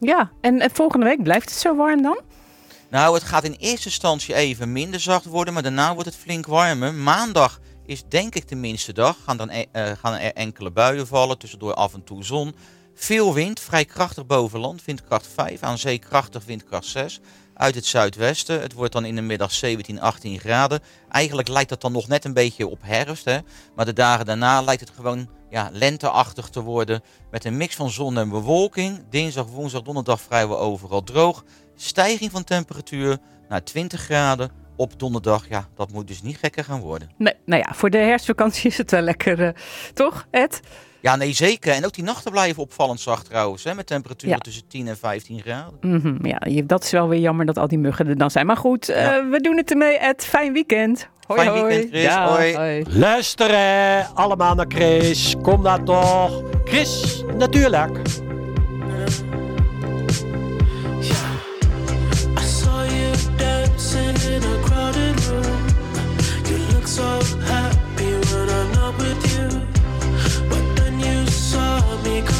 Ja, 0.01 0.31
en 0.41 0.71
volgende 0.73 1.07
week 1.07 1.23
blijft 1.23 1.51
het 1.51 1.59
zo 1.59 1.77
warm 1.77 2.03
dan? 2.03 2.21
Nou, 2.91 3.15
het 3.15 3.23
gaat 3.23 3.45
in 3.45 3.57
eerste 3.59 3.87
instantie 3.87 4.35
even 4.35 4.73
minder 4.73 5.01
zacht 5.01 5.25
worden, 5.25 5.55
maar 5.55 5.63
daarna 5.63 5.95
wordt 5.95 6.09
het 6.09 6.19
flink 6.19 6.47
warmer. 6.47 6.95
Maandag 6.95 7.61
is 7.87 8.03
denk 8.09 8.35
ik 8.35 8.49
de 8.49 8.57
minste 8.57 8.93
dag. 8.93 9.17
Gaan, 9.25 9.37
dan 9.37 9.51
e- 9.51 9.65
eh, 9.73 9.93
gaan 9.99 10.15
er 10.15 10.33
enkele 10.33 10.71
buien 10.71 11.07
vallen, 11.07 11.39
tussendoor 11.39 11.75
af 11.75 11.95
en 11.95 12.05
toe 12.05 12.25
zon. 12.25 12.55
Veel 12.95 13.35
wind, 13.35 13.61
vrij 13.61 13.85
krachtig 13.85 14.27
boven 14.27 14.61
land, 14.61 14.85
windkracht 14.85 15.27
5, 15.35 15.63
aan 15.63 15.79
zee 15.79 15.99
krachtig 15.99 16.45
windkracht 16.45 16.87
6. 16.87 17.21
Uit 17.63 17.75
het 17.75 17.87
zuidwesten, 17.87 18.61
het 18.61 18.73
wordt 18.73 18.93
dan 18.93 19.05
in 19.05 19.15
de 19.15 19.21
middag 19.21 19.53
17, 19.53 20.01
18 20.01 20.39
graden. 20.39 20.81
Eigenlijk 21.09 21.49
lijkt 21.49 21.69
dat 21.69 21.81
dan 21.81 21.93
nog 21.93 22.09
net 22.09 22.25
een 22.25 22.33
beetje 22.33 22.67
op 22.67 22.79
herfst, 22.83 23.25
hè? 23.25 23.39
maar 23.75 23.85
de 23.85 23.93
dagen 23.93 24.27
daarna 24.27 24.63
lijkt 24.63 24.81
het 24.81 24.91
gewoon 24.91 25.29
ja, 25.51 25.69
lenteachtig 25.73 26.49
te 26.49 26.61
worden. 26.61 27.03
Met 27.31 27.45
een 27.45 27.57
mix 27.57 27.75
van 27.75 27.91
zon 27.91 28.19
en 28.19 28.29
bewolking. 28.29 29.05
Dinsdag, 29.11 29.47
woensdag, 29.47 29.83
donderdag 29.83 30.21
vrijwel 30.21 30.59
overal 30.59 31.03
droog. 31.03 31.45
Stijging 31.77 32.31
van 32.31 32.45
temperatuur 32.45 33.19
naar 33.49 33.65
20 33.65 34.01
graden 34.01 34.51
op 34.77 34.99
donderdag. 34.99 35.49
Ja, 35.49 35.69
dat 35.75 35.93
moet 35.93 36.09
dus 36.09 36.23
niet 36.23 36.39
gekker 36.39 36.65
gaan 36.65 36.81
worden. 36.81 37.11
Nee, 37.17 37.35
nou 37.45 37.63
ja, 37.67 37.75
voor 37.75 37.91
de 37.91 37.99
herfstvakantie 37.99 38.71
is 38.71 38.79
het 38.79 38.91
wel 38.91 39.01
lekker, 39.01 39.47
eh, 39.47 39.63
toch, 39.95 40.27
Ed? 40.31 40.61
Ja, 41.03 41.17
nee, 41.17 41.33
zeker. 41.33 41.73
En 41.73 41.85
ook 41.85 41.93
die 41.95 42.05
nachten 42.05 42.31
blijven 42.33 42.63
opvallend 42.63 43.01
zacht 43.01 43.25
trouwens. 43.29 43.65
Hè, 43.65 43.75
met 43.75 43.87
temperaturen 43.87 44.35
Ja. 44.35 44.41
tussen 44.41 44.63
10 44.69 44.89
en 44.89 44.97
15 44.97 45.41
graden. 45.41 45.75
Mhm, 45.81 46.27
ja, 46.27 46.63
dat 46.65 46.85
is 46.85 46.91
wel 46.91 47.09
weer 47.09 47.21
jammer 47.21 47.47
dat 47.47 47.59
al 47.59 47.69
die 47.69 47.79
muggen 47.79 48.07
er 48.07 48.19
dan 48.19 48.31
zijn. 48.31 48.47
Maar 48.47 48.57
goed, 48.57 48.89
eh, 48.89 49.17
we 49.31 49.39
doen 49.41 49.57
het 49.57 49.71
ermee, 49.71 49.99
Ed. 49.99 50.25
Fijn 50.25 50.53
weekend. 50.53 51.09
Hoi, 51.27 51.41
Fijn 51.41 51.53
hoi. 51.53 51.63
weekend, 51.65 51.91
Chris. 51.91 52.03
Ja, 52.03 52.29
Hoi. 52.29 52.85
Luisteren 52.89 54.07
allemaal 54.15 54.55
naar 54.55 54.67
Chris. 54.69 55.35
Kom 55.43 55.63
daar 55.63 55.83
toch. 55.83 56.43
Chris, 56.65 57.23
natuurlijk. 57.39 57.99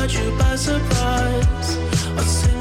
Caught 0.03 0.15
you 0.15 0.37
by 0.37 0.57
surprise. 0.57 2.52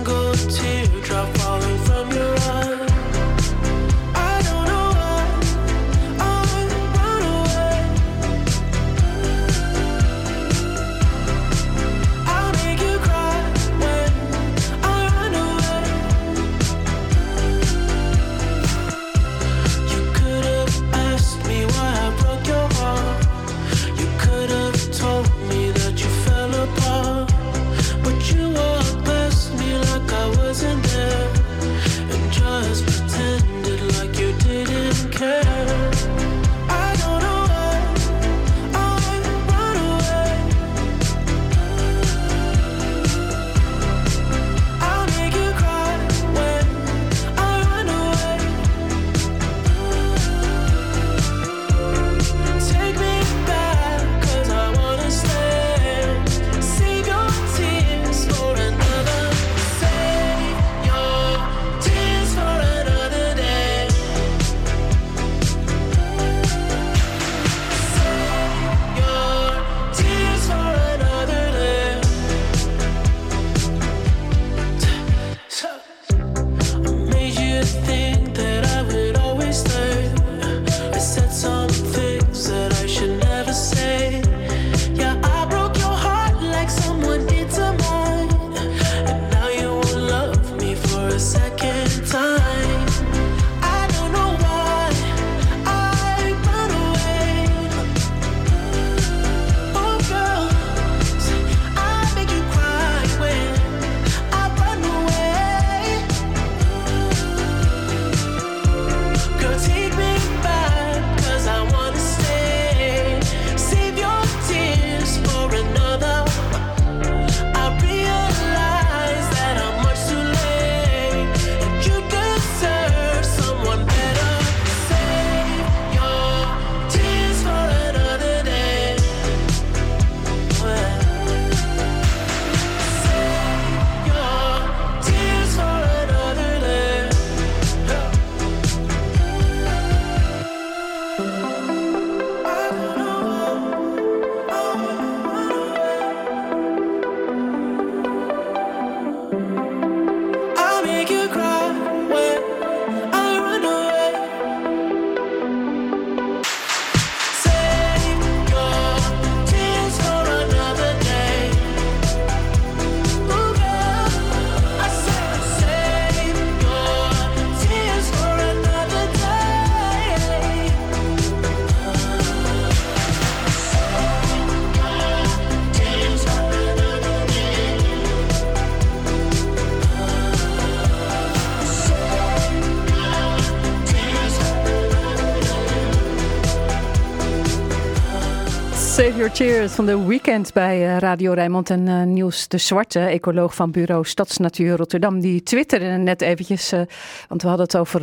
Save 189.12 189.24
Your 189.24 189.36
Cheers 189.36 189.72
van 189.72 189.86
de 189.86 190.05
weekend 190.05 190.53
bij 190.53 190.88
eh, 190.88 190.97
Radio 190.97 191.34
Rijnmond. 191.34 191.70
En 191.70 191.88
eh, 191.88 192.03
Niels 192.03 192.47
de 192.47 192.57
Zwarte, 192.57 192.99
ecoloog 192.99 193.55
van 193.55 193.72
bureau 193.72 194.05
Stadsnatuur 194.05 194.78
Rotterdam, 194.78 195.20
die 195.20 195.43
twitterde 195.43 195.86
net 195.86 196.22
eventjes, 196.22 196.72
eh, 196.72 196.82
want 197.28 197.41
we 197.41 197.47
hadden 197.47 197.66
het 197.66 197.78
over 197.78 198.01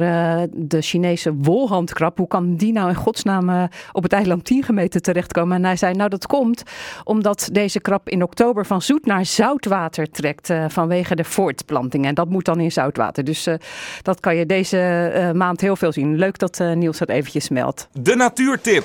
de 0.52 0.82
Chinese 0.82 1.34
wolhandkrab. 1.34 2.18
Hoe 2.18 2.26
kan 2.26 2.56
die 2.56 2.72
nou 2.72 2.88
in 2.88 2.94
godsnaam 2.94 3.68
op 3.92 4.02
het 4.02 4.12
eiland 4.12 4.44
10 4.44 4.62
gemeten 4.62 5.02
terechtkomen? 5.02 5.56
En 5.56 5.64
hij 5.64 5.76
zei, 5.76 5.94
nou 5.94 6.10
dat 6.10 6.26
komt 6.26 6.62
omdat 7.04 7.48
deze 7.52 7.80
krab 7.80 8.08
in 8.08 8.22
oktober 8.22 8.66
van 8.66 8.82
zoet 8.82 9.06
naar 9.06 9.26
zoutwater 9.26 10.10
trekt 10.10 10.52
vanwege 10.68 11.14
de 11.14 11.24
voortplanting. 11.24 12.06
En 12.06 12.14
dat 12.14 12.28
moet 12.28 12.44
dan 12.44 12.60
in 12.60 12.72
zoutwater. 12.72 13.24
Dus 13.24 13.48
dat 14.02 14.20
kan 14.20 14.36
je 14.36 14.46
deze 14.46 15.32
maand 15.34 15.60
heel 15.60 15.76
veel 15.76 15.92
zien. 15.92 16.16
Leuk 16.16 16.38
dat 16.38 16.62
Niels 16.74 16.98
dat 16.98 17.08
eventjes 17.08 17.48
meldt. 17.48 17.88
De 17.92 18.14
natuurtip 18.14 18.84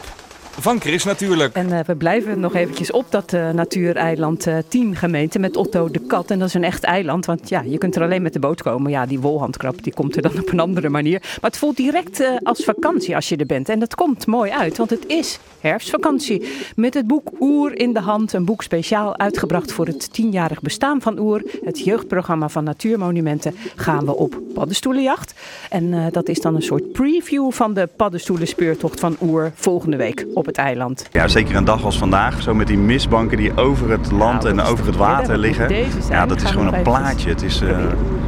van 0.60 0.80
Chris 0.82 1.04
natuurlijk. 1.04 1.54
En 1.54 1.72
eh, 1.72 1.80
we 1.86 1.96
blijven 1.96 2.40
nog 2.40 2.56
eventjes 2.56 2.92
op 2.92 3.06
dat 3.10 3.34
eh, 3.34 3.50
natuureiland 3.50 4.48
eh 4.48 4.58
10 4.68 4.96
gemeente 4.96 5.40
met 5.40 5.58
Otto 5.58 5.90
de 5.90 6.00
Kat. 6.00 6.32
En 6.32 6.40
dat 6.40 6.48
is 6.48 6.54
een 6.54 6.64
echt 6.64 6.84
eiland, 6.84 7.26
want 7.26 7.50
ja, 7.50 7.62
je 7.62 7.78
kunt 7.78 7.96
er 7.96 8.02
alleen 8.02 8.22
met 8.22 8.34
de 8.34 8.40
boot 8.40 8.62
komen. 8.62 8.92
Ja, 8.92 9.06
die 9.06 9.20
wolhandkrab 9.20 9.84
die 9.84 9.94
komt 9.94 10.16
er 10.16 10.22
dan 10.22 10.40
op 10.40 10.52
een 10.52 10.60
andere 10.60 10.90
manier. 10.90 11.20
Maar 11.20 11.50
het 11.50 11.58
voelt 11.58 11.78
direct 11.78 12.24
als 12.44 12.64
vakantie 12.64 13.16
als 13.16 13.30
je 13.30 13.36
er 13.36 13.46
bent. 13.46 13.70
En 13.70 13.80
dat 13.80 13.96
komt 13.96 14.28
mooi 14.28 14.52
uit, 14.52 14.78
want 14.78 14.90
het 14.90 15.08
is 15.08 15.40
herfstvakantie. 15.60 16.48
Met 16.76 16.94
het 16.94 17.08
boek 17.08 17.32
Oer 17.40 17.80
in 17.80 17.94
de 17.94 18.00
hand, 18.00 18.34
een 18.34 18.46
boek 18.46 18.64
speciaal 18.64 19.18
uitgebracht 19.18 19.72
voor 19.72 19.86
het 19.86 20.14
tienjarig 20.14 20.62
bestaan 20.62 21.02
van 21.02 21.20
Oer. 21.20 21.42
Het 21.64 21.80
jeugdprogramma 21.80 22.50
van 22.50 22.64
Natuurmonumenten 22.64 23.56
gaan 23.76 24.06
we 24.06 24.16
op 24.16 24.42
paddenstoelenjacht. 24.54 25.34
En 25.70 26.10
dat 26.12 26.30
is 26.30 26.42
dan 26.42 26.56
een 26.56 26.62
soort 26.62 26.92
preview 26.92 27.52
van 27.52 27.74
de 27.74 27.90
paddenstoelenspeurtocht 27.96 29.00
van 29.00 29.18
Oer 29.22 29.52
volgende 29.56 29.98
week 29.98 30.26
op 30.34 30.43
het 30.46 30.58
eiland. 30.58 31.08
Ja, 31.12 31.28
zeker 31.28 31.56
een 31.56 31.66
dag 31.66 31.84
als 31.84 31.98
vandaag. 31.98 32.42
Zo 32.42 32.54
met 32.54 32.68
die 32.68 32.78
mistbanken 32.78 33.38
die 33.38 33.58
over 33.58 33.90
het 33.90 34.12
land 34.12 34.46
en 34.46 34.60
over 34.60 34.86
het 34.86 34.96
water 34.96 35.38
liggen. 35.38 35.86
Ja, 36.10 36.26
dat 36.26 36.42
is 36.42 36.52
gewoon 36.52 36.74
een 36.74 36.82
plaatje. 36.82 37.30
Het 37.30 37.42
is, 37.42 37.62
eh, 37.62 37.78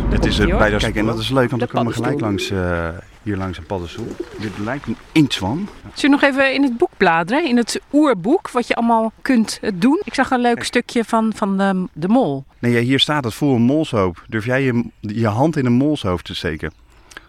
het 0.09 0.25
is 0.25 0.39
eh, 0.39 0.57
bij 0.57 0.69
de... 0.69 0.77
Kijk, 0.77 0.95
en 0.95 1.05
dat 1.05 1.19
is 1.19 1.29
leuk, 1.29 1.49
want 1.49 1.61
we 1.61 1.67
komen 1.67 1.93
gelijk 1.93 2.19
langs, 2.19 2.51
eh, 2.51 2.87
hier 3.23 3.37
langs 3.37 3.57
een 3.57 3.65
paddenstoel. 3.65 4.15
Dit 4.39 4.51
lijkt 4.57 4.87
een 4.87 4.97
inktwan. 5.11 5.69
Zullen 5.93 6.19
we 6.19 6.25
nog 6.25 6.35
even 6.35 6.53
in 6.53 6.63
het 6.63 6.77
boek 6.77 6.91
bladeren? 6.97 7.47
In 7.47 7.57
het 7.57 7.81
oerboek, 7.93 8.51
wat 8.51 8.67
je 8.67 8.75
allemaal 8.75 9.11
kunt 9.21 9.59
doen. 9.73 10.01
Ik 10.03 10.13
zag 10.13 10.31
een 10.31 10.41
leuk 10.41 10.63
stukje 10.63 11.03
van, 11.03 11.31
van 11.35 11.57
de, 11.57 11.87
de 11.93 12.07
mol. 12.07 12.43
Nee, 12.59 12.71
ja, 12.71 12.79
hier 12.79 12.99
staat 12.99 13.23
het 13.23 13.33
voor 13.33 13.55
een 13.55 13.61
molshoop. 13.61 14.23
Durf 14.27 14.45
jij 14.45 14.63
je, 14.63 14.83
je 14.99 15.27
hand 15.27 15.57
in 15.57 15.65
een 15.65 15.73
molshoofd 15.73 16.25
te 16.25 16.35
steken? 16.35 16.71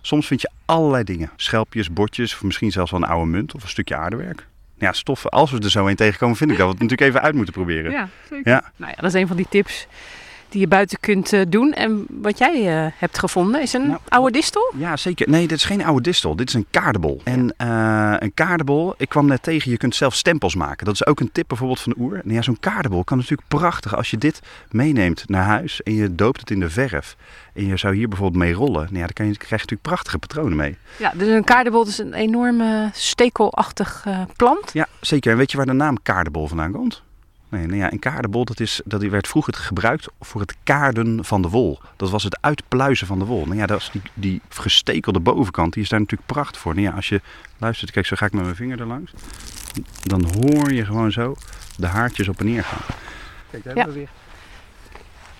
Soms 0.01 0.27
vind 0.27 0.41
je 0.41 0.51
allerlei 0.65 1.05
dingen. 1.05 1.31
Schelpjes, 1.37 1.93
bordjes, 1.93 2.35
of 2.35 2.43
misschien 2.43 2.73
zelfs 2.73 2.91
wel 2.91 3.03
een 3.03 3.09
oude 3.09 3.31
munt 3.31 3.55
of 3.55 3.63
een 3.63 3.69
stukje 3.69 3.97
aardewerk. 3.97 4.47
Ja, 4.79 4.93
stoffen. 4.93 5.31
Als 5.31 5.51
we 5.51 5.59
er 5.61 5.71
zo 5.71 5.87
een 5.87 5.97
tegenkomen, 5.97 6.37
vind 6.37 6.51
ik 6.51 6.57
dat 6.57 6.67
we 6.67 6.73
het 6.73 6.83
natuurlijk 6.83 7.11
even 7.11 7.23
uit 7.23 7.35
moeten 7.35 7.55
proberen. 7.55 7.91
Ja, 7.91 8.09
zeker. 8.31 8.51
Ja. 8.51 8.73
Nou 8.77 8.93
ja, 8.97 9.03
dat 9.03 9.15
is 9.15 9.21
een 9.21 9.27
van 9.27 9.37
die 9.37 9.47
tips 9.49 9.87
die 10.49 10.61
je 10.61 10.69
buiten 10.69 11.01
kunt 11.01 11.33
eh, 11.33 11.41
doen. 11.49 11.73
En 11.73 12.07
wat 12.09 12.39
jij 12.39 12.85
eh, 12.85 12.93
hebt 12.97 13.19
gevonden 13.19 13.63
is 13.63 13.73
een 13.73 13.99
oude 14.09 14.33
distel. 14.33 14.73
Ja, 14.77 14.97
zeker. 14.97 15.31
Nee, 15.31 15.47
dit 15.47 15.59
is 15.59 15.65
geen 15.65 15.85
oude 15.85 16.03
distel. 16.03 16.37
Dit 16.37 16.49
is 16.49 16.55
een 16.55 16.67
kaardebol. 16.71 17.21
En 17.25 17.55
eh, 17.57 18.15
een 18.19 18.35
kaardebol, 18.35 18.95
ik 18.97 19.09
kwam 19.09 19.27
net 19.27 19.43
tegen, 19.43 19.71
je 19.71 19.77
kunt 19.77 19.95
zelf 19.95 20.15
stempels 20.15 20.55
maken. 20.55 20.87
Dat 20.87 20.95
is 20.95 21.07
ook 21.07 21.21
een 21.21 21.33
tip 21.33 21.49
bijvoorbeeld 21.49 21.81
van 21.81 21.93
de 21.97 22.01
oer. 22.01 22.21
Nou 22.23 22.35
ja, 22.35 22.43
zo'n 22.43 22.61
kaardebol 22.61 23.05
kan 23.05 23.17
natuurlijk 23.19 23.49
prachtig 23.49 23.97
als 23.97 24.11
je 24.11 24.19
dit 24.19 24.41
meeneemt 24.71 25.29
naar 25.29 25.45
huis 25.45 25.83
en 25.83 25.95
je 25.95 26.15
doopt 26.15 26.41
het 26.41 26.51
in 26.51 26.61
de 26.61 26.71
verf. 26.71 27.17
En 27.55 27.67
je 27.67 27.77
zou 27.77 27.95
hier 27.95 28.09
bijvoorbeeld 28.09 28.43
mee 28.43 28.53
rollen. 28.53 28.83
Nou 28.83 28.99
ja, 28.99 29.07
dan 29.07 29.13
krijg 29.13 29.39
je 29.39 29.47
natuurlijk 29.49 29.83
prachtige 29.83 30.19
patronen 30.19 30.57
mee. 30.57 30.77
Ja, 30.99 31.13
dus 31.15 31.29
een 31.29 31.45
kaardebol 31.45 31.87
is 31.87 31.99
een 31.99 32.15
enorme 32.15 32.91
stekelachtig 32.93 34.07
plant. 34.37 34.73
Ja, 34.73 34.87
zeker. 35.01 35.33
En 35.33 35.39
weet 35.39 35.51
je 35.51 35.57
waar 35.57 35.67
de 35.67 35.73
naam 35.73 36.03
kaardebol 36.03 36.47
vandaan 36.47 36.73
komt? 36.73 37.05
Nee, 37.57 37.67
nou 37.67 37.79
ja, 37.79 37.93
een 37.93 37.99
kaardebol 37.99 38.45
dat 38.45 38.61
is, 38.61 38.81
dat 38.85 39.01
die 39.01 39.11
werd 39.11 39.29
vroeger 39.29 39.55
gebruikt 39.55 40.09
voor 40.21 40.41
het 40.41 40.55
kaarden 40.65 41.25
van 41.25 41.43
de 41.43 41.49
wol. 41.49 41.79
Dat 41.97 42.11
was 42.11 42.23
het 42.23 42.39
uitpluizen 42.41 43.07
van 43.07 43.19
de 43.19 43.25
wol. 43.25 43.45
Nou 43.47 43.57
ja, 43.59 43.67
dat 43.67 43.81
is 43.81 43.91
die, 43.93 44.03
die 44.15 44.41
gestekelde 44.49 45.21
bovenkant, 45.21 45.73
die 45.73 45.83
is 45.83 45.89
daar 45.89 46.01
natuurlijk 46.01 46.29
prachtig 46.33 46.61
voor. 46.61 46.75
Nou 46.75 46.87
ja, 46.87 46.93
als 46.93 47.09
je 47.09 47.21
luistert, 47.59 47.91
kijk, 47.91 48.07
zo 48.07 48.17
ga 48.17 48.27
ik 48.27 48.33
met 48.33 48.43
mijn 48.43 48.57
vinger 48.57 48.81
er 48.81 48.87
langs. 48.87 49.13
Dan 50.03 50.25
hoor 50.25 50.73
je 50.73 50.85
gewoon 50.85 51.13
zo 51.13 51.37
de 51.77 51.87
haartjes 51.87 52.29
op 52.29 52.39
en 52.41 52.47
neer 52.47 52.65
gaan. 52.65 52.97
Kijk, 53.51 53.65
daar 53.65 53.77
Ja. 53.77 53.83
hebben 53.83 54.01
we 54.01 54.07
weer. 54.07 54.25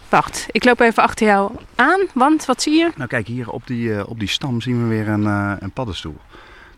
Wacht, 0.09 0.47
ik 0.51 0.65
loop 0.65 0.81
even 0.81 1.03
achter 1.03 1.27
jou 1.27 1.53
aan, 1.75 2.01
want 2.15 2.45
wat 2.45 2.63
zie 2.63 2.75
je? 2.75 2.91
Nou 2.97 3.09
kijk, 3.09 3.27
hier 3.27 3.51
op 3.51 3.67
die, 3.67 3.95
eh, 3.95 4.09
op 4.09 4.19
die 4.19 4.29
stam 4.29 4.61
zien 4.61 4.83
we 4.83 4.89
weer 4.89 5.09
een, 5.09 5.27
eh, 5.27 5.53
een 5.59 5.71
paddenstoel. 5.71 6.17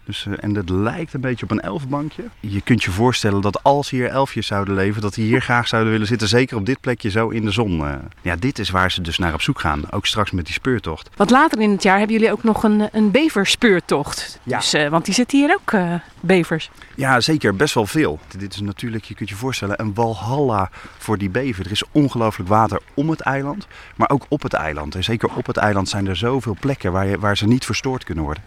Dus, 0.09 0.26
eh, 0.26 0.32
en 0.40 0.52
dat 0.52 0.68
lijkt 0.68 1.14
een 1.14 1.20
beetje 1.20 1.44
op 1.44 1.50
een 1.50 1.61
elfbankje. 1.61 2.22
Je 2.40 2.61
kunt 2.61 2.82
je 2.82 2.90
voorstellen 2.90 3.40
dat 3.40 3.62
als 3.62 3.90
hier 3.90 4.09
elfjes 4.09 4.46
zouden 4.46 4.74
leven, 4.74 5.02
dat 5.02 5.14
die 5.14 5.24
hier 5.24 5.40
graag 5.40 5.68
zouden 5.68 5.92
willen 5.92 6.06
zitten. 6.06 6.28
Zeker 6.28 6.56
op 6.56 6.66
dit 6.66 6.80
plekje 6.80 7.11
zo 7.11 7.28
in 7.28 7.44
de 7.44 7.50
zon. 7.50 7.86
eh. 7.86 7.94
Ja, 8.22 8.36
dit 8.36 8.59
is 8.59 8.70
waar 8.70 8.90
ze 8.90 9.00
dus 9.00 9.18
naar 9.18 9.34
op 9.34 9.40
zoek 9.42 9.61
gaan. 9.61 9.82
Ook 9.90 10.06
straks 10.06 10.30
met 10.30 10.44
die 10.44 10.54
speurtocht. 10.54 11.11
Wat 11.16 11.30
later 11.30 11.61
in 11.61 11.70
het 11.70 11.82
jaar 11.82 11.98
hebben 11.98 12.16
jullie 12.16 12.32
ook 12.32 12.42
nog 12.42 12.62
een, 12.62 12.88
een 12.92 13.11
beverspeurtocht. 13.11 14.38
Ja. 14.42 14.56
Dus, 14.59 14.72
eh, 14.72 14.88
want 14.88 15.04
die 15.04 15.14
zitten 15.14 15.38
hier 15.38 15.56
ook, 15.61 15.72
eh, 15.72 15.94
bevers. 16.20 16.70
Ja, 16.94 17.20
zeker. 17.20 17.56
Best 17.56 17.74
wel 17.74 17.86
veel. 17.86 18.18
Dit 18.38 18.54
is 18.54 18.61
natuurlijk, 18.61 19.04
je 19.04 19.14
kunt 19.14 19.28
je 19.28 19.34
voorstellen, 19.34 19.80
een 19.80 19.94
walhalla 19.94 20.70
voor 20.98 21.18
die 21.18 21.30
bever. 21.30 21.64
Er 21.64 21.70
is 21.70 21.82
ongelooflijk 21.92 22.48
water 22.48 22.80
om 22.94 23.11
het 23.11 23.20
eiland, 23.20 23.66
maar 23.96 24.11
ook 24.11 24.26
op 24.28 24.42
het 24.42 24.52
eiland. 24.52 24.94
En 24.94 25.04
zeker 25.04 25.28
op 25.34 25.46
het 25.46 25.56
eiland 25.56 25.88
zijn 25.88 26.06
er 26.06 26.16
zoveel 26.16 26.56
plekken 26.61 26.92
waar, 26.92 27.06
je, 27.06 27.18
waar 27.18 27.36
ze 27.36 27.46
niet 27.46 27.64
verstoord 27.64 28.04
kunnen 28.04 28.24
worden. 28.24 28.42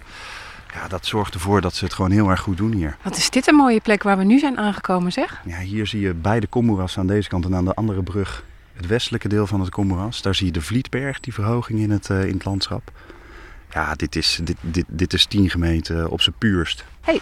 Ja, 0.73 0.87
dat 0.87 1.05
zorgt 1.05 1.33
ervoor 1.33 1.61
dat 1.61 1.75
ze 1.75 1.83
het 1.83 1.93
gewoon 1.93 2.11
heel 2.11 2.29
erg 2.29 2.39
goed 2.39 2.57
doen 2.57 2.71
hier. 2.71 2.97
Wat 3.03 3.17
is 3.17 3.29
dit 3.29 3.47
een 3.47 3.55
mooie 3.55 3.81
plek 3.81 4.03
waar 4.03 4.17
we 4.17 4.23
nu 4.23 4.39
zijn 4.39 4.57
aangekomen, 4.57 5.11
zeg? 5.11 5.41
Ja, 5.45 5.57
hier 5.59 5.87
zie 5.87 6.01
je 6.01 6.13
beide 6.13 6.47
Kommoeras 6.47 6.97
aan 6.97 7.07
deze 7.07 7.29
kant 7.29 7.45
en 7.45 7.55
aan 7.55 7.65
de 7.65 7.73
andere 7.73 8.03
brug 8.03 8.43
het 8.73 8.87
westelijke 8.87 9.27
deel 9.27 9.47
van 9.47 9.59
het 9.59 9.69
Kommoeras. 9.69 10.21
Daar 10.21 10.35
zie 10.35 10.45
je 10.45 10.51
de 10.51 10.61
Vlietberg, 10.61 11.19
die 11.19 11.33
verhoging 11.33 11.79
in 11.79 11.91
het, 11.91 12.09
eh, 12.09 12.25
in 12.25 12.33
het 12.33 12.45
landschap. 12.45 12.91
Ja, 13.73 13.95
dit 13.95 14.15
is, 14.15 14.39
dit, 14.43 14.57
dit, 14.61 14.85
dit 14.87 15.13
is 15.13 15.25
tien 15.25 15.49
gemeenten 15.49 16.09
op 16.09 16.21
zijn 16.21 16.35
puurst. 16.37 16.85
hey, 17.01 17.19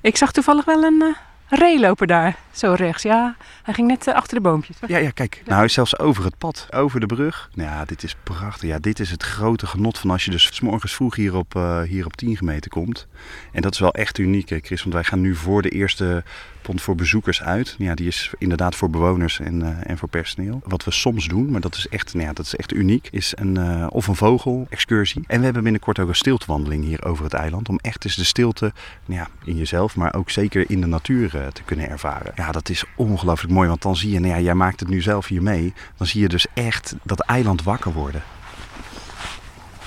ik 0.00 0.16
zag 0.16 0.32
toevallig 0.32 0.64
wel 0.64 0.82
een 0.82 1.02
eh 1.02 1.25
ree 1.48 1.80
lopen 1.80 2.06
daar, 2.06 2.36
zo 2.50 2.72
rechts. 2.72 3.02
Ja, 3.02 3.36
hij 3.62 3.74
ging 3.74 3.88
net 3.88 4.06
eh, 4.06 4.14
achter 4.14 4.36
de 4.36 4.42
boompjes. 4.42 4.76
Ja, 4.86 4.98
ja, 4.98 5.10
kijk. 5.10 5.42
Nou, 5.44 5.56
hij 5.56 5.64
is 5.64 5.72
zelfs 5.72 5.98
over 5.98 6.24
het 6.24 6.38
pad, 6.38 6.66
over 6.70 7.00
de 7.00 7.06
brug. 7.06 7.50
Nou 7.54 7.70
ja, 7.70 7.84
dit 7.84 8.02
is 8.02 8.14
prachtig. 8.22 8.68
Ja, 8.68 8.78
dit 8.78 9.00
is 9.00 9.10
het 9.10 9.22
grote 9.22 9.66
genot 9.66 9.98
van 9.98 10.10
als 10.10 10.24
je 10.24 10.30
dus 10.30 10.54
's 10.54 10.60
morgens 10.60 10.94
vroeg 10.94 11.16
hier 11.16 11.36
op, 11.36 11.56
eh, 11.56 11.82
hier 11.82 12.06
op 12.06 12.16
10 12.16 12.36
gemeenten 12.36 12.70
komt. 12.70 13.06
En 13.52 13.62
dat 13.62 13.72
is 13.72 13.80
wel 13.80 13.94
echt 13.94 14.18
uniek, 14.18 14.48
hè, 14.48 14.58
Chris. 14.62 14.82
Want 14.82 14.94
wij 14.94 15.04
gaan 15.04 15.20
nu 15.20 15.34
voor 15.34 15.62
de 15.62 15.70
eerste 15.70 16.24
voor 16.74 16.94
bezoekers 16.94 17.42
uit. 17.42 17.74
Ja, 17.78 17.94
die 17.94 18.06
is 18.06 18.34
inderdaad 18.38 18.74
voor 18.74 18.90
bewoners 18.90 19.40
en, 19.40 19.62
eh, 19.62 19.90
en 19.90 19.98
voor 19.98 20.08
personeel. 20.08 20.60
Wat 20.64 20.84
we 20.84 20.90
soms 20.90 21.28
doen, 21.28 21.50
maar 21.50 21.60
dat 21.60 21.74
is 21.74 21.88
echt, 21.88 22.14
nou 22.14 22.26
ja, 22.26 22.32
dat 22.32 22.46
is 22.46 22.56
echt 22.56 22.72
uniek, 22.72 23.08
is 23.10 23.32
een, 23.36 23.56
eh, 23.56 23.86
of 23.88 24.06
een 24.06 24.16
vogel-excursie. 24.16 25.24
En 25.26 25.38
we 25.38 25.44
hebben 25.44 25.62
binnenkort 25.62 25.98
ook 25.98 26.08
een 26.08 26.14
stiltewandeling 26.14 26.84
hier 26.84 27.04
over 27.04 27.24
het 27.24 27.32
eiland. 27.32 27.68
Om 27.68 27.78
echt 27.82 28.04
eens 28.04 28.16
de 28.16 28.24
stilte 28.24 28.72
nou 29.06 29.20
ja, 29.20 29.28
in 29.44 29.56
jezelf, 29.56 29.96
maar 29.96 30.14
ook 30.14 30.30
zeker 30.30 30.70
in 30.70 30.80
de 30.80 30.86
natuur 30.86 31.36
eh, 31.36 31.46
te 31.46 31.62
kunnen 31.62 31.88
ervaren. 31.88 32.32
Ja, 32.36 32.52
dat 32.52 32.68
is 32.68 32.84
ongelooflijk 32.96 33.52
mooi. 33.52 33.68
Want 33.68 33.82
dan 33.82 33.96
zie 33.96 34.10
je, 34.10 34.20
nou 34.20 34.34
ja, 34.34 34.40
jij 34.40 34.54
maakt 34.54 34.80
het 34.80 34.88
nu 34.88 35.02
zelf 35.02 35.26
hier 35.26 35.42
mee. 35.42 35.74
Dan 35.96 36.06
zie 36.06 36.20
je 36.20 36.28
dus 36.28 36.46
echt 36.54 36.94
dat 37.02 37.20
eiland 37.20 37.62
wakker 37.62 37.92
worden. 37.92 38.22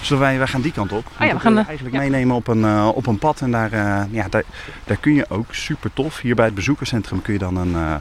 Zullen 0.02 0.22
wij, 0.22 0.38
wij 0.38 0.48
gaan 0.48 0.62
die 0.62 0.72
kant 0.72 0.92
op? 0.92 1.06
ja, 1.20 1.26
Want 1.26 1.32
we 1.32 1.40
gaan, 1.40 1.66
eigenlijk 1.66 1.96
ja. 1.96 2.02
meenemen 2.02 2.36
op 2.36 2.48
een, 2.48 2.64
eh, 2.66 2.90
op 2.94 3.08
een 3.08 3.18
pad. 3.18 3.42
En 3.42 3.52
daar, 3.52 3.72
eh, 3.72 4.02
ja, 4.12 4.28
daar, 4.30 4.44
daar 4.86 4.98
kun 4.98 5.14
je 5.14 5.26
ook 5.30 5.54
super 5.54 5.94
tof. 5.94 6.20
Hier 6.20 6.36
bij 6.36 6.46
het 6.46 6.56
bezoekerscentrum 6.56 7.22
kun 7.22 7.34
je 7.34 7.40
dan 7.40 7.56
een, 7.56 7.76
eh, 7.76 7.96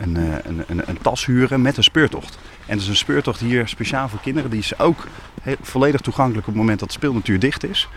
een, 0.00 0.16
een, 0.16 0.64
een, 0.66 0.82
een 0.86 0.98
tas 1.02 1.26
huren 1.26 1.62
met 1.62 1.76
een 1.76 1.82
speurtocht. 1.82 2.38
En 2.66 2.74
dat 2.74 2.82
is 2.82 2.88
een 2.88 2.96
speurtocht 2.96 3.40
hier 3.40 3.68
speciaal 3.68 4.08
voor 4.08 4.20
kinderen. 4.20 4.50
Die 4.50 4.58
is 4.58 4.78
ook 4.78 5.06
heel, 5.42 5.56
volledig 5.60 6.00
toegankelijk 6.00 6.46
op 6.46 6.52
het 6.52 6.62
moment 6.62 6.78
dat 6.78 6.88
de 6.88 6.94
speelnatuur 6.94 7.38
dicht 7.38 7.64
is. 7.64 7.88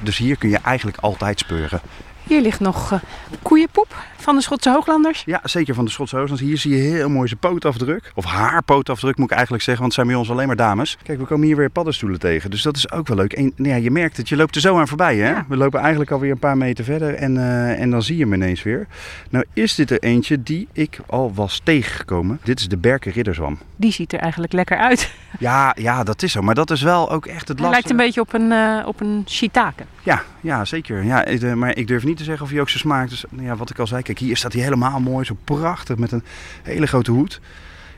Dus 0.00 0.16
hier 0.16 0.36
kun 0.36 0.48
je 0.48 0.58
eigenlijk 0.58 0.98
altijd 0.98 1.38
speuren. 1.38 1.80
Hier 2.26 2.40
ligt 2.40 2.60
nog 2.60 2.92
eh, 2.92 2.98
koeienpoep 3.42 3.96
van 4.16 4.36
de 4.36 4.42
Schotse 4.42 4.70
Hooglanders. 4.70 5.22
Ja, 5.26 5.40
zeker 5.44 5.74
van 5.74 5.84
de 5.84 5.90
Schotse 5.90 6.16
Hooglanders. 6.16 6.48
Hier 6.48 6.58
zie 6.58 6.70
je 6.76 6.90
heel 6.90 7.08
mooi 7.08 7.28
zijn 7.28 7.40
pootafdruk. 7.40 8.12
Of 8.14 8.24
haar 8.24 8.62
pootafdruk 8.62 9.16
moet 9.16 9.26
ik 9.30 9.32
eigenlijk 9.32 9.62
zeggen, 9.64 9.82
want 9.84 9.96
het 9.96 10.04
zijn 10.04 10.16
bij 10.16 10.26
ons 10.26 10.36
alleen 10.36 10.46
maar 10.46 10.56
dames. 10.66 10.98
Kijk, 11.02 11.18
we 11.18 11.24
komen 11.24 11.46
hier 11.46 11.56
weer 11.56 11.70
paddenstoelen 11.70 12.18
tegen. 12.18 12.50
Dus 12.50 12.62
dat 12.62 12.76
is 12.76 12.90
ook 12.90 13.08
wel 13.08 13.16
leuk. 13.16 13.32
En 13.32 13.52
nou 13.56 13.70
ja, 13.70 13.76
je 13.76 13.90
merkt 13.90 14.16
het, 14.16 14.28
je 14.28 14.36
loopt 14.36 14.54
er 14.54 14.60
zo 14.60 14.78
aan 14.78 14.88
voorbij. 14.88 15.16
Hè? 15.16 15.34
We 15.48 15.56
lopen 15.56 15.80
eigenlijk 15.80 16.10
alweer 16.10 16.30
een 16.30 16.38
paar 16.38 16.56
meter 16.56 16.84
verder 16.84 17.14
en, 17.14 17.36
eh, 17.36 17.80
en 17.80 17.90
dan 17.90 18.02
zie 18.02 18.16
je 18.16 18.22
hem 18.22 18.32
ineens 18.32 18.62
weer. 18.62 18.86
Nou 19.30 19.44
is 19.52 19.74
dit 19.74 19.90
er 19.90 19.98
eentje 19.98 20.42
die 20.42 20.68
ik 20.72 20.98
al 21.06 21.34
was 21.34 21.60
tegengekomen. 21.64 22.40
Dit 22.44 22.60
is 22.60 22.68
de 22.68 22.76
Berken 22.76 23.12
Ridderzwam. 23.12 23.58
Die 23.76 23.92
ziet 23.92 24.12
er 24.12 24.18
eigenlijk 24.18 24.52
lekker 24.52 24.76
uit. 24.78 25.10
Ja, 25.38 25.74
ja, 25.78 26.04
dat 26.04 26.22
is 26.22 26.32
zo. 26.32 26.40
Maar 26.42 26.54
dat 26.54 26.70
is 26.70 26.82
wel 26.82 27.10
ook 27.10 27.26
echt 27.26 27.48
het 27.48 27.58
Hij 27.58 27.68
lastige. 27.68 27.70
lijkt 27.70 27.90
een 27.90 27.96
beetje 27.96 28.20
op 28.20 28.32
een, 28.32 28.52
eh, 28.52 28.86
op 28.88 29.00
een 29.00 29.24
shiitake. 29.28 29.82
Ja, 30.02 30.22
ja 30.40 30.64
zeker. 30.64 31.04
Ja, 31.04 31.54
maar 31.54 31.76
ik 31.76 31.86
durf 31.86 32.04
niet 32.04 32.15
te 32.16 32.24
zeggen 32.24 32.44
of 32.44 32.50
hij 32.50 32.60
ook 32.60 32.68
zo 32.68 32.78
smaakt. 32.78 33.10
Dus 33.10 33.24
nou 33.30 33.46
ja, 33.46 33.56
wat 33.56 33.70
ik 33.70 33.78
al 33.78 33.86
zei, 33.86 34.02
kijk, 34.02 34.18
hier 34.18 34.36
staat 34.36 34.52
hij 34.52 34.62
helemaal 34.62 35.00
mooi, 35.00 35.24
zo 35.24 35.36
prachtig 35.44 35.96
met 35.96 36.12
een 36.12 36.22
hele 36.62 36.86
grote 36.86 37.10
hoed. 37.10 37.40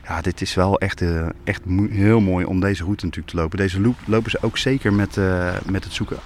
Ja, 0.03 0.21
dit 0.21 0.41
is 0.41 0.53
wel 0.53 0.79
echt, 0.79 1.01
eh, 1.01 1.27
echt 1.43 1.61
heel 1.89 2.19
mooi 2.19 2.45
om 2.45 2.59
deze 2.59 2.83
route 2.83 3.05
natuurlijk 3.05 3.33
te 3.33 3.41
lopen. 3.41 3.57
Deze 3.57 3.81
loop 3.81 3.95
lopen 4.05 4.31
ze 4.31 4.37
ook 4.41 4.57
zeker 4.57 4.93
met, 4.93 5.17
eh, 5.17 5.53
met 5.65 5.83
het 5.83 5.93
zoeken. 5.93 6.17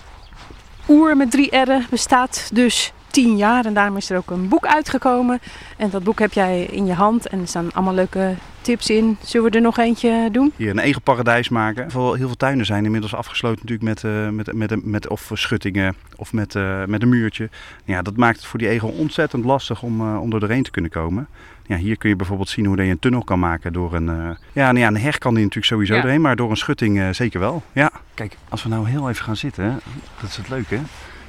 Oer 0.89 1.17
met 1.17 1.31
drie 1.31 1.57
R'en 1.57 1.85
bestaat 1.89 2.49
dus 2.53 2.93
tien 3.13 3.37
jaar 3.37 3.65
en 3.65 3.73
daarom 3.73 3.97
is 3.97 4.09
er 4.09 4.17
ook 4.17 4.29
een 4.31 4.47
boek 4.47 4.65
uitgekomen. 4.65 5.39
En 5.77 5.89
dat 5.89 6.03
boek 6.03 6.19
heb 6.19 6.33
jij 6.33 6.63
in 6.63 6.85
je 6.85 6.93
hand 6.93 7.27
en 7.27 7.39
er 7.39 7.47
staan 7.47 7.73
allemaal 7.73 7.93
leuke 7.93 8.33
tips 8.61 8.89
in. 8.89 9.17
Zullen 9.23 9.49
we 9.51 9.55
er 9.55 9.61
nog 9.63 9.77
eentje 9.77 10.29
doen? 10.31 10.51
Hier 10.55 10.69
een 10.69 10.79
egelparadijs 10.79 11.49
maken. 11.49 11.87
Heel 11.91 12.13
heel 12.13 12.27
veel 12.27 12.35
tuinen 12.37 12.65
zijn 12.65 12.85
inmiddels 12.85 13.15
afgesloten 13.15 13.59
natuurlijk 13.67 13.89
met, 13.89 14.03
eh, 14.13 14.29
met, 14.29 14.53
met, 14.53 14.85
met 14.85 15.07
of 15.07 15.29
schuttingen 15.33 15.95
of 16.15 16.33
met, 16.33 16.55
eh, 16.55 16.83
met 16.85 17.01
een 17.01 17.09
muurtje. 17.09 17.49
Ja, 17.85 18.01
dat 18.01 18.17
maakt 18.17 18.37
het 18.37 18.45
voor 18.45 18.59
die 18.59 18.67
egel 18.69 18.89
ontzettend 18.89 19.45
lastig 19.45 19.81
om, 19.83 20.01
eh, 20.01 20.21
om 20.21 20.33
er 20.33 20.39
doorheen 20.39 20.63
te 20.63 20.71
kunnen 20.71 20.91
komen. 20.91 21.27
Ja, 21.65 21.75
hier 21.77 21.97
kun 21.97 22.09
je 22.09 22.15
bijvoorbeeld 22.15 22.49
zien 22.49 22.65
hoe 22.65 22.83
je 22.83 22.91
een 22.91 22.99
tunnel 22.99 23.23
kan 23.23 23.39
maken 23.39 23.73
door 23.73 23.93
een... 23.93 24.09
eh, 24.09 24.15
ja, 24.53 24.65
nou 24.71 24.79
ja, 24.79 24.87
een 24.87 24.97
heg 24.97 25.17
kan 25.17 25.33
die 25.33 25.43
natuurlijk 25.43 25.71
sowieso 25.71 25.95
Ja. 25.95 26.01
doorheen, 26.01 26.21
maar 26.21 26.35
door 26.35 26.49
een 26.49 26.57
schutting 26.57 26.99
eh, 26.99 27.07
zeker 27.11 27.39
wel. 27.39 27.63
Ja, 27.71 27.91
kijk, 28.13 28.37
als 28.49 28.63
we 28.63 28.69
nou 28.69 28.87
heel 28.89 29.09
even 29.09 29.23
gaan 29.23 29.35
zitten, 29.35 29.79
dat 30.21 30.29
is 30.29 30.37
het 30.37 30.49
leuke. 30.49 30.79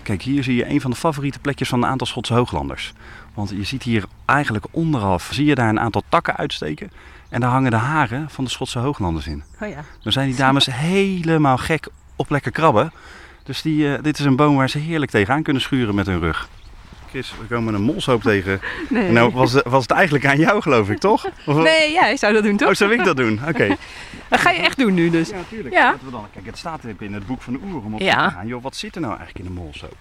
Kijk, 0.05 0.23
hier 0.23 0.43
zie 0.43 0.57
je 0.57 0.69
een 0.69 0.81
van 0.81 0.91
de 0.91 0.97
favoriete 0.97 1.39
plekjes 1.39 1.69
van 1.69 1.83
een 1.83 1.89
aantal 1.89 2.07
Schotse 2.07 2.35
hooglanders. 2.35 2.93
Want 3.35 3.51
je 3.51 3.65
ziet 3.65 3.83
hier 3.83 4.05
eigenlijk 4.25 4.67
onderaf, 4.71 5.29
zie 5.33 5.45
je 5.45 5.55
daar 5.55 5.69
een 5.69 5.81
aantal 5.81 6.03
takken 6.09 6.37
uitsteken. 6.37 6.91
En 7.29 7.41
daar 7.41 7.51
hangen 7.51 7.71
de 7.71 7.77
haren 7.77 8.31
van 8.31 8.45
de 8.45 8.51
Schotse 8.51 8.79
hooglanders 8.79 9.27
in. 9.27 9.43
Oh 9.61 9.69
ja. 9.69 9.85
Dan 10.03 10.13
zijn 10.13 10.29
die 10.29 10.37
dames 10.37 10.67
helemaal 10.71 11.57
gek 11.57 11.89
op 12.17 12.31
lekker 12.31 12.51
krabben. 12.51 12.93
Dus 13.43 13.63
die, 13.63 13.95
eh, 13.95 14.03
dit 14.03 14.19
is 14.19 14.25
een 14.25 14.37
boom 14.37 14.57
waar 14.57 14.71
ze 14.71 14.79
heerlijk 14.79 15.11
tegenaan 15.11 15.43
kunnen 15.43 15.63
schuren 15.63 15.95
met 15.95 16.07
hun 16.07 16.21
rug. 16.21 16.49
Chris, 17.15 17.35
we 17.41 17.55
komen 17.55 17.75
een 17.75 17.83
molshoop 17.83 18.23
tegen. 18.23 18.61
Nee. 18.91 19.11
Nou, 19.13 19.33
was, 19.33 19.53
het- 19.53 19.65
was 19.67 19.83
het 19.83 19.91
eigenlijk 19.91 20.27
aan 20.27 20.39
jou, 20.39 20.63
geloof 20.63 20.91
ik, 20.91 20.99
toch? 20.99 21.27
Of- 21.47 21.57
Nee, 21.57 21.93
jij 21.93 22.17
zou 22.17 22.33
dat 22.33 22.43
doen 22.43 22.57
toch? 22.57 22.69
Oh, 22.69 22.75
zou 22.75 22.93
ik 22.93 23.05
dat 23.05 23.17
doen? 23.17 23.41
Oké. 23.49 23.77
Dat 24.29 24.41
ga 24.41 24.51
je 24.51 24.59
echt 24.59 24.79
doen 24.79 24.95
nu 24.95 25.11
dus. 25.11 25.29
Ja, 25.29 25.37
natuurlijk. 25.37 25.75
Ja. 25.75 25.97
We 26.05 26.11
dan, 26.11 26.27
kijk, 26.33 26.47
het 26.47 26.59
staat 26.59 26.81
in 26.99 27.13
het 27.15 27.27
boek 27.27 27.43
van 27.43 27.53
de 27.53 27.59
oer 27.65 27.83
om 27.85 27.93
op 27.93 27.99
te 27.99 28.05
Ja. 28.05 28.29
gaan. 28.31 28.47
Joh, 28.47 28.63
wat 28.63 28.77
zit 28.77 28.95
er 28.95 29.01
nou 29.01 29.17
eigenlijk 29.17 29.49
in 29.49 29.55
de 29.55 29.61
molshoop? 29.61 29.97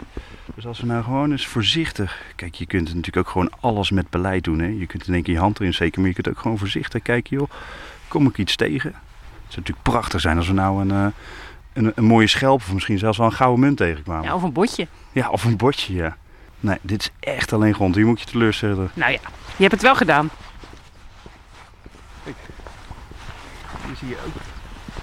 Dus 0.55 0.66
als 0.68 0.80
we 0.80 0.86
nou 0.86 1.03
gewoon 1.03 1.32
eens 1.32 1.47
voorzichtig... 1.47 2.22
Kijk, 2.36 2.55
je 2.55 2.66
kunt 2.66 2.88
natuurlijk 2.88 3.18
ook 3.18 3.30
gewoon 3.30 3.49
alles 3.59 3.91
met 3.91 4.09
beleid 4.09 4.43
doen. 4.43 4.59
Hè? 4.59 4.68
Je 4.68 4.86
kunt 4.86 5.07
in 5.07 5.14
één 5.14 5.24
keer 5.24 5.34
je 5.34 5.39
hand 5.39 5.59
erin 5.59 5.74
steken, 5.74 5.99
maar 6.01 6.09
je 6.09 6.16
kunt 6.16 6.30
ook 6.30 6.39
gewoon 6.39 6.57
voorzichtig 6.57 7.01
kijken. 7.01 7.38
Joh, 7.38 7.49
kom 8.07 8.28
ik 8.28 8.38
iets 8.38 8.55
tegen? 8.55 8.89
Het 8.89 9.53
zou 9.53 9.55
natuurlijk 9.66 9.82
prachtig 9.84 10.22
zijn 10.22 10.38
als 10.38 10.47
we 10.47 10.53
nou 10.53 10.82
een, 10.82 10.91
eh, 10.91 11.05
een, 11.74 11.91
een 11.95 12.05
mooie 12.05 12.28
schelp... 12.28 12.59
of 12.59 12.74
misschien 12.74 12.97
zelfs 12.97 13.18
wel 13.18 13.28
een 13.28 13.34
gouden 13.34 13.59
munt 13.59 13.78
tegenkwamen. 13.78 14.24
Ja, 14.26 14.36
of 14.36 14.43
een 14.43 14.53
botje. 14.53 14.88
Ja, 15.11 15.30
of 15.30 15.43
een 15.43 15.57
bordje, 15.57 15.93
ja. 15.93 16.18
Nee, 16.64 16.78
dit 16.82 17.01
is 17.01 17.09
echt 17.20 17.53
alleen 17.53 17.74
grond. 17.74 17.95
Hier 17.95 18.05
moet 18.05 18.20
je 18.20 18.26
teleurstellen. 18.26 18.91
Nou 18.93 19.11
ja, 19.11 19.20
je 19.55 19.61
hebt 19.61 19.72
het 19.72 19.82
wel 19.82 19.95
gedaan. 19.95 20.30
Hier 23.86 23.95
zie 23.97 24.07
je 24.07 24.18
ook 24.26 24.41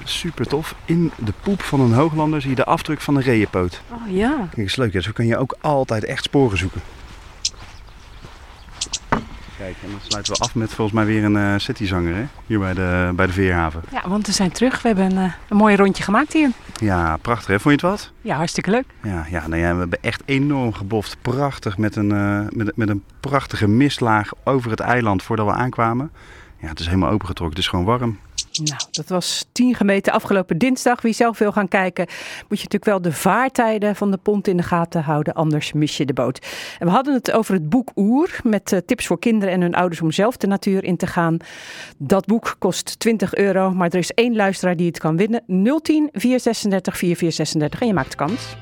super 0.04 0.46
tof. 0.46 0.74
In 0.84 1.12
de 1.16 1.32
poep 1.42 1.62
van 1.62 1.80
een 1.80 1.92
hooglander 1.92 2.40
zie 2.40 2.50
je 2.50 2.56
de 2.56 2.64
afdruk 2.64 3.00
van 3.00 3.16
een 3.16 3.22
reeënpoot. 3.22 3.82
Oh 3.90 4.10
ja. 4.10 4.36
Kijk, 4.36 4.56
dat 4.56 4.64
is 4.64 4.76
leuk. 4.76 4.92
Hè? 4.92 5.00
Zo 5.00 5.10
kan 5.12 5.26
je 5.26 5.36
ook 5.36 5.56
altijd 5.60 6.04
echt 6.04 6.24
sporen 6.24 6.58
zoeken. 6.58 6.80
Kijk, 9.60 9.76
en 9.82 9.90
dan 9.90 10.00
sluiten 10.02 10.32
we 10.32 10.38
af 10.38 10.54
met 10.54 10.74
volgens 10.74 10.96
mij 10.96 11.06
weer 11.06 11.24
een 11.24 11.36
eh 11.36 11.54
cityzanger, 11.56 12.14
hè? 12.14 12.24
Hier 12.46 12.58
bij 12.58 12.74
de, 12.74 13.12
bij 13.14 13.26
de 13.26 13.32
Veerhaven. 13.32 13.82
Ja, 13.92 14.08
want 14.08 14.26
we 14.26 14.32
zijn 14.32 14.52
terug. 14.52 14.82
We 14.82 14.88
hebben 14.88 15.04
een, 15.04 15.24
eh, 15.24 15.32
een 15.48 15.56
mooi 15.56 15.76
rondje 15.76 16.02
gemaakt 16.02 16.32
hier. 16.32 16.50
Ja, 16.74 17.16
prachtig 17.16 17.46
hè? 17.46 17.60
Vond 17.60 17.80
je 17.80 17.86
het 17.86 17.96
wat? 17.96 18.12
Ja, 18.20 18.36
hartstikke 18.36 18.70
leuk. 18.70 18.84
Ja, 19.02 19.26
ja, 19.30 19.46
nou 19.48 19.60
ja, 19.60 19.72
we 19.72 19.78
hebben 19.78 20.02
echt 20.02 20.22
enorm 20.24 20.72
geboft. 20.72 21.16
Prachtig, 21.22 21.78
met 21.78 21.96
een, 21.96 22.12
eh, 22.12 22.40
met, 22.48 22.76
met 22.76 22.88
een 22.88 23.02
prachtige 23.20 23.68
mistlaag 23.68 24.30
over 24.44 24.70
het 24.70 24.80
eiland 24.80 25.22
voordat 25.22 25.46
we 25.46 25.52
aankwamen. 25.52 26.10
Ja, 26.60 26.68
het 26.68 26.80
is 26.80 26.86
helemaal 26.86 27.10
opengetrokken. 27.10 27.56
Het 27.56 27.64
is 27.64 27.70
gewoon 27.70 27.84
warm. 27.84 28.18
Nou, 28.52 28.80
dat 28.90 29.08
was 29.08 29.44
10 29.52 29.74
gemeten 29.74 30.12
afgelopen 30.12 30.58
dinsdag. 30.58 31.02
Wie 31.02 31.12
zelf 31.12 31.38
wil 31.38 31.52
gaan 31.52 31.68
kijken, 31.68 32.06
moet 32.48 32.58
je 32.58 32.64
natuurlijk 32.64 32.84
wel 32.84 33.02
de 33.02 33.12
vaartijden 33.12 33.96
van 33.96 34.10
de 34.10 34.16
pont 34.16 34.48
in 34.48 34.56
de 34.56 34.62
gaten 34.62 35.02
houden, 35.02 35.34
anders 35.34 35.72
mis 35.72 35.96
je 35.96 36.06
de 36.06 36.12
boot. 36.12 36.46
En 36.78 36.86
we 36.86 36.92
hadden 36.92 37.14
het 37.14 37.32
over 37.32 37.54
het 37.54 37.68
boek 37.68 37.90
Oer, 37.96 38.40
met 38.42 38.72
eh, 38.72 38.78
tips 38.86 39.06
voor 39.06 39.18
kinderen 39.18 39.54
en 39.54 39.60
hun 39.60 39.74
ouders 39.74 40.00
om 40.00 40.10
zelf 40.10 40.36
de 40.36 40.46
natuur 40.46 40.84
in 40.84 40.96
te 40.96 41.06
gaan. 41.06 41.36
Dat 41.98 42.26
boek 42.26 42.56
kost 42.58 42.98
20 42.98 43.34
euro, 43.34 43.70
maar 43.70 43.88
er 43.88 43.98
is 43.98 44.10
één 44.10 44.36
luisteraar 44.36 44.76
die 44.76 44.86
het 44.86 44.98
kan 44.98 45.16
winnen. 45.16 45.42
010 45.46 46.08
436 46.12 46.96
4436 46.96 47.80
en 47.80 47.86
je 47.86 47.94
maakt 47.94 48.14
kans. 48.14 48.56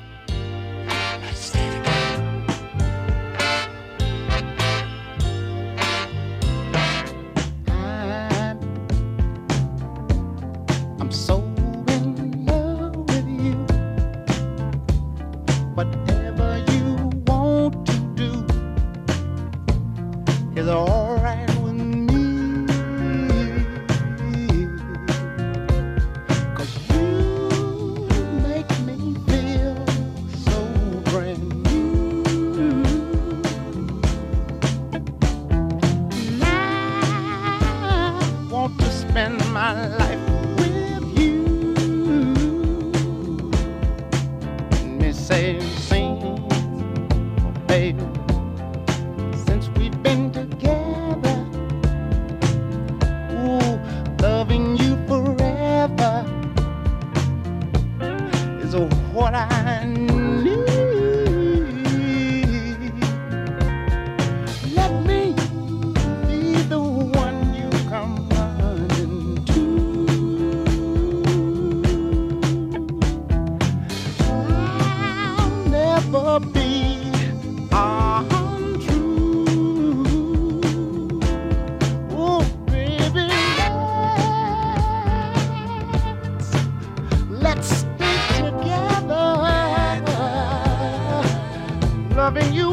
Loving 92.29 92.53
you 92.53 92.68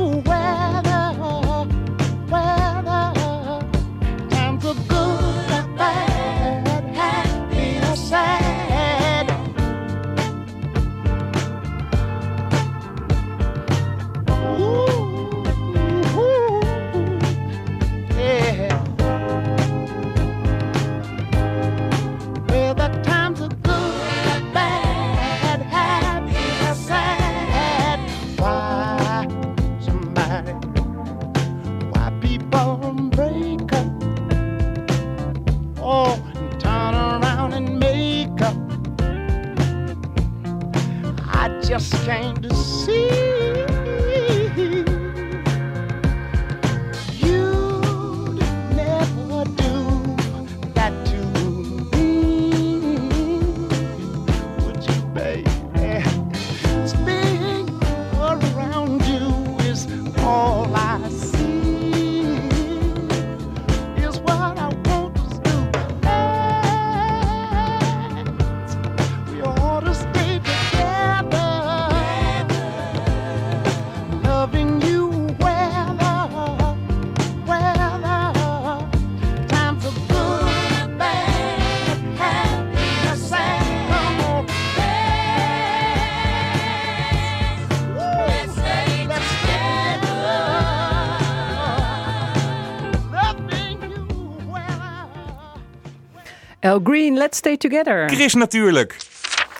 Green, 96.82 97.16
let's 97.16 97.38
stay 97.38 97.56
together. 97.56 98.06
Chris 98.06 98.34
natuurlijk. 98.34 98.96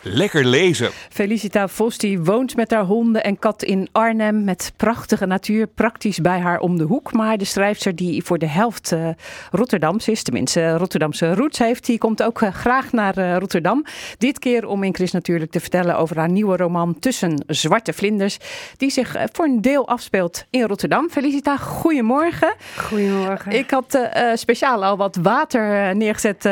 Lekker 0.08 0.44
lezen. 0.44 0.90
Felicita 1.10 1.68
Vos 1.68 1.98
die 1.98 2.20
woont 2.20 2.56
met 2.56 2.70
haar 2.70 2.84
honden 2.84 3.24
en 3.24 3.38
kat 3.38 3.62
in 3.62 3.88
Arnhem 3.92 4.44
met 4.44 4.72
prachtige 4.76 5.26
natuur, 5.26 5.66
praktisch 5.66 6.20
bij 6.20 6.38
haar 6.38 6.58
om 6.60 6.78
de 6.78 6.84
hoek. 6.84 7.12
Maar 7.12 7.38
de 7.38 7.44
schrijfster 7.44 7.96
die 7.96 8.24
voor 8.24 8.38
de 8.38 8.48
helft 8.48 8.92
uh, 8.92 9.08
Rotterdams 9.50 10.08
is, 10.08 10.22
tenminste 10.22 10.76
Rotterdamse 10.76 11.34
roots 11.34 11.58
heeft, 11.58 11.86
die 11.86 11.98
komt 11.98 12.22
ook 12.22 12.40
uh, 12.40 12.52
graag 12.52 12.92
naar 12.92 13.18
uh, 13.18 13.36
Rotterdam. 13.36 13.84
Dit 14.18 14.38
keer 14.38 14.66
om 14.66 14.82
in 14.82 14.94
Chris 14.94 15.12
natuurlijk 15.12 15.50
te 15.50 15.60
vertellen 15.60 15.98
over 15.98 16.18
haar 16.18 16.30
nieuwe 16.30 16.56
roman 16.56 16.98
Tussen 16.98 17.44
Zwarte 17.46 17.92
Vlinders, 17.92 18.38
die 18.76 18.90
zich 18.90 19.16
voor 19.32 19.44
een 19.44 19.60
deel 19.60 19.88
afspeelt 19.88 20.44
in 20.50 20.62
Rotterdam. 20.62 21.10
Felicita, 21.10 21.56
goedemorgen. 21.56 22.54
Goedemorgen. 22.76 23.52
Ik 23.52 23.70
had 23.70 23.98
speciaal 24.34 24.84
al 24.84 24.96
wat 24.96 25.18
water 25.22 25.96
neergezet 25.96 26.48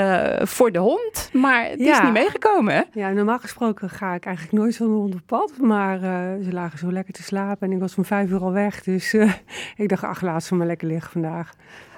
voor 0.49 0.73
de 0.73 0.79
hond, 0.79 1.31
maar 1.33 1.69
die 1.77 1.87
ja. 1.87 1.93
is 1.93 2.03
niet 2.03 2.13
meegekomen. 2.13 2.75
Hè? 2.75 2.83
Ja, 2.93 3.11
normaal 3.11 3.39
gesproken 3.45 3.91
ga 3.91 4.15
ik 4.15 4.25
eigenlijk 4.25 4.57
nooit 4.57 4.75
zo'n 4.75 4.93
hond 4.93 5.15
op 5.15 5.21
pad. 5.27 5.53
Maar 5.61 5.97
uh, 6.03 6.45
ze 6.45 6.53
lagen 6.53 6.79
zo 6.79 6.93
lekker 6.93 7.15
te 7.15 7.23
slapen 7.23 7.69
en 7.69 7.75
ik 7.75 7.81
was 7.81 7.95
om 7.95 8.05
vijf 8.05 8.31
uur 8.31 8.41
al 8.41 8.53
weg. 8.53 8.83
Dus 8.83 9.15
uh, 9.15 9.33
ik 9.77 9.89
dacht, 9.89 10.05
ach, 10.05 10.21
laat 10.21 10.45
ze 10.45 10.55
maar 10.55 10.67
lekker 10.67 10.89
liggen 10.89 11.11
vandaag. 11.11 11.53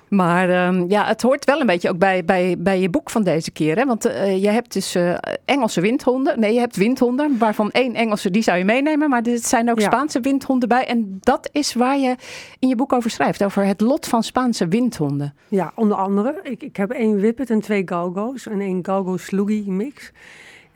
Maar 0.08 0.66
um, 0.66 0.84
ja, 0.88 1.06
het 1.06 1.22
hoort 1.22 1.44
wel 1.44 1.60
een 1.60 1.66
beetje 1.66 1.88
ook 1.88 1.98
bij, 1.98 2.24
bij, 2.24 2.54
bij 2.58 2.80
je 2.80 2.90
boek 2.90 3.10
van 3.10 3.22
deze 3.22 3.50
keer. 3.50 3.76
Hè? 3.76 3.84
Want 3.84 4.06
uh, 4.06 4.42
je 4.42 4.48
hebt 4.48 4.72
dus 4.72 4.96
Engelse 5.44 5.80
windhonden. 5.80 6.40
Nee, 6.40 6.52
je 6.52 6.58
hebt 6.58 6.76
windhonden, 6.76 7.38
waarvan 7.38 7.70
één 7.70 7.94
Engelse, 7.94 8.30
die 8.30 8.42
zou 8.42 8.58
je 8.58 8.64
meenemen. 8.64 9.10
Maar 9.10 9.22
er 9.22 9.38
zijn 9.38 9.70
ook 9.70 9.80
ja. 9.80 9.86
Spaanse 9.86 10.20
windhonden 10.20 10.68
bij. 10.68 10.86
En 10.86 11.18
dat 11.20 11.48
is 11.52 11.74
waar 11.74 11.98
je 11.98 12.16
in 12.58 12.68
je 12.68 12.76
boek 12.76 12.92
over 12.92 13.10
schrijft. 13.10 13.44
Over 13.44 13.64
het 13.64 13.80
lot 13.80 14.06
van 14.06 14.22
Spaanse 14.22 14.68
windhonden. 14.68 15.34
Ja, 15.48 15.72
onder 15.74 15.96
andere. 15.96 16.40
Ik, 16.42 16.62
ik 16.62 16.76
heb 16.76 16.90
één 16.90 17.16
Whippet 17.16 17.50
en 17.50 17.60
twee 17.60 17.82
Galgo's. 17.84 18.46
En 18.46 18.60
één 18.60 18.84
Galgo-Sluggy 18.84 19.64
mix. 19.66 20.12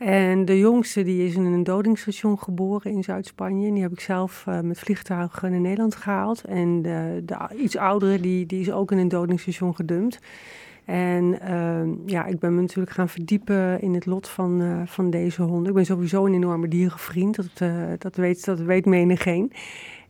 En 0.01 0.45
de 0.45 0.59
jongste 0.59 1.03
die 1.03 1.25
is 1.25 1.35
in 1.35 1.45
een 1.45 1.63
dodingsstation 1.63 2.39
geboren 2.39 2.91
in 2.91 3.03
Zuid-Spanje. 3.03 3.71
Die 3.73 3.81
heb 3.81 3.91
ik 3.91 3.99
zelf 3.99 4.45
uh, 4.49 4.59
met 4.59 4.79
vliegtuig 4.79 5.41
naar 5.41 5.59
Nederland 5.59 5.95
gehaald. 5.95 6.43
En 6.43 6.81
de, 6.81 7.21
de 7.25 7.37
iets 7.57 7.77
oudere 7.77 8.19
die, 8.19 8.45
die 8.45 8.59
is 8.59 8.71
ook 8.71 8.91
in 8.91 8.97
een 8.97 9.07
dodingsstation 9.07 9.75
gedumpt. 9.75 10.19
En 10.85 11.37
uh, 11.49 12.05
ja, 12.05 12.25
ik 12.25 12.39
ben 12.39 12.55
me 12.55 12.61
natuurlijk 12.61 12.95
gaan 12.95 13.09
verdiepen 13.09 13.81
in 13.81 13.93
het 13.93 14.05
lot 14.05 14.27
van, 14.27 14.61
uh, 14.61 14.81
van 14.85 15.09
deze 15.09 15.41
honden. 15.41 15.67
Ik 15.67 15.73
ben 15.73 15.85
sowieso 15.85 16.25
een 16.25 16.33
enorme 16.33 16.67
dierenvriend, 16.67 17.35
dat, 17.35 17.69
uh, 17.69 17.83
dat, 17.97 18.15
weet, 18.15 18.45
dat 18.45 18.59
weet 18.59 18.85
menigeen. 18.85 19.51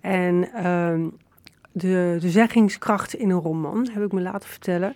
En 0.02 0.54
ehm, 0.54 1.08
de, 1.72 2.18
de 2.20 2.30
zeggingskracht 2.30 3.14
in 3.14 3.30
een 3.30 3.40
roman, 3.40 3.90
heb 3.94 4.04
ik 4.04 4.12
me 4.12 4.22
laten 4.22 4.50
vertellen. 4.50 4.96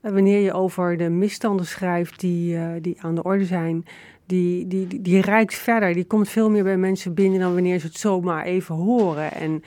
wanneer 0.00 0.40
je 0.40 0.52
over 0.52 0.96
de 0.96 1.08
misstanden 1.08 1.66
schrijft 1.66 2.20
die, 2.20 2.80
die 2.80 2.96
aan 3.00 3.14
de 3.14 3.22
orde 3.22 3.44
zijn, 3.44 3.84
die, 4.30 4.66
die, 4.66 4.86
die, 4.86 5.02
die 5.02 5.20
reikt 5.20 5.54
verder. 5.54 5.94
Die 5.94 6.04
komt 6.04 6.28
veel 6.28 6.50
meer 6.50 6.62
bij 6.62 6.76
mensen 6.76 7.14
binnen 7.14 7.40
dan 7.40 7.54
wanneer 7.54 7.78
ze 7.78 7.86
het 7.86 7.98
zomaar 7.98 8.44
even 8.44 8.74
horen. 8.74 9.32
En 9.32 9.62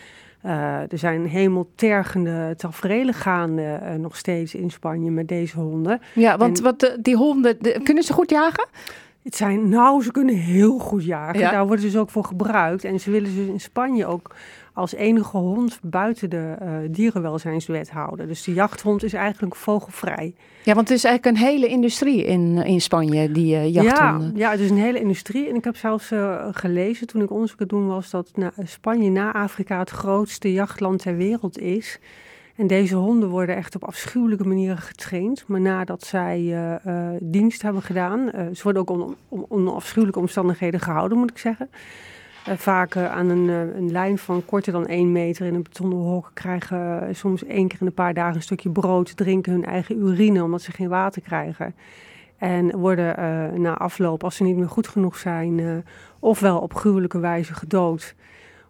uh, 0.46 0.92
er 0.92 0.98
zijn 0.98 1.28
hemeltergende 1.28 2.54
tafereelen 2.58 3.14
gaande 3.14 3.80
uh, 3.84 3.94
nog 3.94 4.18
steeds 4.18 4.56
in 4.56 4.72
Spanje 4.72 5.12
met 5.12 5.28
deze 5.28 5.60
honden. 5.60 6.02
Ja, 6.14 6.38
want 6.38 6.58
en, 6.58 6.64
wat 6.64 6.98
die 7.02 7.16
honden, 7.16 7.56
de, 7.60 7.80
kunnen 7.84 8.04
ze 8.04 8.14
goed 8.14 8.30
jagen? 8.30 8.66
Het 9.24 9.36
zijn, 9.36 9.70
nou, 9.70 10.04
ze 10.04 10.12
kunnen 10.12 10.36
heel 10.36 10.78
goed 10.80 11.06
jagen. 11.06 11.40
Ja. 11.40 11.52
Daar 11.52 11.66
worden 11.66 11.86
ze 11.86 11.92
dus 11.92 12.02
ook 12.02 12.10
voor 12.10 12.24
gebruikt. 12.24 12.84
En 12.84 13.00
ze 13.00 13.12
willen 13.12 13.32
ze 13.32 13.48
in 13.48 13.60
Spanje 13.60 14.06
ook 14.06 14.36
als 14.74 14.94
enige 14.94 15.38
hond 15.38 15.80
buiten 15.82 16.30
de 16.30 16.56
uh, 16.62 16.70
dierenwelzijnswet 16.90 17.90
houden. 17.90 18.28
Dus 18.28 18.44
de 18.44 18.54
jachthond 18.54 19.04
is 19.04 19.14
eigenlijk 19.14 19.56
vogelvrij. 19.56 20.34
Ja, 20.64 20.74
want 20.74 20.88
het 20.90 20.98
is 20.98 21.04
eigenlijk 21.04 21.38
een 21.38 21.44
hele 21.44 21.68
industrie 21.68 22.26
in, 22.26 22.58
in 22.58 22.82
Spanje, 22.82 23.32
die 23.32 23.56
uh, 23.56 23.74
jachthonden. 23.74 24.32
Ja, 24.36 24.40
ja, 24.40 24.52
het 24.52 24.60
is 24.60 24.70
een 24.70 24.78
hele 24.78 25.00
industrie. 25.00 25.50
En 25.50 25.56
ik 25.56 25.64
heb 25.64 25.76
zelfs 25.76 26.12
uh, 26.12 26.48
gelezen 26.52 27.08
toen 27.08 27.22
ik 27.22 27.32
onderzoek 27.32 27.62
aan 27.62 27.68
doen 27.68 27.88
was... 27.88 28.10
dat 28.10 28.32
na, 28.36 28.52
Spanje 28.64 29.10
na 29.10 29.34
Afrika 29.34 29.80
het 29.80 29.90
grootste 29.90 30.54
jachtland 30.54 31.02
ter 31.02 31.16
wereld 31.16 31.60
is... 31.60 32.00
En 32.56 32.68
deze 32.68 32.96
honden 32.96 33.30
worden 33.30 33.56
echt 33.56 33.76
op 33.76 33.84
afschuwelijke 33.84 34.48
manieren 34.48 34.78
getraind. 34.78 35.44
Maar 35.48 35.62
nadat 35.62 36.04
zij 36.04 36.40
uh, 36.42 36.76
uh, 36.88 37.08
dienst 37.22 37.62
hebben 37.62 37.82
gedaan, 37.82 38.20
uh, 38.20 38.42
ze 38.54 38.64
worden 38.64 38.82
ook 38.82 38.90
onder 38.90 39.16
on, 39.30 39.46
on 39.48 39.76
afschuwelijke 39.76 40.20
omstandigheden 40.20 40.80
gehouden, 40.80 41.18
moet 41.18 41.30
ik 41.30 41.38
zeggen. 41.38 41.70
Vaak 42.46 42.98
aan 42.98 43.30
een, 43.30 43.48
een, 43.48 43.92
lijn 43.92 44.18
van 44.18 44.46
korter 44.46 44.72
dan 44.72 44.88
één 44.88 45.12
meter 45.12 45.46
in 45.46 45.54
een 45.54 45.64
betonnen 45.64 45.98
hok 45.98 46.32
krijgen 46.34 47.16
soms 47.16 47.46
één 47.46 47.68
keer 47.68 47.82
in 47.82 47.88
een 47.88 47.94
paar 47.94 48.14
dagen 48.14 48.36
een 48.36 48.42
stukje 48.42 48.70
brood, 48.70 49.18
drinken 49.18 49.52
hun 49.52 49.66
eigen 49.66 49.98
urine 49.98 50.44
omdat 50.44 50.62
ze 50.62 50.72
geen 50.72 50.90
water 50.90 51.22
krijgen. 51.22 51.76
En 52.38 52.78
worden 52.78 53.62
na 53.62 53.78
afloop, 53.78 54.24
als 54.24 54.36
ze 54.36 54.44
niet 54.44 54.58
meer 54.58 54.70
goed 54.70 54.88
genoeg 54.88 55.18
zijn, 55.18 55.84
ofwel 56.20 56.60
op 56.60 56.74
gruwelijke 56.74 57.20
wijze 57.20 57.54
gedood. 57.54 58.16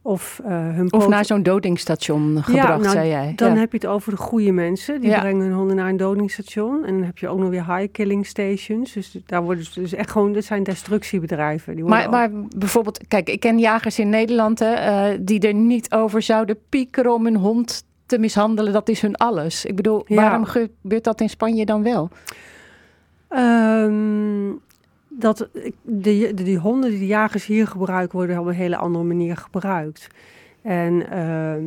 Of, 0.05 0.41
uh, 0.43 0.49
hun 0.49 0.93
of 0.93 1.07
naar 1.07 1.25
zo'n 1.25 1.43
dodingstation 1.43 2.43
gebracht, 2.43 2.67
ja, 2.67 2.77
nou, 2.77 2.89
zei 2.89 3.09
jij. 3.09 3.33
Dan 3.35 3.53
ja. 3.53 3.59
heb 3.59 3.71
je 3.71 3.77
het 3.77 3.87
over 3.87 4.11
de 4.11 4.17
goede 4.17 4.51
mensen. 4.51 5.01
Die 5.01 5.09
Ja. 5.09 5.19
brengen 5.19 5.45
hun 5.45 5.53
honden 5.53 5.75
naar 5.75 5.89
een 5.89 5.97
dodingstation. 5.97 6.85
En 6.85 6.93
dan 6.93 7.03
heb 7.03 7.17
je 7.17 7.27
ook 7.27 7.39
nog 7.39 7.49
weer 7.49 7.75
high 7.75 7.91
killing 7.91 8.25
stations. 8.25 8.93
Dus 8.93 9.17
daar 9.25 9.43
worden 9.43 9.63
ze 9.63 9.79
dus 9.79 9.93
echt 9.93 10.11
gewoon, 10.11 10.33
dit 10.33 10.45
zijn 10.45 10.63
destructiebedrijven. 10.63 11.75
Die 11.75 11.83
Maar, 11.83 12.09
maar 12.09 12.29
bijvoorbeeld, 12.57 13.07
kijk, 13.07 13.29
ik 13.29 13.39
ken 13.39 13.59
jagers 13.59 13.99
in 13.99 14.09
Nederland 14.09 14.59
hè, 14.59 14.73
eh, 14.73 15.17
die 15.21 15.39
er 15.39 15.53
niet 15.53 15.91
over 15.93 16.21
zouden 16.21 16.57
piekeren 16.69 17.13
om 17.13 17.23
hun 17.25 17.35
hond 17.35 17.85
te 18.05 18.17
mishandelen. 18.17 18.73
Dat 18.73 18.89
is 18.89 19.01
hun 19.01 19.15
alles. 19.15 19.65
Ik 19.65 19.75
bedoel, 19.75 20.05
waarom 20.07 20.45
gebeurt 20.45 21.03
dat 21.03 21.21
in 21.21 21.29
Spanje 21.29 21.65
dan 21.65 21.83
wel? 21.83 22.09
Ehm, 23.27 24.51
dat 25.19 25.37
de, 25.37 25.73
de, 25.81 26.33
die 26.33 26.57
honden 26.57 26.89
die 26.89 26.99
de 26.99 27.05
jagers 27.05 27.45
hier 27.45 27.67
gebruiken, 27.67 28.17
worden 28.17 28.39
op 28.39 28.45
een 28.45 28.53
hele 28.53 28.77
andere 28.77 29.03
manier 29.03 29.37
gebruikt. 29.37 30.07
En 30.61 31.09
ehm, 31.11 31.63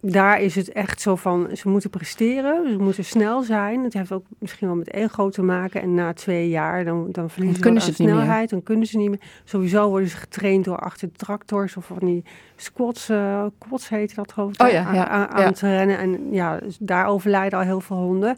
daar 0.00 0.40
is 0.40 0.54
het 0.54 0.72
echt 0.72 1.00
zo 1.00 1.16
van, 1.16 1.48
ze 1.56 1.68
moeten 1.68 1.90
presteren, 1.90 2.70
ze 2.72 2.78
moeten 2.78 3.04
snel 3.04 3.42
zijn. 3.42 3.84
Het 3.84 3.92
heeft 3.92 4.12
ook 4.12 4.24
misschien 4.38 4.66
wel 4.66 4.76
met 4.76 4.92
ego 4.92 5.28
te 5.28 5.42
maken. 5.42 5.82
En 5.82 5.94
na 5.94 6.12
twee 6.12 6.48
jaar, 6.48 6.84
dan, 6.84 7.08
dan 7.10 7.30
verliezen 7.30 7.62
Dan 7.62 7.72
kunnen 7.72 7.94
ze 7.94 8.02
meer. 8.02 8.12
snelheid. 8.14 8.50
Dan 8.50 8.62
kunnen 8.62 8.86
ze 8.86 8.96
niet 8.98 9.08
meer. 9.08 9.20
Sowieso 9.44 9.88
worden 9.88 10.08
ze 10.08 10.16
getraind 10.16 10.64
door 10.64 10.78
achter 10.78 11.08
de 11.08 11.14
tractors 11.16 11.76
of 11.76 11.86
van 11.86 11.98
die 12.00 12.24
squats, 12.56 13.08
eh 13.08 13.44
quads 13.58 13.88
heet 13.88 14.14
dat 14.14 14.32
geloof 14.32 14.52
ik, 14.52 14.62
Oh 14.62 14.68
ja, 14.70 14.84
aan- 14.84 14.94
ja, 14.94 15.08
aan, 15.08 15.20
ja. 15.40 15.44
aan 15.46 15.52
te 15.52 15.68
rennen. 15.76 15.98
En 15.98 16.18
ja, 16.32 16.58
dus 16.58 16.76
daar 16.80 17.06
overlijden 17.06 17.58
al 17.58 17.64
heel 17.64 17.80
veel 17.80 17.96
honden. 17.96 18.36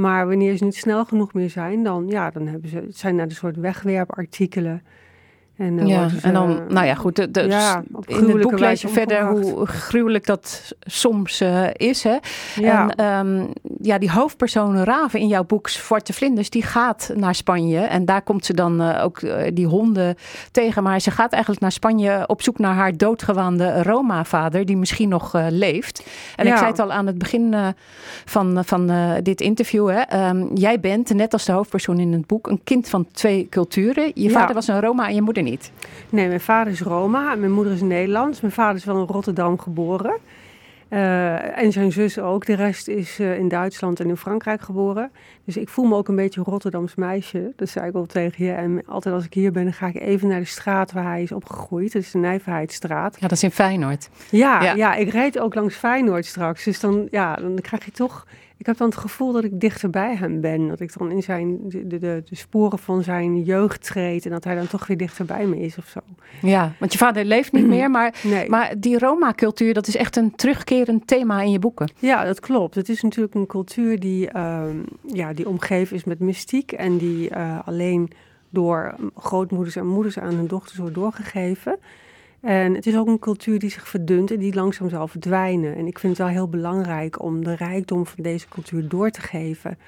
Maar 0.00 0.26
wanneer 0.26 0.56
ze 0.56 0.64
niet 0.64 0.74
snel 0.74 1.04
genoeg 1.04 1.34
meer 1.34 1.50
zijn, 1.50 1.82
dan, 1.82 2.06
ja, 2.08 2.30
dan 2.30 2.46
hebben 2.46 2.70
ze, 2.70 2.76
het 2.76 2.96
zijn 2.96 3.14
naar 3.14 3.28
de 3.28 3.34
soort 3.34 3.56
wegwerpartikelen. 3.56 4.82
En, 5.58 5.76
dan 5.76 5.86
ja, 5.86 6.08
ze, 6.08 6.16
en 6.22 6.32
dan, 6.32 6.62
nou 6.68 6.86
ja, 6.86 6.94
goed. 6.94 7.16
De, 7.16 7.30
de- 7.30 7.42
ja, 7.42 7.82
in 8.06 8.38
het 8.38 8.80
je 8.80 8.88
verder 8.88 9.26
hoe 9.28 9.66
gruwelijk 9.66 10.26
dat 10.26 10.72
soms 10.80 11.40
eh, 11.40 11.66
is. 11.72 12.02
Hè? 12.02 12.16
Ja. 12.54 12.88
En 12.88 12.94
ehm, 12.96 13.46
ja, 13.82 13.98
die 13.98 14.10
hoofdpersoon 14.10 14.76
Raven 14.84 15.20
in 15.20 15.26
jouw 15.28 15.44
boek 15.44 15.68
Zwarte 15.68 16.12
Vlinders, 16.12 16.50
die 16.50 16.62
gaat 16.62 17.10
naar 17.14 17.34
Spanje. 17.34 17.78
En 17.80 18.04
daar 18.04 18.22
komt 18.22 18.44
ze 18.44 18.54
dan 18.54 18.80
eh, 18.80 19.04
ook 19.04 19.18
eh, 19.18 19.50
die 19.54 19.66
honden 19.66 20.14
tegen. 20.50 20.82
Maar 20.82 21.00
ze 21.00 21.10
gaat 21.10 21.32
eigenlijk 21.32 21.62
naar 21.62 21.72
Spanje 21.72 22.24
op 22.26 22.42
zoek 22.42 22.58
naar 22.58 22.74
haar 22.74 22.96
doodgewaande 22.96 23.82
Roma-vader, 23.82 24.66
die 24.66 24.76
misschien 24.76 25.08
nog 25.08 25.34
eh, 25.34 25.46
leeft. 25.50 26.02
En 26.36 26.46
ik 26.46 26.56
zei 26.56 26.66
het 26.70 26.78
al 26.78 26.92
aan 26.92 27.06
het 27.06 27.18
begin 27.18 27.54
eh, 27.54 27.68
van, 28.24 28.64
van 28.64 28.90
eh, 28.90 29.10
dit 29.22 29.40
interview. 29.40 29.88
Hè? 29.88 30.00
Ehm, 30.00 30.46
jij 30.54 30.80
bent, 30.80 31.14
net 31.14 31.32
als 31.32 31.44
de 31.44 31.52
hoofdpersoon 31.52 31.98
in 31.98 32.12
het 32.12 32.26
boek, 32.26 32.46
een 32.46 32.60
kind 32.64 32.88
van 32.88 33.06
twee 33.12 33.46
culturen. 33.50 34.10
Je 34.14 34.22
Ja. 34.22 34.30
vader 34.30 34.54
was 34.54 34.68
een 34.68 34.80
Roma 34.80 35.08
en 35.08 35.14
je 35.14 35.22
moeder 35.22 35.42
niet. 35.50 35.72
Nee, 36.10 36.28
mijn 36.28 36.40
vader 36.40 36.72
is 36.72 36.80
Roma 36.80 37.32
en 37.32 37.40
mijn 37.40 37.52
moeder 37.52 37.72
is 37.72 37.80
Nederlands. 37.80 38.40
Mijn 38.40 38.52
vader 38.52 38.76
is 38.76 38.84
wel 38.84 39.00
in 39.00 39.06
Rotterdam 39.06 39.58
geboren. 39.58 40.12
Eh, 40.88 41.58
en 41.58 41.72
zijn 41.72 41.92
zus 41.92 42.18
ook. 42.18 42.46
De 42.46 42.54
rest 42.54 42.88
is 42.88 43.18
eh, 43.18 43.38
in 43.38 43.48
Duitsland 43.48 44.00
en 44.00 44.08
in 44.08 44.16
Frankrijk 44.16 44.60
geboren. 44.60 45.10
Dus 45.44 45.56
ik 45.56 45.68
voel 45.68 45.84
me 45.84 45.96
ook 45.96 46.08
een 46.08 46.16
beetje 46.16 46.40
een 46.40 46.46
Rotterdams 46.46 46.94
meisje. 46.94 47.52
Dat 47.56 47.68
zei 47.68 47.88
ik 47.88 47.94
al 47.94 48.06
tegen 48.06 48.44
je. 48.44 48.52
En 48.52 48.82
altijd 48.86 49.14
als 49.14 49.24
ik 49.24 49.34
hier 49.34 49.52
ben, 49.52 49.64
dan 49.64 49.72
ga 49.72 49.86
ik 49.86 50.00
even 50.00 50.28
naar 50.28 50.40
de 50.40 50.46
straat 50.46 50.92
waar 50.92 51.04
hij 51.04 51.22
is 51.22 51.32
opgegroeid. 51.32 51.92
Dat 51.92 52.02
is 52.02 52.10
de 52.10 52.18
Nijverheidsstraat. 52.18 53.14
Ja, 53.14 53.20
dat 53.20 53.32
is 53.32 53.42
in 53.42 53.50
Feyenoord. 53.50 54.08
Ja, 54.30 54.62
Ja. 54.62 54.72
ja. 54.74 54.94
ik 54.94 55.10
rijd 55.10 55.38
ook 55.38 55.54
langs 55.54 55.74
Feyenoord 55.74 56.26
straks. 56.26 56.64
Dus 56.64 56.80
dan, 56.80 57.08
ja, 57.10 57.34
dan 57.34 57.58
krijg 57.60 57.84
je 57.84 57.90
toch... 57.90 58.26
Ik 58.58 58.66
heb 58.66 58.76
dan 58.76 58.88
het 58.88 58.96
gevoel 58.96 59.32
dat 59.32 59.44
ik 59.44 59.60
dichter 59.60 59.90
bij 59.90 60.16
hem 60.16 60.40
ben. 60.40 60.68
Dat 60.68 60.80
ik 60.80 60.98
dan 60.98 61.10
in 61.10 61.22
zijn, 61.22 61.58
de, 61.68 61.86
de, 61.86 61.98
de 61.98 62.36
sporen 62.36 62.78
van 62.78 63.02
zijn 63.02 63.42
jeugd 63.42 63.82
treed. 63.84 64.24
En 64.24 64.30
dat 64.30 64.44
hij 64.44 64.54
dan 64.54 64.66
toch 64.66 64.86
weer 64.86 64.96
dichter 64.96 65.24
bij 65.24 65.46
me 65.46 65.58
is 65.58 65.78
of 65.78 65.86
zo. 65.86 66.00
Ja, 66.42 66.72
want 66.78 66.92
je 66.92 66.98
vader 66.98 67.24
leeft 67.24 67.52
niet 67.52 67.66
meer, 67.66 67.90
maar, 67.90 68.14
Nee. 68.22 68.48
maar 68.48 68.74
die 68.78 68.98
Roma-cultuur, 68.98 69.74
dat 69.74 69.86
is 69.86 69.96
echt 69.96 70.16
een 70.16 70.34
terugkerend 70.34 71.06
thema 71.06 71.42
in 71.42 71.50
je 71.50 71.58
boeken. 71.58 71.92
Ja, 71.98 72.24
dat 72.24 72.40
klopt. 72.40 72.74
Het 72.74 72.88
is 72.88 73.02
natuurlijk 73.02 73.34
een 73.34 73.46
cultuur 73.46 74.00
die, 74.00 74.30
ehm, 74.30 74.76
ja, 75.06 75.32
die 75.32 75.48
omgeven 75.48 75.96
is 75.96 76.04
met 76.04 76.18
mystiek 76.18 76.72
en 76.72 76.96
die 76.96 77.30
eh, 77.30 77.58
alleen 77.64 78.10
door 78.50 78.94
grootmoeders 79.16 79.76
en 79.76 79.86
moeders 79.86 80.18
aan 80.18 80.34
hun 80.34 80.46
dochters 80.46 80.78
wordt 80.78 80.94
doorgegeven. 80.94 81.78
En 82.40 82.74
het 82.74 82.86
is 82.86 82.96
ook 82.96 83.06
een 83.06 83.18
cultuur 83.18 83.58
die 83.58 83.70
zich 83.70 83.88
verdunt 83.88 84.30
en 84.30 84.38
die 84.38 84.54
langzaam 84.54 84.88
zal 84.88 85.08
verdwijnen. 85.08 85.76
En 85.76 85.86
ik 85.86 85.98
vind 85.98 86.16
het 86.16 86.26
wel 86.26 86.36
heel 86.36 86.48
belangrijk 86.48 87.22
om 87.22 87.44
de 87.44 87.54
rijkdom 87.54 88.06
van 88.06 88.22
deze 88.22 88.48
cultuur 88.48 88.88
door 88.88 89.10
te 89.10 89.20
geven. 89.20 89.78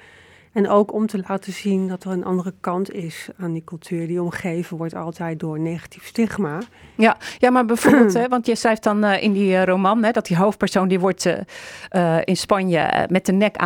En 0.51 0.69
ook 0.69 0.93
om 0.93 1.07
te 1.07 1.23
laten 1.27 1.53
zien 1.53 1.87
dat 1.87 2.03
er 2.03 2.11
een 2.11 2.25
andere 2.25 2.53
kant 2.59 2.93
is 2.93 3.29
aan 3.37 3.53
die 3.53 3.63
cultuur. 3.63 4.07
Die 4.07 4.21
omgeven 4.21 4.77
wordt 4.77 4.95
altijd 4.95 5.39
door 5.39 5.59
negatief 5.59 6.05
stigma. 6.05 6.59
Ja, 6.95 7.17
ja 7.37 7.49
maar 7.49 7.65
bijvoorbeeld, 7.65 8.13
hè, 8.21 8.27
want 8.27 8.45
je 8.45 8.55
schrijft 8.55 8.83
dan 8.83 9.03
eh, 9.03 9.23
in 9.23 9.31
die 9.31 9.55
eh, 9.55 9.63
roman 9.63 10.03
hè, 10.03 10.11
dat 10.11 10.25
die 10.25 10.37
hoofdpersoon 10.37 10.87
die 10.87 10.99
wordt 10.99 11.25
eh, 11.89 12.17
in 12.23 12.37
Spanje 12.37 13.07
met 13.09 13.25
de 13.25 13.31
nek 13.31 13.57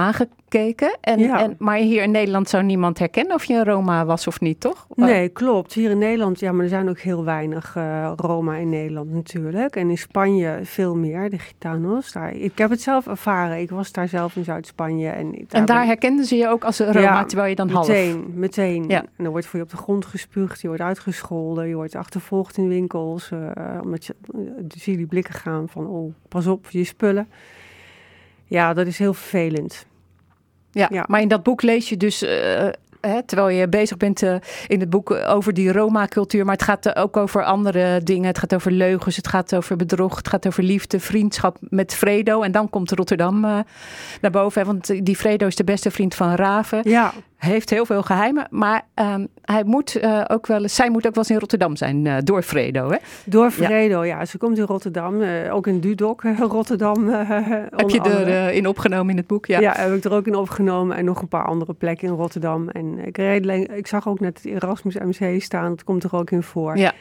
En, 1.02 1.20
Ja. 1.20 1.42
en, 1.42 1.56
maar 1.60 1.78
hier 1.78 2.04
in 2.04 2.12
Nederland 2.12 2.50
zou 2.50 2.64
niemand 2.64 3.00
herkennen 3.00 3.36
of 3.36 3.44
je 3.44 3.54
een 3.54 3.64
Roma 3.64 4.06
was 4.06 4.28
of 4.28 4.40
niet, 4.40 4.60
toch? 4.60 4.88
Nee, 4.96 5.30
klopt. 5.30 5.74
Hier 5.74 5.90
in 5.90 5.98
Nederland, 5.98 6.40
ja, 6.40 6.52
maar 6.52 6.64
er 6.64 6.70
zijn 6.70 6.90
ook 6.90 7.00
heel 7.00 7.24
weinig 7.24 7.76
eh, 7.76 8.12
Roma 8.16 8.56
in 8.56 8.70
Nederland 8.70 9.12
natuurlijk. 9.14 9.76
En 9.76 9.90
in 9.90 9.98
Spanje 9.98 10.60
veel 10.64 10.96
meer, 10.96 11.30
de 11.30 11.40
Gitanos. 11.40 12.12
Daar, 12.12 12.34
ik 12.36 12.58
heb 12.58 12.70
het 12.70 12.82
zelf 12.82 13.08
ervaren. 13.08 13.60
Ik 13.60 13.70
was 13.70 13.92
daar 13.92 14.08
zelf 14.08 14.36
in 14.36 14.44
Zuid-Spanje. 14.44 15.10
En, 15.10 15.66
daar 15.66 15.86
herkenden 15.86 16.26
ze 16.26 16.36
je 16.36 16.48
ook 16.48 16.64
als 16.64 16.80
een 16.80 16.86
Roma, 16.94 17.00
Ja, 17.02 17.26
terwijl 17.26 17.50
je 17.50 17.56
dan 17.56 17.70
half... 17.70 17.88
meteen, 17.88 18.26
meteen. 18.34 18.86
Ja. 18.88 19.02
En 19.02 19.24
dan 19.24 19.32
wordt 19.32 19.46
voor 19.46 19.60
je 19.60 19.66
op 19.66 19.72
de 19.72 19.78
grond 19.78 20.06
gespuugd, 20.06 20.62
je 20.62 20.68
wordt 20.68 20.82
uitgescholden, 20.82 21.68
je 21.68 21.76
wordt 21.76 21.96
achtervolgd 21.96 22.58
in 22.58 22.68
winkels. 22.68 23.32
eh, 23.32 23.80
omdat 23.84 24.06
je, 24.06 24.16
uh, 24.36 24.42
zie 24.68 24.92
je 24.92 24.98
die 24.98 25.08
blikken 25.08 25.34
gaan 25.34 25.70
van, 25.70 25.88
oh, 25.88 26.14
pas 26.28 26.48
op, 26.48 26.70
je 26.70 26.84
spullen. 26.84 27.28
Ja, 28.46 28.74
dat 28.74 28.88
is 28.88 28.98
heel 29.00 29.14
vervelend. 29.14 29.86
Ja, 30.76 31.06
maar 31.08 31.22
in 31.22 31.28
dat 31.28 31.44
boek 31.44 31.62
lees 31.62 31.90
je 31.90 31.98
dus, 31.98 32.22
eh, 32.22 32.68
hè, 33.02 33.24
terwijl 33.24 33.50
je 33.50 33.68
bezig 33.68 33.98
bent 33.98 34.22
eh, 34.22 34.36
in 34.68 34.80
het 34.80 34.90
boek 34.90 35.12
eh, 35.12 35.34
over 35.34 35.54
die 35.54 35.72
Roma-cultuur, 35.72 36.46
maar 36.46 36.56
het 36.56 36.64
gaat 36.64 36.96
ook 36.96 37.18
over 37.18 37.44
andere 37.44 38.04
dingen. 38.04 38.28
Het 38.28 38.38
gaat 38.38 38.56
over 38.56 38.72
leugens, 38.72 39.16
het 39.16 39.28
gaat 39.28 39.56
over 39.56 39.76
bedrog, 39.76 40.16
het 40.16 40.28
gaat 40.28 40.48
over 40.48 40.64
liefde, 40.64 41.00
vriendschap 41.00 41.58
met 41.62 41.94
Fredo. 41.94 42.42
En 42.42 42.52
dan 42.52 42.70
komt 42.70 42.92
Rotterdam 42.92 43.40
naar 44.22 44.32
boven, 44.32 44.62
hè, 44.62 44.68
want 44.68 45.06
die 45.06 45.16
Fredo 45.16 45.48
is 45.48 45.56
de 45.56 45.64
beste 45.64 45.92
vriend 45.92 46.16
van 46.16 46.36
Raven. 46.36 46.82
Ja. 46.84 47.14
Heeft 47.38 47.70
heel 47.70 47.86
veel 47.86 48.04
geheimen, 48.04 48.48
maar 48.50 48.82
ehm, 48.94 49.26
hij 49.42 49.64
moet, 49.64 49.96
eh, 49.96 50.22
ook 50.28 50.48
wel, 50.48 50.70
zij 50.70 50.90
moet 50.90 51.08
ook 51.08 51.16
wel 51.16 51.24
eens 51.24 51.34
in 51.34 51.40
Rotterdam 51.40 51.76
zijn 51.76 52.08
eh, 52.08 52.18
door 52.24 52.42
Fredo. 52.42 52.90
Hè? 52.90 52.98
Door 53.26 53.52
Fredo, 53.52 54.04
ja. 54.04 54.26
Ze 54.26 54.38
komt 54.38 54.58
in 54.58 54.64
Rotterdam, 54.64 55.22
eh, 55.22 55.54
ook 55.56 55.68
in 55.68 55.80
Dudok, 55.80 56.24
Rotterdam. 56.40 57.08
Heb 57.08 57.28
je 57.28 57.68
onder 57.84 58.02
andere. 58.02 58.32
er 58.32 58.48
eh, 58.48 58.56
in 58.56 58.68
opgenomen 58.68 59.10
in 59.10 59.18
het 59.18 59.28
boek? 59.28 59.46
Ja. 59.46 59.60
Ja. 59.60 59.74
heb 59.76 59.94
ik 59.94 60.04
er 60.04 60.14
ook 60.14 60.28
in 60.28 60.36
opgenomen 60.36 60.98
en 60.98 61.06
nog 61.06 61.22
een 61.22 61.28
paar 61.28 61.46
andere 61.46 61.74
plekken 61.74 62.08
in 62.08 62.14
Rotterdam. 62.14 62.70
En 62.70 63.06
ik, 63.06 63.18
reed, 63.18 63.70
ik 63.72 63.88
zag 63.88 64.08
ook 64.08 64.20
net 64.20 64.42
het 64.44 64.46
Erasmus 64.46 64.96
MC 64.96 65.42
staan, 65.42 65.70
dat 65.70 65.84
komt 65.84 66.04
er 66.04 66.16
ook 66.16 66.32
in 66.32 66.44
voor. 66.44 66.78
Ja. 66.78 66.94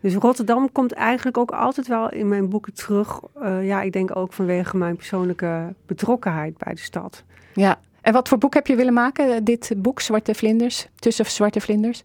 Dus 0.00 0.14
Rotterdam 0.14 0.72
komt 0.72 0.92
eigenlijk 0.92 1.38
ook 1.38 1.50
altijd 1.50 1.88
wel 1.88 2.10
in 2.10 2.28
mijn 2.28 2.48
boeken 2.48 2.74
terug. 2.74 3.20
Ja, 3.62 3.82
ik 3.82 3.92
denk 3.92 4.16
ook 4.16 4.32
vanwege 4.32 4.76
mijn 4.76 4.96
persoonlijke 4.96 5.74
betrokkenheid 5.86 6.58
bij 6.58 6.74
de 6.74 6.80
stad. 6.80 7.24
Ja. 7.54 7.78
En 8.02 8.12
wat 8.12 8.28
voor 8.28 8.38
boek 8.38 8.54
heb 8.54 8.66
je 8.66 8.76
willen 8.76 8.92
maken? 8.92 9.34
eh, 9.34 9.40
Dit 9.42 9.74
boek, 9.76 10.00
Zwarte 10.00 10.34
Vlinders, 10.34 10.88
Tussen 10.94 11.26
Zwarte 11.26 11.60
Vlinders? 11.60 12.02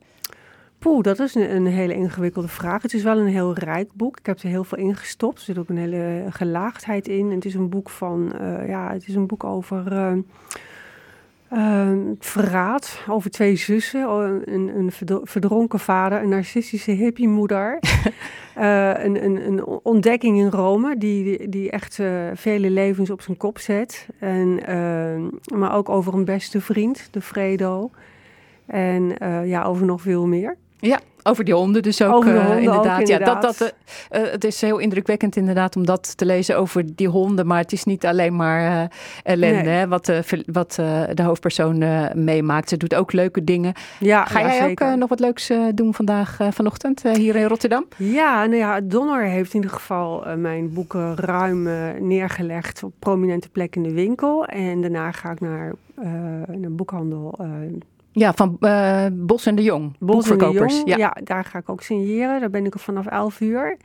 Poeh, 0.79 1.03
dat 1.03 1.19
is 1.19 1.35
een, 1.35 1.65
hele 1.65 1.93
ingewikkelde 1.93 2.47
vraag. 2.47 2.81
Het 2.81 2.93
is 2.93 3.03
wel 3.03 3.17
een 3.17 3.27
heel 3.27 3.53
rijk 3.53 3.89
boek. 3.93 4.19
Ik 4.19 4.25
heb 4.25 4.39
er 4.39 4.49
heel 4.49 4.63
veel 4.63 4.77
in 4.77 4.95
gestopt. 4.95 5.37
Er 5.37 5.43
zit 5.43 5.57
ook 5.57 5.69
een 5.69 5.77
hele 5.77 6.25
gelaagdheid 6.29 7.07
in. 7.07 7.31
Het 7.31 7.45
is 7.45 7.53
een 7.53 7.69
boek 7.69 7.89
van, 7.89 8.33
eh, 8.39 8.67
ja, 8.67 8.91
het 8.91 9.07
is 9.07 9.15
een 9.15 9.27
boek 9.27 9.43
over 9.43 9.91
eh, 9.91 10.13
eh, 11.49 11.89
het 12.09 12.25
verraad. 12.25 12.99
Over 13.09 13.31
twee 13.31 13.55
zussen. 13.55 14.09
Een, 14.53 14.77
een 14.77 14.91
verdro- 14.91 15.21
verdronken 15.23 15.79
vader, 15.79 16.21
een 16.21 16.29
narcistische 16.29 16.91
hippiemoeder. 16.91 17.79
Eh, 18.57 19.03
een, 19.03 19.23
een, 19.25 19.47
een 19.47 19.65
ontdekking 19.65 20.37
in 20.39 20.49
Rome 20.49 20.97
die, 20.97 21.49
die, 21.49 21.69
echt 21.71 21.99
eh, 21.99 22.09
vele 22.33 22.69
levens 22.69 23.09
op 23.09 23.21
zijn 23.21 23.37
kop 23.37 23.57
zet. 23.57 24.07
En, 24.19 24.65
eh, 24.65 25.55
maar 25.57 25.75
ook 25.75 25.89
over 25.89 26.13
een 26.13 26.25
beste 26.25 26.61
vriend, 26.61 27.07
de 27.11 27.21
Fredo. 27.21 27.89
En 28.65 29.17
eh, 29.17 29.47
ja, 29.47 29.63
over 29.63 29.85
nog 29.85 30.01
veel 30.01 30.27
meer. 30.27 30.57
Ja, 30.79 30.99
over 31.23 31.43
die 31.43 31.53
honden 31.53 31.81
dus 31.81 32.01
ook. 32.01 32.25
Eh, 32.25 32.51
ook, 32.51 32.57
inderdaad. 32.57 33.07
Ja, 33.07 33.17
dat, 33.17 33.41
dat, 33.41 33.73
eh, 34.09 34.23
eh, 34.23 34.31
het 34.31 34.43
is 34.43 34.61
heel 34.61 34.77
indrukwekkend 34.77 35.35
inderdaad 35.35 35.75
om 35.75 35.85
dat 35.85 36.17
te 36.17 36.25
lezen 36.25 36.57
over 36.57 36.95
die 36.95 37.07
honden. 37.07 37.47
Maar 37.47 37.57
het 37.61 37.71
is 37.71 37.83
niet 37.83 38.05
alleen 38.05 38.35
maar 38.35 38.81
eh, 38.81 38.89
ellende 39.23 39.61
Nee. 39.61 39.75
hè, 39.75 39.87
wat, 39.87 40.11
wat 40.45 40.73
de 41.13 41.23
hoofdpersoon 41.23 41.83
meemaakt. 42.23 42.69
Ze 42.69 42.77
doet 42.77 42.95
ook 42.95 43.13
leuke 43.13 43.43
dingen. 43.43 43.73
Ja, 43.99 44.25
Ga 44.25 44.39
ja, 44.39 44.45
jij 44.47 44.61
ook 44.61 44.67
zeker. 44.67 44.97
nog 44.97 45.09
wat 45.09 45.19
leuks 45.19 45.51
doen 45.75 45.93
vandaag, 45.93 46.37
vanochtend, 46.49 47.03
hier 47.03 47.35
in 47.35 47.45
Rotterdam? 47.45 47.85
Ja, 47.97 48.45
nou 48.45 48.57
ja, 48.57 48.81
Donner 48.81 49.23
heeft 49.23 49.53
in 49.53 49.61
ieder 49.61 49.75
geval 49.75 50.23
mijn 50.37 50.73
boeken 50.73 51.15
ruim 51.15 51.69
neergelegd 52.07 52.83
op 52.83 52.93
prominente 52.99 53.49
plekken 53.49 53.83
in 53.83 53.89
de 53.89 53.95
winkel. 53.95 54.45
En 54.45 54.81
daarna 54.81 55.11
ga 55.11 55.31
ik 55.31 55.39
naar 55.39 55.73
eh, 55.95 56.11
een 56.45 56.75
boekhandel. 56.75 57.39
Ja, 58.17 58.33
van 58.33 58.57
eh, 58.59 59.05
Bos 59.11 59.45
en 59.45 59.55
de 59.55 59.63
Jong, 59.63 59.95
Bos 59.99 60.23
de 60.25 60.29
boekverkopers. 60.35 60.75
Jong. 60.75 60.87
Ja. 60.89 60.97
Ja. 60.97 61.17
daar 61.23 61.45
ga 61.45 61.57
ik 61.59 61.69
ook 61.69 61.81
signeren. 61.81 62.39
Daar 62.39 62.49
ben 62.49 62.65
ik 62.65 62.73
er 62.73 62.79
vanaf 62.79 63.05
11 63.05 63.39
uur. 63.39 63.67
En 63.69 63.77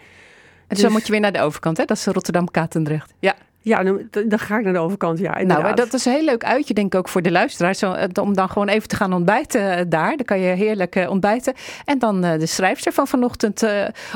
Dus- 0.68 0.80
zo 0.80 0.90
moet 0.90 1.06
je 1.06 1.12
weer 1.12 1.20
naar 1.20 1.32
de 1.32 1.40
overkant, 1.40 1.76
hè? 1.76 1.84
dat 1.84 1.96
is 1.96 2.06
Rotterdam-Katendrecht. 2.06 3.12
Ja. 3.18 3.34
Ja, 3.64 3.82
dan, 3.82 4.08
dan 4.28 4.38
ga 4.38 4.58
ik 4.58 4.64
naar 4.64 4.72
de 4.72 4.78
overkant, 4.78 5.18
ja, 5.18 5.30
Nou, 5.30 5.40
inderdaad. 5.40 5.76
dat 5.76 5.92
is 5.94 6.04
een 6.04 6.12
heel 6.12 6.24
leuk 6.24 6.44
uitje, 6.44 6.74
denk 6.74 6.92
ik 6.92 6.98
ook 6.98 7.08
voor 7.08 7.22
de 7.22 7.30
luisteraars. 7.30 7.78
Zo, 7.78 7.92
eh, 7.92 8.22
om 8.22 8.34
dan 8.34 8.48
gewoon 8.48 8.68
even 8.68 8.88
te 8.88 8.96
gaan 8.96 9.12
ontbijten 9.12 9.76
eh, 9.76 9.84
daar. 9.88 10.16
Dan 10.16 10.24
kan 10.24 10.40
je 10.40 10.54
heerlijk 10.54 11.06
ontbijten. 11.08 11.54
En 11.84 11.98
dan 11.98 12.20
de 12.20 12.46
schrijfster 12.46 12.92
van 12.92 13.06
vanochtend 13.06 13.66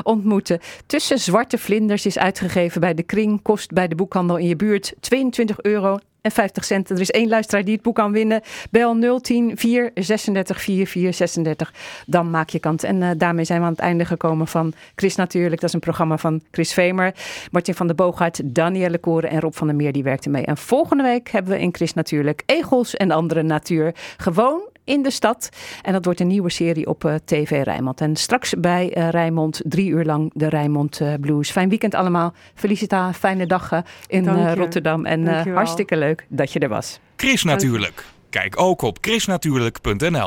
ontmoeten. 0.03 0.59
Tussen 0.85 1.19
Zwarte 1.19 1.57
Vlinders 1.57 2.05
is 2.05 2.17
uitgegeven 2.17 2.81
bij 2.81 2.93
de 2.93 3.03
Kring. 3.03 3.41
Kost 3.41 3.71
bij 3.71 3.87
de 3.87 3.95
boekhandel 3.95 4.37
in 4.37 4.47
je 4.47 4.55
buurt 4.55 4.93
22 4.99 5.61
euro. 5.61 5.97
En 6.27 6.33
50 6.33 6.65
cent. 6.65 6.89
Er 6.89 6.99
is 6.99 7.11
één 7.11 7.29
luisteraar 7.29 7.63
die 7.63 7.73
het 7.73 7.83
boek 7.83 7.95
kan 7.95 8.11
winnen. 8.11 8.41
Bel 8.71 9.19
010 9.21 9.57
436 9.57 10.61
4436. 10.61 11.73
Dan 12.05 12.29
maak 12.29 12.49
je 12.49 12.59
kans. 12.59 12.83
En 12.83 13.03
eh, 13.03 13.09
daarmee 13.17 13.45
zijn 13.45 13.59
we 13.59 13.65
aan 13.65 13.71
het 13.71 13.81
einde 13.81 14.05
gekomen 14.05 14.47
van 14.47 14.73
Chris 14.95 15.15
Natuurlijk. 15.15 15.61
Dat 15.61 15.69
is 15.69 15.73
een 15.73 15.79
programma 15.79 16.17
van 16.17 16.41
Chris 16.51 16.73
Vemer. 16.73 17.13
Martin 17.51 17.73
van 17.73 17.87
der 17.87 17.95
Boogaard, 17.95 18.41
Danielle 18.43 18.97
Koren 18.97 19.29
en 19.29 19.39
Rob 19.39 19.53
van 19.53 19.67
der 19.67 19.75
Meer 19.75 19.91
die 19.91 20.03
werkten 20.03 20.31
mee. 20.31 20.45
En 20.45 20.57
volgende 20.57 21.03
week 21.03 21.29
hebben 21.29 21.51
we 21.51 21.59
in 21.59 21.73
Chris 21.75 21.93
Natuurlijk 21.93 22.43
egels 22.45 22.95
en 22.95 23.11
andere 23.11 23.43
natuur. 23.43 23.95
Gewoon 24.17 24.61
in 24.87 25.03
de 25.03 25.11
stad. 25.11 25.49
En 25.81 25.93
dat 25.93 26.05
wordt 26.05 26.19
een 26.19 26.27
nieuwe 26.27 26.49
serie 26.49 26.87
op 26.87 27.05
eh, 27.05 27.15
TV 27.25 27.61
Rijnmond. 27.63 28.01
En 28.01 28.15
straks 28.15 28.53
bij 28.57 28.93
eh, 28.93 29.09
Rijnmond 29.09 29.61
drie 29.65 29.89
uur 29.89 30.05
lang 30.05 30.31
de 30.33 30.49
Rijnmond 30.49 31.01
eh, 31.01 31.13
Blues. 31.19 31.51
Fijn 31.51 31.69
weekend 31.69 31.95
allemaal. 31.95 32.33
Felicita, 32.55 33.13
fijne 33.13 33.45
dag 33.45 33.71
eh, 33.71 33.79
in 34.07 34.27
eh. 34.27 34.53
Rotterdam. 34.53 35.05
En 35.05 35.27
eh, 35.27 35.53
hartstikke 35.55 35.97
leuk 35.97 36.25
dat 36.29 36.53
je 36.53 36.59
er 36.59 36.69
was. 36.69 36.99
Chris 37.15 37.43
Natuurlijk. 37.43 38.05
Kijk 38.29 38.61
ook 38.61 38.81
op 38.81 38.97
chrisnatuurlijk.nl 39.01 40.25